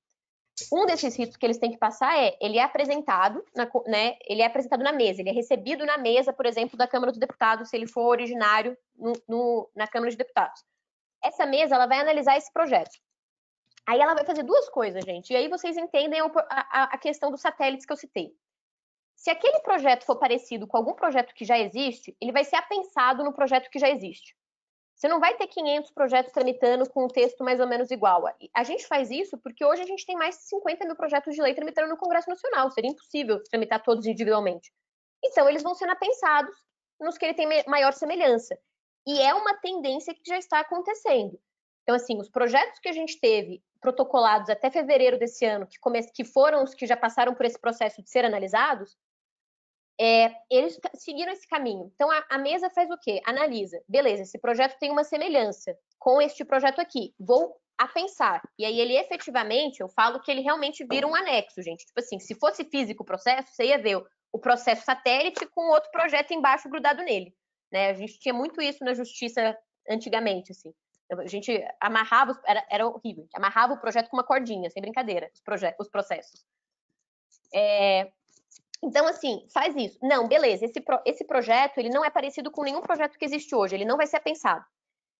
Um 0.73 0.87
desses 0.87 1.17
ritos 1.17 1.37
que 1.37 1.47
eles 1.47 1.59
têm 1.59 1.71
que 1.71 1.79
passar 1.79 2.19
é, 2.19 2.37
ele 2.41 2.59
é 2.59 2.63
apresentado, 2.63 3.45
na, 3.55 3.69
né, 3.87 4.17
ele 4.27 4.43
é 4.43 4.47
apresentado 4.47 4.83
na 4.83 4.93
mesa, 4.93 5.21
ele 5.21 5.31
é 5.31 5.33
recebido 5.33 5.85
na 5.85 5.99
mesa, 5.99 6.33
por 6.33 6.47
exemplo, 6.47 6.77
da 6.77 6.89
Câmara 6.89 7.13
dos 7.13 7.21
Deputados, 7.21 7.69
se 7.69 7.77
ele 7.77 7.87
for 7.87 8.07
originário 8.07 8.77
no, 8.97 9.13
no, 9.29 9.71
na 9.75 9.87
Câmara 9.87 10.11
de 10.11 10.17
Deputados. 10.17 10.65
Essa 11.23 11.47
mesa, 11.47 11.75
ela 11.75 11.87
vai 11.87 12.01
analisar 12.01 12.37
esse 12.37 12.53
projeto. 12.53 12.99
Aí 13.87 14.01
ela 14.01 14.15
vai 14.15 14.25
fazer 14.25 14.43
duas 14.43 14.69
coisas, 14.69 15.05
gente, 15.05 15.33
e 15.33 15.37
aí 15.37 15.49
vocês 15.49 15.77
entendem 15.77 16.21
a, 16.21 16.27
a, 16.27 16.83
a 16.85 16.99
questão 16.99 17.31
dos 17.31 17.41
satélites 17.41 17.87
que 17.87 17.93
eu 17.93 17.97
citei. 17.97 18.33
Se 19.17 19.31
aquele 19.31 19.61
projeto 19.61 20.05
for 20.05 20.17
parecido 20.17 20.67
com 20.67 20.77
algum 20.77 20.95
projeto 20.95 21.35
que 21.35 21.45
já 21.45 21.59
existe, 21.59 22.17
ele 22.21 22.33
vai 22.33 22.45
ser 22.45 22.57
apensado 22.57 23.23
no 23.23 23.33
projeto 23.33 23.69
que 23.69 23.79
já 23.79 23.91
existe. 23.91 24.35
Você 25.01 25.09
não 25.09 25.19
vai 25.19 25.35
ter 25.35 25.47
500 25.47 25.93
projetos 25.93 26.31
tramitando 26.31 26.87
com 26.91 27.07
um 27.07 27.09
texto 27.09 27.43
mais 27.43 27.59
ou 27.59 27.67
menos 27.67 27.91
igual. 27.91 28.25
A 28.53 28.63
gente 28.63 28.87
faz 28.87 29.11
isso 29.11 29.39
porque 29.39 29.65
hoje 29.65 29.81
a 29.81 29.87
gente 29.87 30.05
tem 30.05 30.15
mais 30.15 30.37
de 30.37 30.43
50 30.43 30.85
mil 30.85 30.95
projetos 30.95 31.35
de 31.35 31.41
lei 31.41 31.55
tramitando 31.55 31.89
no 31.89 31.97
Congresso 31.97 32.29
Nacional. 32.29 32.71
Seria 32.71 32.91
impossível 32.91 33.43
tramitar 33.45 33.83
todos 33.83 34.05
individualmente. 34.05 34.71
Então, 35.25 35.49
eles 35.49 35.63
vão 35.63 35.75
sendo 35.75 35.93
apensados 35.93 36.55
nos 37.01 37.17
que 37.17 37.25
ele 37.25 37.33
tem 37.33 37.49
maior 37.67 37.95
semelhança. 37.95 38.59
E 39.07 39.23
é 39.23 39.33
uma 39.33 39.55
tendência 39.55 40.15
que 40.15 40.21
já 40.27 40.37
está 40.37 40.61
acontecendo. 40.61 41.41
Então, 41.83 41.97
assim, 41.97 42.21
os 42.21 42.29
projetos 42.29 42.79
que 42.79 42.89
a 42.91 42.93
gente 42.93 43.19
teve 43.19 43.63
protocolados 43.81 44.51
até 44.51 44.71
fevereiro 44.71 45.19
desse 45.19 45.47
ano, 45.47 45.67
que, 46.15 46.25
foram 46.25 46.63
os 46.63 46.75
que 46.75 46.87
já 46.87 46.97
passaram 46.97 47.35
por 47.35 47.47
esse 47.47 47.59
processo 47.59 48.03
de 48.03 48.11
ser 48.11 48.27
analisados, 48.27 48.99
é, 50.01 50.35
eles 50.51 50.81
seguiram 50.95 51.31
esse 51.31 51.47
caminho. 51.47 51.93
Então, 51.95 52.11
a, 52.11 52.25
a, 52.31 52.39
mesa 52.39 52.71
faz 52.71 52.91
o 52.91 52.97
quê? 52.97 53.21
Analisa. 53.27 53.79
Beleza, 53.87 54.23
esse 54.23 54.39
projeto 54.39 54.79
tem 54.79 54.91
uma 54.91 55.05
semelhança 55.05 55.77
com 55.99 56.23
este 56.23 56.43
projeto 56.43 56.81
aqui. 56.81 57.15
Vou 57.21 57.55
pensar. 57.93 58.41
E 58.59 58.65
aí, 58.65 58.81
ele 58.81 58.97
efetivamente, 58.97 59.81
eu 59.81 59.89
falo 59.91 60.21
que 60.21 60.31
ele 60.31 60.41
realmente 60.41 60.87
vira 60.91 61.07
um 61.07 61.15
anexo, 61.15 61.61
gente. 61.63 61.85
Tipo 61.85 62.01
assim, 62.01 62.19
se 62.19 62.35
fosse 62.35 62.65
físico 62.65 63.03
o 63.03 63.07
processo, 63.07 63.53
você 63.53 63.67
ia 63.67 63.79
ver 63.79 64.03
o, 64.33 64.39
processo 64.39 64.85
satélite 64.87 65.47
com 65.47 65.71
outro 65.71 65.91
projeto 65.91 66.33
embaixo 66.33 66.71
grudado 66.71 67.03
nele. 67.03 67.35
Né? 67.71 67.91
A 67.91 67.95
gente 67.95 68.19
tinha 68.19 68.33
muito 68.33 68.63
isso 68.63 68.83
na 68.83 68.95
justiça 68.95 69.55
antigamente, 69.87 70.53
assim. 70.53 70.73
A 71.13 71.27
gente 71.27 71.63
amarrava, 71.79 72.41
era, 72.47 72.65
era 72.71 72.87
horrível, 72.87 73.29
amarrava 73.35 73.75
o 73.75 73.81
projeto 73.81 74.09
com 74.09 74.17
uma 74.17 74.25
cordinha, 74.25 74.71
sem 74.71 74.81
brincadeira, 74.81 75.31
os, 75.35 75.61
os 75.79 75.89
processos. 75.91 76.47
É, 77.53 78.11
então, 78.83 79.07
assim, 79.07 79.47
faz 79.53 79.77
isso. 79.77 79.99
Não, 80.03 80.27
beleza, 80.27 80.65
esse, 80.65 80.81
pro, 80.81 81.01
esse 81.05 81.25
projeto, 81.25 81.79
ele 81.79 81.91
não 81.91 82.05
é 82.05 82.11
parecido 82.11 82.51
com 82.51 82.63
nenhum 82.63 82.81
projeto 82.81 83.19
que 83.19 83.25
existe 83.25 83.55
hoje, 83.55 83.75
ele 83.75 83.85
não 83.85 83.97
vai 83.97 84.07
ser 84.07 84.21
pensado. 84.21 84.65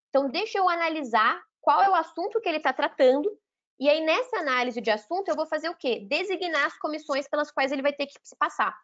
Então, 0.09 0.29
deixa 0.29 0.57
eu 0.57 0.67
analisar 0.67 1.41
qual 1.61 1.81
é 1.81 1.89
o 1.89 1.95
assunto 1.95 2.41
que 2.41 2.49
ele 2.49 2.57
está 2.57 2.73
tratando, 2.73 3.31
e 3.79 3.89
aí, 3.89 4.01
nessa 4.01 4.37
análise 4.37 4.79
de 4.79 4.91
assunto, 4.91 5.29
eu 5.29 5.35
vou 5.35 5.47
fazer 5.47 5.69
o 5.69 5.75
quê? 5.75 6.05
Designar 6.07 6.67
as 6.67 6.77
comissões 6.77 7.27
pelas 7.27 7.51
quais 7.51 7.71
ele 7.71 7.81
vai 7.81 7.93
ter 7.93 8.05
que 8.05 8.13
se 8.23 8.35
passar. 8.35 8.75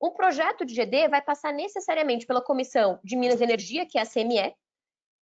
Um 0.00 0.10
projeto 0.10 0.64
de 0.64 0.74
GD 0.74 1.08
vai 1.08 1.22
passar 1.22 1.52
necessariamente 1.52 2.26
pela 2.26 2.42
Comissão 2.42 2.98
de 3.04 3.14
Minas 3.14 3.40
e 3.40 3.44
Energia, 3.44 3.86
que 3.86 3.98
é 3.98 4.02
a 4.02 4.06
CME, 4.06 4.54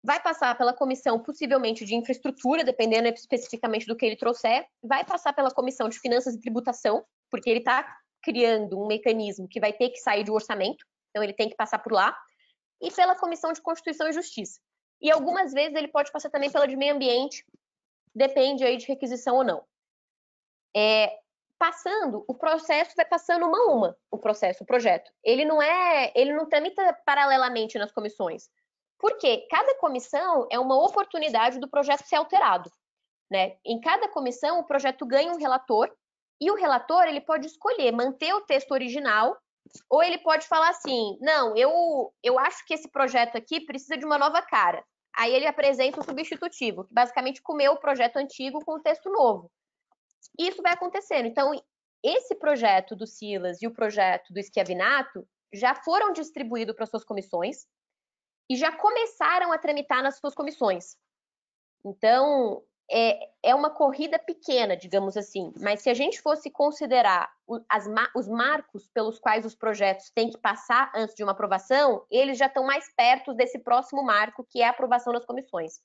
vai 0.03 0.21
passar 0.21 0.57
pela 0.57 0.73
comissão, 0.73 1.19
possivelmente, 1.19 1.85
de 1.85 1.95
infraestrutura, 1.95 2.63
dependendo 2.63 3.07
especificamente 3.09 3.85
do 3.85 3.95
que 3.95 4.05
ele 4.05 4.15
trouxer, 4.15 4.65
vai 4.81 5.03
passar 5.03 5.33
pela 5.33 5.51
comissão 5.51 5.89
de 5.89 5.99
finanças 5.99 6.35
e 6.35 6.39
tributação, 6.39 7.03
porque 7.29 7.49
ele 7.49 7.59
está 7.59 7.97
criando 8.21 8.79
um 8.79 8.87
mecanismo 8.87 9.47
que 9.47 9.59
vai 9.59 9.73
ter 9.73 9.89
que 9.89 9.99
sair 9.99 10.23
do 10.23 10.33
orçamento, 10.33 10.85
então 11.09 11.23
ele 11.23 11.33
tem 11.33 11.49
que 11.49 11.55
passar 11.55 11.79
por 11.79 11.91
lá, 11.91 12.17
e 12.81 12.91
pela 12.91 13.15
Comissão 13.15 13.51
de 13.51 13.61
Constituição 13.61 14.07
e 14.07 14.13
Justiça. 14.13 14.59
E 15.01 15.11
algumas 15.11 15.53
vezes 15.53 15.75
ele 15.75 15.87
pode 15.87 16.11
passar 16.11 16.29
também 16.29 16.51
pela 16.51 16.67
de 16.67 16.75
meio 16.75 16.93
ambiente, 16.93 17.45
depende 18.13 18.63
aí 18.63 18.77
de 18.77 18.85
requisição 18.85 19.37
ou 19.37 19.43
não. 19.43 19.63
É, 20.75 21.19
passando, 21.57 22.23
o 22.27 22.33
processo 22.33 22.93
vai 22.95 23.05
passando 23.05 23.45
uma 23.45 23.57
a 23.57 23.65
uma, 23.65 23.97
o 24.09 24.17
processo, 24.17 24.63
o 24.63 24.67
projeto. 24.67 25.11
Ele 25.23 25.45
não 25.45 25.61
é, 25.61 26.11
ele 26.15 26.33
não 26.33 26.47
tramita 26.47 26.93
paralelamente 27.05 27.77
nas 27.77 27.91
comissões. 27.91 28.49
Porque 28.97 29.47
cada 29.49 29.75
comissão 29.75 30.47
é 30.51 30.59
uma 30.59 30.75
oportunidade 30.83 31.59
do 31.59 31.69
projeto 31.69 32.05
ser 32.05 32.17
alterado. 32.17 32.69
Né? 33.29 33.57
Em 33.63 33.79
cada 33.79 34.09
comissão, 34.09 34.59
o 34.59 34.65
projeto 34.65 35.05
ganha 35.05 35.31
um 35.31 35.37
relator 35.37 35.89
e 36.41 36.49
o 36.51 36.55
relator 36.55 37.03
ele 37.03 37.21
pode 37.21 37.47
escolher 37.47 37.91
manter 37.91 38.33
o 38.33 38.41
texto 38.41 38.71
original 38.71 39.37
ou 39.89 40.01
ele 40.01 40.17
pode 40.19 40.47
falar 40.47 40.69
assim: 40.69 41.17
não, 41.21 41.55
eu, 41.55 42.13
eu 42.23 42.39
acho 42.39 42.65
que 42.65 42.73
esse 42.73 42.89
projeto 42.89 43.37
aqui 43.37 43.61
precisa 43.61 43.97
de 43.97 44.05
uma 44.05 44.17
nova 44.17 44.41
cara. 44.41 44.83
Aí 45.15 45.33
ele 45.33 45.47
apresenta 45.47 45.99
o 45.99 46.03
substitutivo, 46.03 46.85
que 46.85 46.93
basicamente 46.93 47.41
comeu 47.41 47.73
o 47.73 47.79
projeto 47.79 48.17
antigo 48.17 48.63
com 48.63 48.73
o 48.73 48.81
texto 48.81 49.09
novo. 49.09 49.51
Isso 50.39 50.61
vai 50.61 50.73
acontecendo. 50.73 51.25
Então, 51.25 51.51
esse 52.03 52.35
projeto 52.35 52.95
do 52.95 53.05
Silas 53.05 53.61
e 53.61 53.67
o 53.67 53.73
projeto 53.73 54.31
do 54.31 54.41
Schiavinato 54.41 55.27
já 55.53 55.75
foram 55.75 56.13
distribuídos 56.13 56.75
para 56.75 56.85
suas 56.85 57.03
comissões 57.03 57.65
e 58.49 58.55
já 58.55 58.71
começaram 58.71 59.51
a 59.51 59.57
tramitar 59.57 60.01
nas 60.01 60.17
suas 60.17 60.33
comissões. 60.33 60.95
Então, 61.83 62.63
é, 62.91 63.29
é 63.43 63.53
uma 63.53 63.69
corrida 63.69 64.17
pequena, 64.17 64.75
digamos 64.75 65.15
assim, 65.15 65.53
mas 65.61 65.81
se 65.81 65.89
a 65.89 65.93
gente 65.93 66.21
fosse 66.21 66.49
considerar 66.49 67.31
as, 67.69 67.85
os 68.15 68.27
marcos 68.27 68.89
pelos 68.89 69.19
quais 69.19 69.45
os 69.45 69.55
projetos 69.55 70.09
têm 70.09 70.29
que 70.29 70.37
passar 70.37 70.91
antes 70.95 71.13
de 71.15 71.23
uma 71.23 71.33
aprovação, 71.33 72.03
eles 72.09 72.37
já 72.37 72.47
estão 72.47 72.65
mais 72.65 72.91
perto 72.95 73.33
desse 73.33 73.59
próximo 73.59 74.03
marco, 74.03 74.45
que 74.49 74.61
é 74.61 74.65
a 74.65 74.71
aprovação 74.71 75.13
das 75.13 75.25
comissões. 75.25 75.79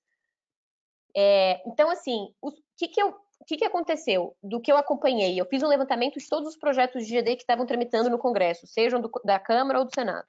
É, 1.14 1.62
então, 1.68 1.90
assim, 1.90 2.34
o 2.40 2.50
que, 2.50 2.88
que, 2.88 3.00
que, 3.46 3.56
que 3.58 3.64
aconteceu 3.64 4.34
do 4.42 4.60
que 4.60 4.72
eu 4.72 4.76
acompanhei? 4.76 5.38
Eu 5.38 5.46
fiz 5.46 5.62
um 5.62 5.68
levantamento 5.68 6.18
de 6.18 6.28
todos 6.28 6.48
os 6.48 6.56
projetos 6.56 7.06
de 7.06 7.12
GD 7.12 7.36
que 7.36 7.42
estavam 7.42 7.66
tramitando 7.66 8.08
no 8.08 8.18
Congresso, 8.18 8.66
sejam 8.66 9.00
do, 9.00 9.10
da 9.24 9.38
Câmara 9.38 9.78
ou 9.78 9.84
do 9.84 9.94
Senado. 9.94 10.26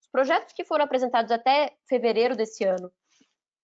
Os 0.00 0.08
projetos 0.08 0.52
que 0.52 0.64
foram 0.64 0.84
apresentados 0.84 1.32
até 1.32 1.72
fevereiro 1.88 2.36
desse 2.36 2.64
ano, 2.64 2.92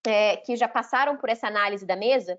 é, 0.07 0.37
que 0.37 0.57
já 0.57 0.69
passaram 0.69 1.17
por 1.17 1.29
essa 1.29 1.47
análise 1.47 1.85
da 1.85 1.97
mesa, 1.97 2.39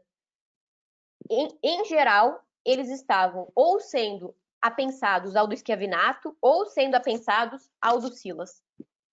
em, 1.30 1.57
em 1.63 1.86
geral, 1.86 2.41
eles 2.65 2.89
estavam 2.89 3.51
ou 3.55 3.80
sendo 3.80 4.36
apensados 4.61 5.36
ao 5.36 5.47
do 5.47 5.55
Schiavinato 5.55 6.36
ou 6.41 6.65
sendo 6.65 6.95
apensados 6.95 7.70
ao 7.82 7.99
do 7.99 8.11
Silas. 8.11 8.61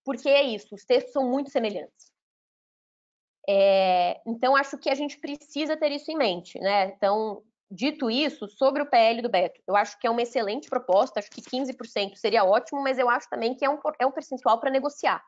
Porque 0.04 0.28
é 0.28 0.42
isso, 0.42 0.74
os 0.74 0.84
textos 0.84 1.12
são 1.12 1.28
muito 1.28 1.50
semelhantes. 1.50 2.12
É, 3.48 4.20
então, 4.26 4.56
acho 4.56 4.78
que 4.78 4.88
a 4.88 4.94
gente 4.94 5.18
precisa 5.18 5.76
ter 5.76 5.92
isso 5.92 6.10
em 6.10 6.16
mente. 6.16 6.58
Né? 6.58 6.86
Então, 6.86 7.42
dito 7.70 8.10
isso, 8.10 8.48
sobre 8.48 8.82
o 8.82 8.86
PL 8.86 9.22
do 9.22 9.28
Beto, 9.28 9.60
eu 9.66 9.76
acho 9.76 9.98
que 9.98 10.06
é 10.06 10.10
uma 10.10 10.22
excelente 10.22 10.68
proposta, 10.68 11.20
acho 11.20 11.30
que 11.30 11.42
15% 11.42 12.16
seria 12.16 12.44
ótimo, 12.44 12.82
mas 12.82 12.98
eu 12.98 13.08
acho 13.10 13.28
também 13.28 13.54
que 13.54 13.64
é 13.64 13.70
um, 13.70 13.78
é 13.98 14.06
um 14.06 14.12
percentual 14.12 14.58
para 14.60 14.70
negociar. 14.70 15.22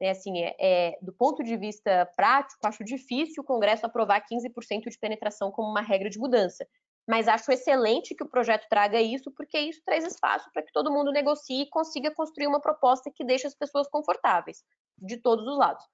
Né, 0.00 0.10
assim, 0.10 0.38
é, 0.42 0.54
é, 0.58 0.98
do 1.00 1.12
ponto 1.12 1.42
de 1.42 1.56
vista 1.56 2.04
prático, 2.16 2.66
acho 2.66 2.84
difícil 2.84 3.42
o 3.42 3.46
Congresso 3.46 3.86
aprovar 3.86 4.22
15% 4.30 4.90
de 4.90 4.98
penetração 4.98 5.50
como 5.50 5.70
uma 5.70 5.80
regra 5.80 6.10
de 6.10 6.18
mudança. 6.18 6.66
Mas 7.08 7.28
acho 7.28 7.50
excelente 7.52 8.14
que 8.14 8.24
o 8.24 8.28
projeto 8.28 8.66
traga 8.68 9.00
isso, 9.00 9.30
porque 9.30 9.58
isso 9.58 9.80
traz 9.86 10.04
espaço 10.04 10.50
para 10.52 10.62
que 10.62 10.72
todo 10.72 10.92
mundo 10.92 11.12
negocie 11.12 11.62
e 11.62 11.70
consiga 11.70 12.12
construir 12.12 12.48
uma 12.48 12.60
proposta 12.60 13.10
que 13.14 13.24
deixe 13.24 13.46
as 13.46 13.54
pessoas 13.54 13.88
confortáveis, 13.88 14.62
de 14.98 15.16
todos 15.16 15.46
os 15.46 15.56
lados. 15.56 15.84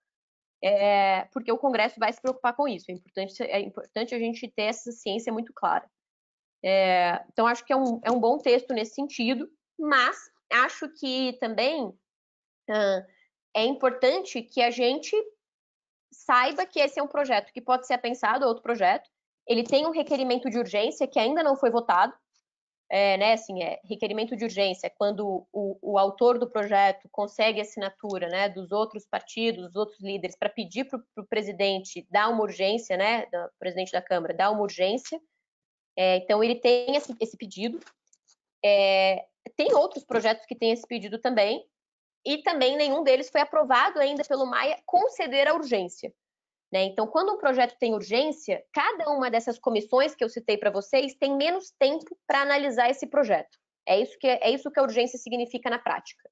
É, 0.65 1.25
porque 1.33 1.53
o 1.53 1.59
Congresso 1.59 2.01
vai 2.01 2.13
se 2.13 2.21
preocupar 2.21 2.57
com 2.57 2.67
isso. 2.67 2.91
É 2.91 2.95
importante, 2.95 3.43
é 3.43 3.61
importante 3.61 4.15
a 4.15 4.19
gente 4.19 4.49
ter 4.49 4.63
essa 4.63 4.91
ciência 4.91 5.33
muito 5.33 5.53
clara. 5.53 5.89
É, 6.65 7.23
então, 7.33 7.47
acho 7.47 7.65
que 7.65 7.73
é 7.73 7.77
um, 7.77 8.01
é 8.05 8.11
um 8.11 8.21
bom 8.21 8.39
texto 8.39 8.73
nesse 8.73 8.95
sentido, 8.95 9.51
mas 9.79 10.17
acho 10.51 10.89
que 10.99 11.37
também. 11.41 11.87
Uh, 12.71 13.12
é 13.55 13.65
importante 13.65 14.43
que 14.43 14.63
a 14.63 14.71
gente 14.71 15.15
saiba 16.11 16.67
que 16.67 16.81
esse 16.81 16.99
é 16.99 17.03
um 17.03 17.09
projeto 17.09 17.53
que 17.53 17.61
pode 17.61 17.87
ser 17.87 17.99
pensado, 17.99 18.47
outro 18.47 18.63
projeto. 18.63 19.09
Ele 19.47 19.65
tem 19.65 19.87
um 19.87 19.91
requerimento 19.91 20.49
de 20.49 20.59
urgência 20.59 21.09
que 21.09 21.19
ainda 21.19 21.43
não 21.43 21.57
foi 21.57 21.71
votado. 21.71 22.15
É, 22.95 23.17
né, 23.17 23.33
assim, 23.33 23.63
é 23.63 23.81
requerimento 23.85 24.37
de 24.37 24.45
urgência 24.45 24.93
quando 24.99 25.47
o, 25.51 25.79
o 25.81 25.99
autor 25.99 26.39
do 26.39 26.51
projeto 26.51 27.09
consegue 27.11 27.59
assinatura 27.59 28.29
né, 28.29 28.51
dos 28.51 28.71
outros 28.71 29.07
partidos, 29.07 29.65
dos 29.69 29.77
outros 29.77 30.01
líderes, 30.03 30.37
para 30.37 30.51
pedir 30.51 30.85
para 30.85 31.01
o 31.17 31.27
presidente 31.27 32.07
dar 32.11 32.29
uma 32.29 32.43
urgência, 32.43 32.95
né, 32.99 33.25
do 33.33 33.51
presidente 33.59 33.93
da 33.93 34.03
Câmara, 34.03 34.35
dar 34.35 34.51
uma 34.51 34.61
urgência. 34.61 35.19
É, 35.97 36.17
então, 36.17 36.45
ele 36.45 36.57
tem 36.57 36.95
esse, 36.95 37.17
esse 37.19 37.35
pedido. 37.35 37.81
É, 38.63 39.25
tem 39.57 39.73
outros 39.75 40.05
projetos 40.05 40.45
que 40.45 40.55
têm 40.55 40.73
esse 40.73 40.87
pedido 40.87 41.19
também, 41.19 41.67
e 42.25 42.43
também 42.43 42.77
nenhum 42.77 43.03
deles 43.03 43.31
foi 43.31 43.41
aprovado 43.41 43.99
ainda 43.99 44.23
pelo 44.25 44.47
Maia 44.47 44.81
conceder 44.87 45.49
a 45.49 45.55
urgência. 45.55 46.13
Né? 46.73 46.85
Então, 46.85 47.07
quando 47.07 47.33
um 47.35 47.39
projeto 47.39 47.77
tem 47.79 47.95
urgência, 47.95 48.65
cada 48.73 49.11
uma 49.11 49.31
dessas 49.31 49.59
comissões 49.59 50.15
que 50.15 50.25
eu 50.25 50.29
citei 50.29 50.57
para 50.57 50.71
vocês 50.71 51.15
tem 51.15 51.37
menos 51.37 51.71
tempo 51.79 52.17
para 52.27 52.41
analisar 52.41 52.89
esse 52.89 53.07
projeto. 53.07 53.59
É 53.87 54.01
isso 54.01 54.17
que 54.19 54.27
é 54.27 54.51
isso 54.51 54.71
que 54.71 54.81
a 54.81 54.83
urgência 54.83 55.19
significa 55.19 55.69
na 55.69 55.79
prática. 55.79 56.31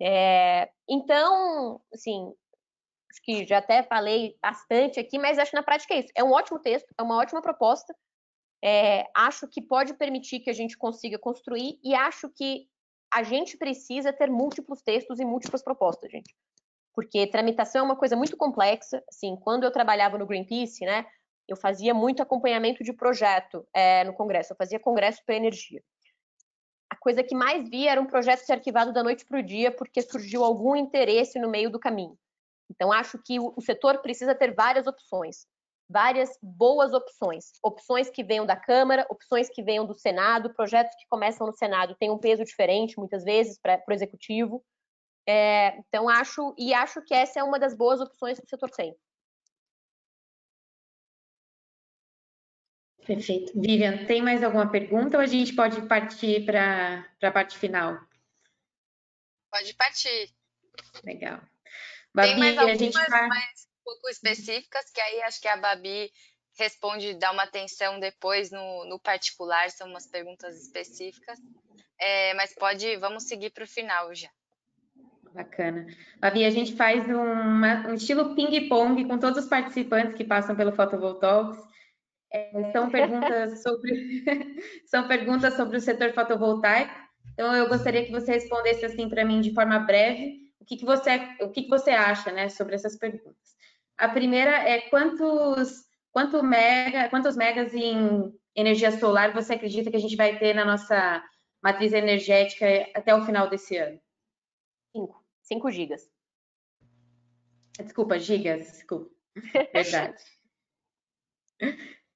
É, 0.00 0.70
então, 0.88 1.80
assim, 1.92 2.32
acho 3.10 3.22
que 3.22 3.46
já 3.46 3.58
até 3.58 3.82
falei 3.82 4.36
bastante 4.42 5.00
aqui, 5.00 5.18
mas 5.18 5.38
acho 5.38 5.50
que 5.50 5.56
na 5.56 5.62
prática 5.62 5.94
é 5.94 6.00
isso. 6.00 6.12
É 6.14 6.22
um 6.22 6.32
ótimo 6.32 6.58
texto, 6.58 6.92
é 6.98 7.02
uma 7.02 7.16
ótima 7.16 7.40
proposta. 7.40 7.94
É, 8.62 9.04
acho 9.14 9.46
que 9.48 9.62
pode 9.62 9.94
permitir 9.94 10.40
que 10.40 10.50
a 10.50 10.52
gente 10.54 10.76
consiga 10.76 11.18
construir 11.18 11.78
e 11.82 11.94
acho 11.94 12.28
que 12.30 12.68
a 13.12 13.22
gente 13.22 13.56
precisa 13.56 14.12
ter 14.12 14.30
múltiplos 14.30 14.82
textos 14.82 15.18
e 15.18 15.24
múltiplas 15.24 15.62
propostas, 15.62 16.10
gente. 16.10 16.34
Porque 16.94 17.26
tramitação 17.26 17.82
é 17.82 17.84
uma 17.84 17.96
coisa 17.96 18.16
muito 18.16 18.36
complexa. 18.36 19.02
Assim, 19.08 19.36
quando 19.36 19.64
eu 19.64 19.70
trabalhava 19.70 20.18
no 20.18 20.26
Greenpeace, 20.26 20.84
né, 20.84 21.06
eu 21.46 21.56
fazia 21.56 21.94
muito 21.94 22.22
acompanhamento 22.22 22.84
de 22.84 22.92
projeto 22.92 23.66
é, 23.72 24.04
no 24.04 24.12
Congresso. 24.12 24.52
Eu 24.52 24.56
fazia 24.56 24.78
congresso 24.78 25.22
para 25.24 25.36
energia. 25.36 25.82
A 26.90 26.96
coisa 26.96 27.22
que 27.22 27.34
mais 27.34 27.68
via 27.68 27.92
era 27.92 28.00
um 28.00 28.06
projeto 28.06 28.40
ser 28.40 28.54
arquivado 28.54 28.92
da 28.92 29.02
noite 29.02 29.24
para 29.24 29.38
o 29.38 29.42
dia 29.42 29.70
porque 29.70 30.02
surgiu 30.02 30.44
algum 30.44 30.74
interesse 30.74 31.38
no 31.38 31.48
meio 31.48 31.70
do 31.70 31.78
caminho. 31.78 32.18
Então, 32.70 32.92
acho 32.92 33.18
que 33.24 33.38
o, 33.38 33.54
o 33.56 33.60
setor 33.60 33.98
precisa 33.98 34.34
ter 34.34 34.54
várias 34.54 34.86
opções 34.86 35.46
várias 35.88 36.38
boas 36.42 36.92
opções. 36.92 37.52
Opções 37.62 38.10
que 38.10 38.22
venham 38.22 38.44
da 38.44 38.56
Câmara, 38.56 39.06
opções 39.08 39.48
que 39.48 39.62
venham 39.62 39.86
do 39.86 39.94
Senado, 39.94 40.52
projetos 40.54 40.94
que 40.96 41.06
começam 41.08 41.46
no 41.46 41.52
Senado 41.52 41.96
têm 41.98 42.10
um 42.10 42.18
peso 42.18 42.44
diferente, 42.44 42.98
muitas 42.98 43.24
vezes, 43.24 43.58
para 43.58 43.82
o 43.88 43.92
Executivo. 43.92 44.64
É, 45.26 45.78
então, 45.78 46.08
acho, 46.08 46.54
e 46.58 46.74
acho 46.74 47.02
que 47.02 47.14
essa 47.14 47.40
é 47.40 47.42
uma 47.42 47.58
das 47.58 47.74
boas 47.74 48.00
opções 48.00 48.38
que 48.38 48.46
o 48.46 48.48
setor 48.48 48.70
tem. 48.70 48.94
Perfeito. 53.06 53.58
Vivian, 53.58 54.04
tem 54.04 54.20
mais 54.20 54.42
alguma 54.42 54.70
pergunta 54.70 55.16
ou 55.16 55.22
a 55.22 55.26
gente 55.26 55.54
pode 55.54 55.80
partir 55.88 56.44
para 56.44 57.06
a 57.22 57.30
parte 57.30 57.56
final? 57.56 57.98
Pode 59.50 59.74
partir. 59.74 60.30
Legal. 61.02 61.40
Babi, 62.14 62.28
tem 62.28 62.38
mais 62.38 62.58
algumas, 62.58 62.76
a 62.76 62.84
gente 62.84 63.10
vai... 63.10 63.28
mas 63.28 63.67
pouco 63.88 64.10
específicas, 64.10 64.90
que 64.90 65.00
aí 65.00 65.22
acho 65.22 65.40
que 65.40 65.48
a 65.48 65.56
Babi 65.56 66.12
responde, 66.58 67.14
dá 67.14 67.30
uma 67.30 67.44
atenção 67.44 67.98
depois 67.98 68.50
no, 68.50 68.84
no 68.84 69.00
particular, 69.00 69.70
são 69.70 69.88
umas 69.88 70.06
perguntas 70.06 70.60
específicas. 70.60 71.38
É, 71.98 72.34
mas 72.34 72.54
pode, 72.54 72.96
vamos 72.96 73.24
seguir 73.24 73.50
para 73.50 73.64
o 73.64 73.68
final 73.68 74.14
já. 74.14 74.28
Bacana. 75.32 75.86
Babi, 76.18 76.44
a 76.44 76.50
gente 76.50 76.74
faz 76.74 77.04
uma, 77.08 77.88
um 77.88 77.94
estilo 77.94 78.34
ping-pong 78.34 79.04
com 79.06 79.18
todos 79.18 79.44
os 79.44 79.48
participantes 79.48 80.14
que 80.14 80.24
passam 80.24 80.54
pelo 80.54 80.72
Photovoltaics. 80.72 81.58
É, 82.30 82.72
são 82.72 82.90
perguntas 82.90 83.62
sobre 83.62 84.24
são 84.84 85.08
perguntas 85.08 85.54
sobre 85.54 85.78
o 85.78 85.80
setor 85.80 86.12
fotovoltaico. 86.12 86.94
Então 87.32 87.54
eu 87.54 87.68
gostaria 87.68 88.04
que 88.04 88.10
você 88.10 88.32
respondesse 88.32 88.84
assim 88.84 89.08
para 89.08 89.24
mim 89.24 89.40
de 89.40 89.54
forma 89.54 89.78
breve 89.78 90.48
o 90.60 90.64
que, 90.64 90.76
que 90.76 90.84
você 90.84 91.10
o 91.40 91.50
que, 91.50 91.62
que 91.62 91.68
você 91.68 91.90
acha, 91.90 92.30
né, 92.32 92.48
sobre 92.48 92.74
essas 92.74 92.96
perguntas. 92.96 93.47
A 93.98 94.08
primeira 94.08 94.52
é 94.52 94.82
quantos, 94.88 95.84
quanto 96.12 96.40
mega, 96.42 97.10
quantos 97.10 97.36
megas 97.36 97.74
em 97.74 98.32
energia 98.54 98.92
solar 98.92 99.32
você 99.34 99.54
acredita 99.54 99.90
que 99.90 99.96
a 99.96 100.00
gente 100.00 100.16
vai 100.16 100.38
ter 100.38 100.54
na 100.54 100.64
nossa 100.64 101.22
matriz 101.60 101.92
energética 101.92 102.66
até 102.94 103.12
o 103.12 103.24
final 103.26 103.50
desse 103.50 103.76
ano? 103.76 104.00
5. 104.92 105.24
5 105.42 105.70
gigas. 105.72 106.10
Desculpa, 107.76 108.18
gigas, 108.18 108.70
desculpa. 108.70 109.10
Verdade. 109.74 110.22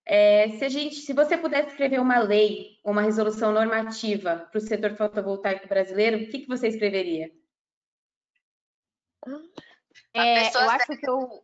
É, 0.05 0.49
se, 0.51 0.65
a 0.65 0.69
gente, 0.69 0.97
se 0.97 1.13
você 1.13 1.37
pudesse 1.37 1.71
escrever 1.71 2.01
uma 2.01 2.19
lei, 2.21 2.79
uma 2.85 3.03
resolução 3.03 3.53
normativa 3.53 4.49
para 4.51 4.59
o 4.59 4.61
setor 4.61 4.97
fotovoltaico 4.97 5.69
brasileiro, 5.69 6.19
o 6.19 6.31
que, 6.31 6.41
que 6.41 6.49
você 6.49 6.69
escreveria? 6.69 7.31
É, 10.15 10.55
eu 10.55 10.71
acho 10.71 10.87
que 10.87 11.09
eu. 11.09 11.43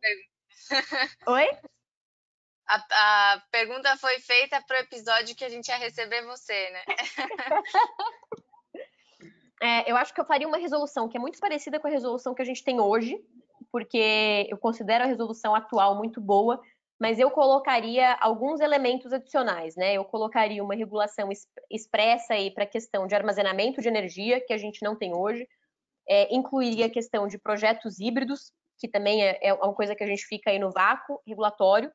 Oi? 1.26 1.48
A, 2.68 3.34
a 3.34 3.42
pergunta 3.50 3.96
foi 3.96 4.20
feita 4.20 4.62
para 4.66 4.76
o 4.76 4.80
episódio 4.80 5.34
que 5.34 5.44
a 5.44 5.48
gente 5.48 5.68
ia 5.68 5.78
receber 5.78 6.22
você, 6.26 6.70
né? 6.70 6.82
é, 9.62 9.90
eu 9.90 9.96
acho 9.96 10.12
que 10.12 10.20
eu 10.20 10.26
faria 10.26 10.46
uma 10.46 10.58
resolução 10.58 11.08
que 11.08 11.16
é 11.16 11.20
muito 11.20 11.38
parecida 11.38 11.80
com 11.80 11.86
a 11.86 11.90
resolução 11.90 12.34
que 12.34 12.42
a 12.42 12.44
gente 12.44 12.62
tem 12.62 12.78
hoje, 12.78 13.18
porque 13.72 14.46
eu 14.50 14.58
considero 14.58 15.04
a 15.04 15.06
resolução 15.06 15.54
atual 15.54 15.94
muito 15.94 16.20
boa, 16.20 16.60
mas 17.00 17.18
eu 17.18 17.30
colocaria 17.30 18.12
alguns 18.20 18.60
elementos 18.60 19.14
adicionais, 19.14 19.74
né? 19.74 19.94
Eu 19.94 20.04
colocaria 20.04 20.62
uma 20.62 20.74
regulação 20.74 21.30
expressa 21.70 22.34
aí 22.34 22.50
para 22.50 22.64
a 22.64 22.68
questão 22.68 23.06
de 23.06 23.14
armazenamento 23.14 23.80
de 23.80 23.88
energia, 23.88 24.44
que 24.44 24.52
a 24.52 24.58
gente 24.58 24.82
não 24.82 24.94
tem 24.94 25.14
hoje, 25.14 25.48
é, 26.08 26.34
incluiria 26.34 26.86
a 26.86 26.90
questão 26.90 27.28
de 27.28 27.38
projetos 27.38 28.00
híbridos, 28.00 28.52
que 28.78 28.88
também 28.88 29.22
é, 29.22 29.38
é, 29.42 29.54
uma 29.54 29.74
coisa 29.74 29.94
que 29.94 30.02
a 30.02 30.06
gente 30.06 30.24
fica 30.24 30.50
aí 30.50 30.58
no 30.58 30.70
vácuo 30.70 31.20
regulatório, 31.26 31.92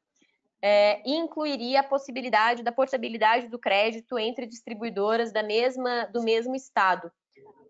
é, 0.61 1.01
e 1.05 1.15
incluiria 1.15 1.81
a 1.81 1.83
possibilidade 1.83 2.63
da 2.63 2.71
portabilidade 2.71 3.49
do 3.49 3.59
crédito 3.59 4.17
entre 4.17 4.45
distribuidoras 4.45 5.33
da 5.33 5.43
mesma, 5.43 6.05
do 6.05 6.23
mesmo 6.23 6.55
estado, 6.55 7.11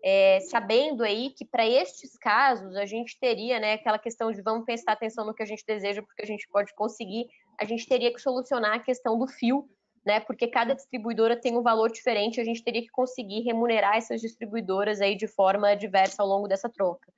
é, 0.04 0.38
sabendo 0.40 1.02
aí 1.02 1.30
que 1.30 1.44
para 1.44 1.66
estes 1.66 2.16
casos 2.18 2.76
a 2.76 2.84
gente 2.84 3.18
teria 3.18 3.58
né, 3.58 3.72
aquela 3.72 3.98
questão 3.98 4.30
de 4.30 4.42
vamos 4.42 4.64
prestar 4.64 4.92
atenção 4.92 5.24
no 5.24 5.34
que 5.34 5.42
a 5.42 5.46
gente 5.46 5.64
deseja, 5.66 6.02
porque 6.02 6.22
a 6.22 6.26
gente 6.26 6.46
pode 6.52 6.72
conseguir, 6.74 7.26
a 7.58 7.64
gente 7.64 7.88
teria 7.88 8.12
que 8.12 8.20
solucionar 8.20 8.74
a 8.74 8.80
questão 8.80 9.18
do 9.18 9.26
fio, 9.26 9.68
né? 10.04 10.20
Porque 10.20 10.46
cada 10.48 10.74
distribuidora 10.74 11.36
tem 11.40 11.56
um 11.56 11.62
valor 11.62 11.90
diferente, 11.90 12.40
a 12.40 12.44
gente 12.44 12.62
teria 12.62 12.82
que 12.82 12.90
conseguir 12.90 13.40
remunerar 13.40 13.96
essas 13.96 14.20
distribuidoras 14.20 15.00
aí 15.00 15.16
de 15.16 15.26
forma 15.26 15.74
diversa 15.74 16.22
ao 16.22 16.28
longo 16.28 16.46
dessa 16.46 16.68
troca. 16.68 17.12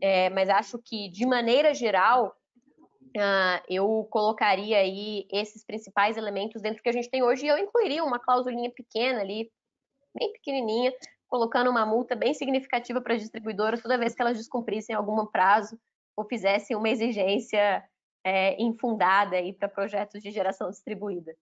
É, 0.00 0.30
mas 0.30 0.48
acho 0.48 0.78
que, 0.78 1.08
de 1.08 1.26
maneira 1.26 1.74
geral, 1.74 2.36
uh, 3.16 3.62
eu 3.68 4.06
colocaria 4.10 4.78
aí 4.78 5.26
esses 5.30 5.64
principais 5.64 6.16
elementos 6.16 6.62
dentro 6.62 6.82
que 6.82 6.88
a 6.88 6.92
gente 6.92 7.10
tem 7.10 7.22
hoje 7.22 7.46
e 7.46 7.48
eu 7.48 7.58
incluiria 7.58 8.02
uma 8.02 8.18
clausulinha 8.18 8.70
pequena 8.70 9.20
ali, 9.20 9.50
bem 10.14 10.32
pequenininha, 10.32 10.92
colocando 11.28 11.70
uma 11.70 11.86
multa 11.86 12.14
bem 12.14 12.34
significativa 12.34 13.00
para 13.00 13.14
as 13.14 13.20
distribuidoras 13.20 13.80
toda 13.80 13.98
vez 13.98 14.14
que 14.14 14.20
elas 14.20 14.36
descumprissem 14.36 14.94
algum 14.94 15.24
prazo 15.26 15.78
ou 16.16 16.24
fizessem 16.26 16.76
uma 16.76 16.88
exigência 16.88 17.82
é, 18.24 18.60
infundada 18.62 19.36
para 19.58 19.68
projetos 19.68 20.22
de 20.22 20.30
geração 20.30 20.70
distribuída. 20.70 21.34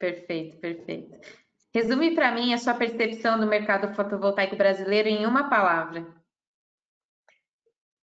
Perfeito, 0.00 0.56
perfeito. 0.56 1.20
Resume 1.74 2.14
para 2.14 2.32
mim 2.32 2.54
a 2.54 2.58
sua 2.58 2.72
percepção 2.72 3.38
do 3.38 3.46
mercado 3.46 3.94
fotovoltaico 3.94 4.56
brasileiro 4.56 5.10
em 5.10 5.26
uma 5.26 5.50
palavra. 5.50 6.00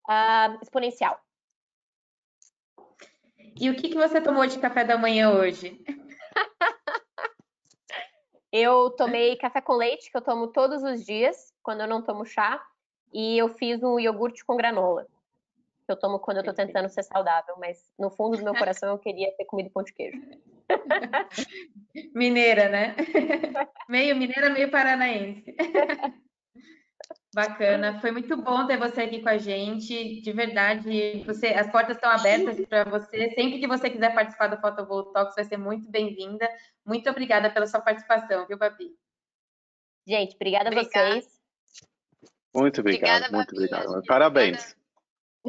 Uh, 0.07 0.63
exponencial. 0.63 1.19
E 3.59 3.71
o 3.71 3.75
que, 3.75 3.89
que 3.89 3.97
você 3.97 4.21
tomou 4.21 4.47
de 4.47 4.59
café 4.59 4.85
da 4.85 4.99
manhã 4.99 5.31
hoje? 5.31 5.83
Eu 8.53 8.91
tomei 8.91 9.37
café 9.37 9.61
com 9.61 9.75
leite, 9.75 10.11
que 10.11 10.17
eu 10.17 10.23
tomo 10.23 10.47
todos 10.47 10.83
os 10.83 11.05
dias, 11.05 11.53
quando 11.63 11.83
eu 11.83 11.87
não 11.87 12.01
tomo 12.01 12.25
chá, 12.25 12.65
e 13.13 13.37
eu 13.37 13.51
fiz 13.51 13.83
um 13.83 14.01
iogurte 14.01 14.43
com 14.47 14.57
granola, 14.57 15.07
que 15.85 15.93
eu 15.93 15.97
tomo 15.99 16.19
quando 16.19 16.39
eu 16.39 16.45
tô 16.45 16.55
tentando 16.55 16.89
ser 16.89 17.03
saudável, 17.03 17.55
mas 17.59 17.85
no 17.99 18.09
fundo 18.09 18.39
do 18.39 18.45
meu 18.45 18.55
coração 18.55 18.89
eu 18.91 18.99
queria 18.99 19.31
ter 19.37 19.45
comido 19.45 19.69
pão 19.69 19.83
de 19.83 19.93
queijo. 19.93 20.23
Mineira, 22.15 22.69
né? 22.69 22.97
Meio 23.89 24.17
mineira, 24.17 24.51
meio 24.51 24.71
paranaense. 24.71 25.55
Bacana, 27.35 28.01
foi 28.01 28.11
muito 28.11 28.35
bom 28.37 28.67
ter 28.67 28.79
você 28.79 29.03
aqui 29.03 29.21
com 29.21 29.29
a 29.29 29.37
gente. 29.37 30.23
De 30.23 30.33
verdade, 30.33 31.23
você, 31.27 31.49
as 31.49 31.71
portas 31.71 31.97
estão 31.97 32.11
abertas 32.11 32.65
para 32.67 32.85
você. 32.85 33.31
Sempre 33.31 33.61
que 33.61 33.67
você 33.67 33.91
quiser 33.91 34.15
participar 34.15 34.47
do 34.49 34.61
Photovolt 34.61 35.13
Talks, 35.13 35.35
vai 35.35 35.45
ser 35.45 35.59
muito 35.59 35.91
bem-vinda. 35.91 36.49
Muito 36.85 37.11
obrigada 37.11 37.51
pela 37.51 37.67
sua 37.67 37.81
participação, 37.81 38.47
viu, 38.47 38.57
Babi? 38.57 38.91
Gente, 40.09 40.35
obrigada, 40.35 40.71
obrigada. 40.71 41.09
a 41.09 41.13
vocês. 41.13 41.27
Muito 42.55 42.81
obrigado, 42.81 43.27
obrigada, 43.27 43.37
muito 43.37 43.53
obrigado. 43.53 44.03
Parabéns. 44.07 44.75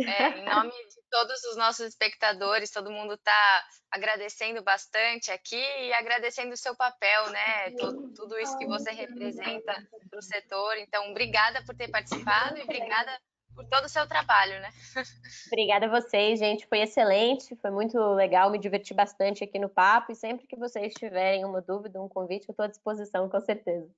É, 0.05 0.39
em 0.39 0.45
nome 0.45 0.71
de 0.71 1.01
todos 1.09 1.43
os 1.45 1.57
nossos 1.57 1.87
espectadores, 1.87 2.71
todo 2.71 2.91
mundo 2.91 3.13
está 3.13 3.65
agradecendo 3.91 4.61
bastante 4.61 5.31
aqui 5.31 5.55
e 5.55 5.93
agradecendo 5.93 6.53
o 6.53 6.57
seu 6.57 6.75
papel, 6.75 7.29
né? 7.29 7.71
Tudo, 7.71 8.13
tudo 8.13 8.39
isso 8.39 8.57
que 8.57 8.65
você 8.65 8.91
representa 8.91 9.87
para 10.09 10.19
o 10.19 10.21
setor. 10.21 10.77
Então, 10.77 11.09
obrigada 11.11 11.63
por 11.65 11.75
ter 11.75 11.89
participado 11.89 12.57
e 12.57 12.63
obrigada 12.63 13.19
por 13.55 13.65
todo 13.65 13.85
o 13.85 13.89
seu 13.89 14.07
trabalho, 14.07 14.59
né? 14.61 14.69
Obrigada 15.51 15.87
a 15.87 15.89
vocês, 15.89 16.37
gente. 16.37 16.67
Foi 16.67 16.79
excelente, 16.79 17.55
foi 17.55 17.71
muito 17.71 17.97
legal, 18.13 18.51
me 18.51 18.59
diverti 18.59 18.93
bastante 18.93 19.43
aqui 19.43 19.57
no 19.57 19.67
papo. 19.67 20.11
E 20.11 20.15
sempre 20.15 20.45
que 20.45 20.55
vocês 20.55 20.93
tiverem 20.93 21.43
uma 21.43 21.59
dúvida, 21.59 21.99
um 21.99 22.07
convite, 22.07 22.47
eu 22.47 22.53
estou 22.53 22.65
à 22.65 22.67
disposição, 22.67 23.27
com 23.27 23.39
certeza. 23.41 23.89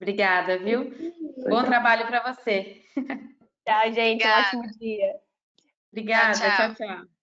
Obrigada, 0.00 0.58
viu? 0.58 0.90
Bom 1.48 1.62
trabalho 1.62 2.06
para 2.06 2.32
você. 2.32 2.82
Tchau, 3.64 3.92
gente. 3.92 4.22
Obrigada. 4.22 4.56
Um 4.56 4.60
ótimo 4.60 4.78
dia. 4.78 5.14
Obrigada. 5.92 6.32
tchau. 6.32 6.74
tchau. 6.74 6.74
tchau. 6.74 7.13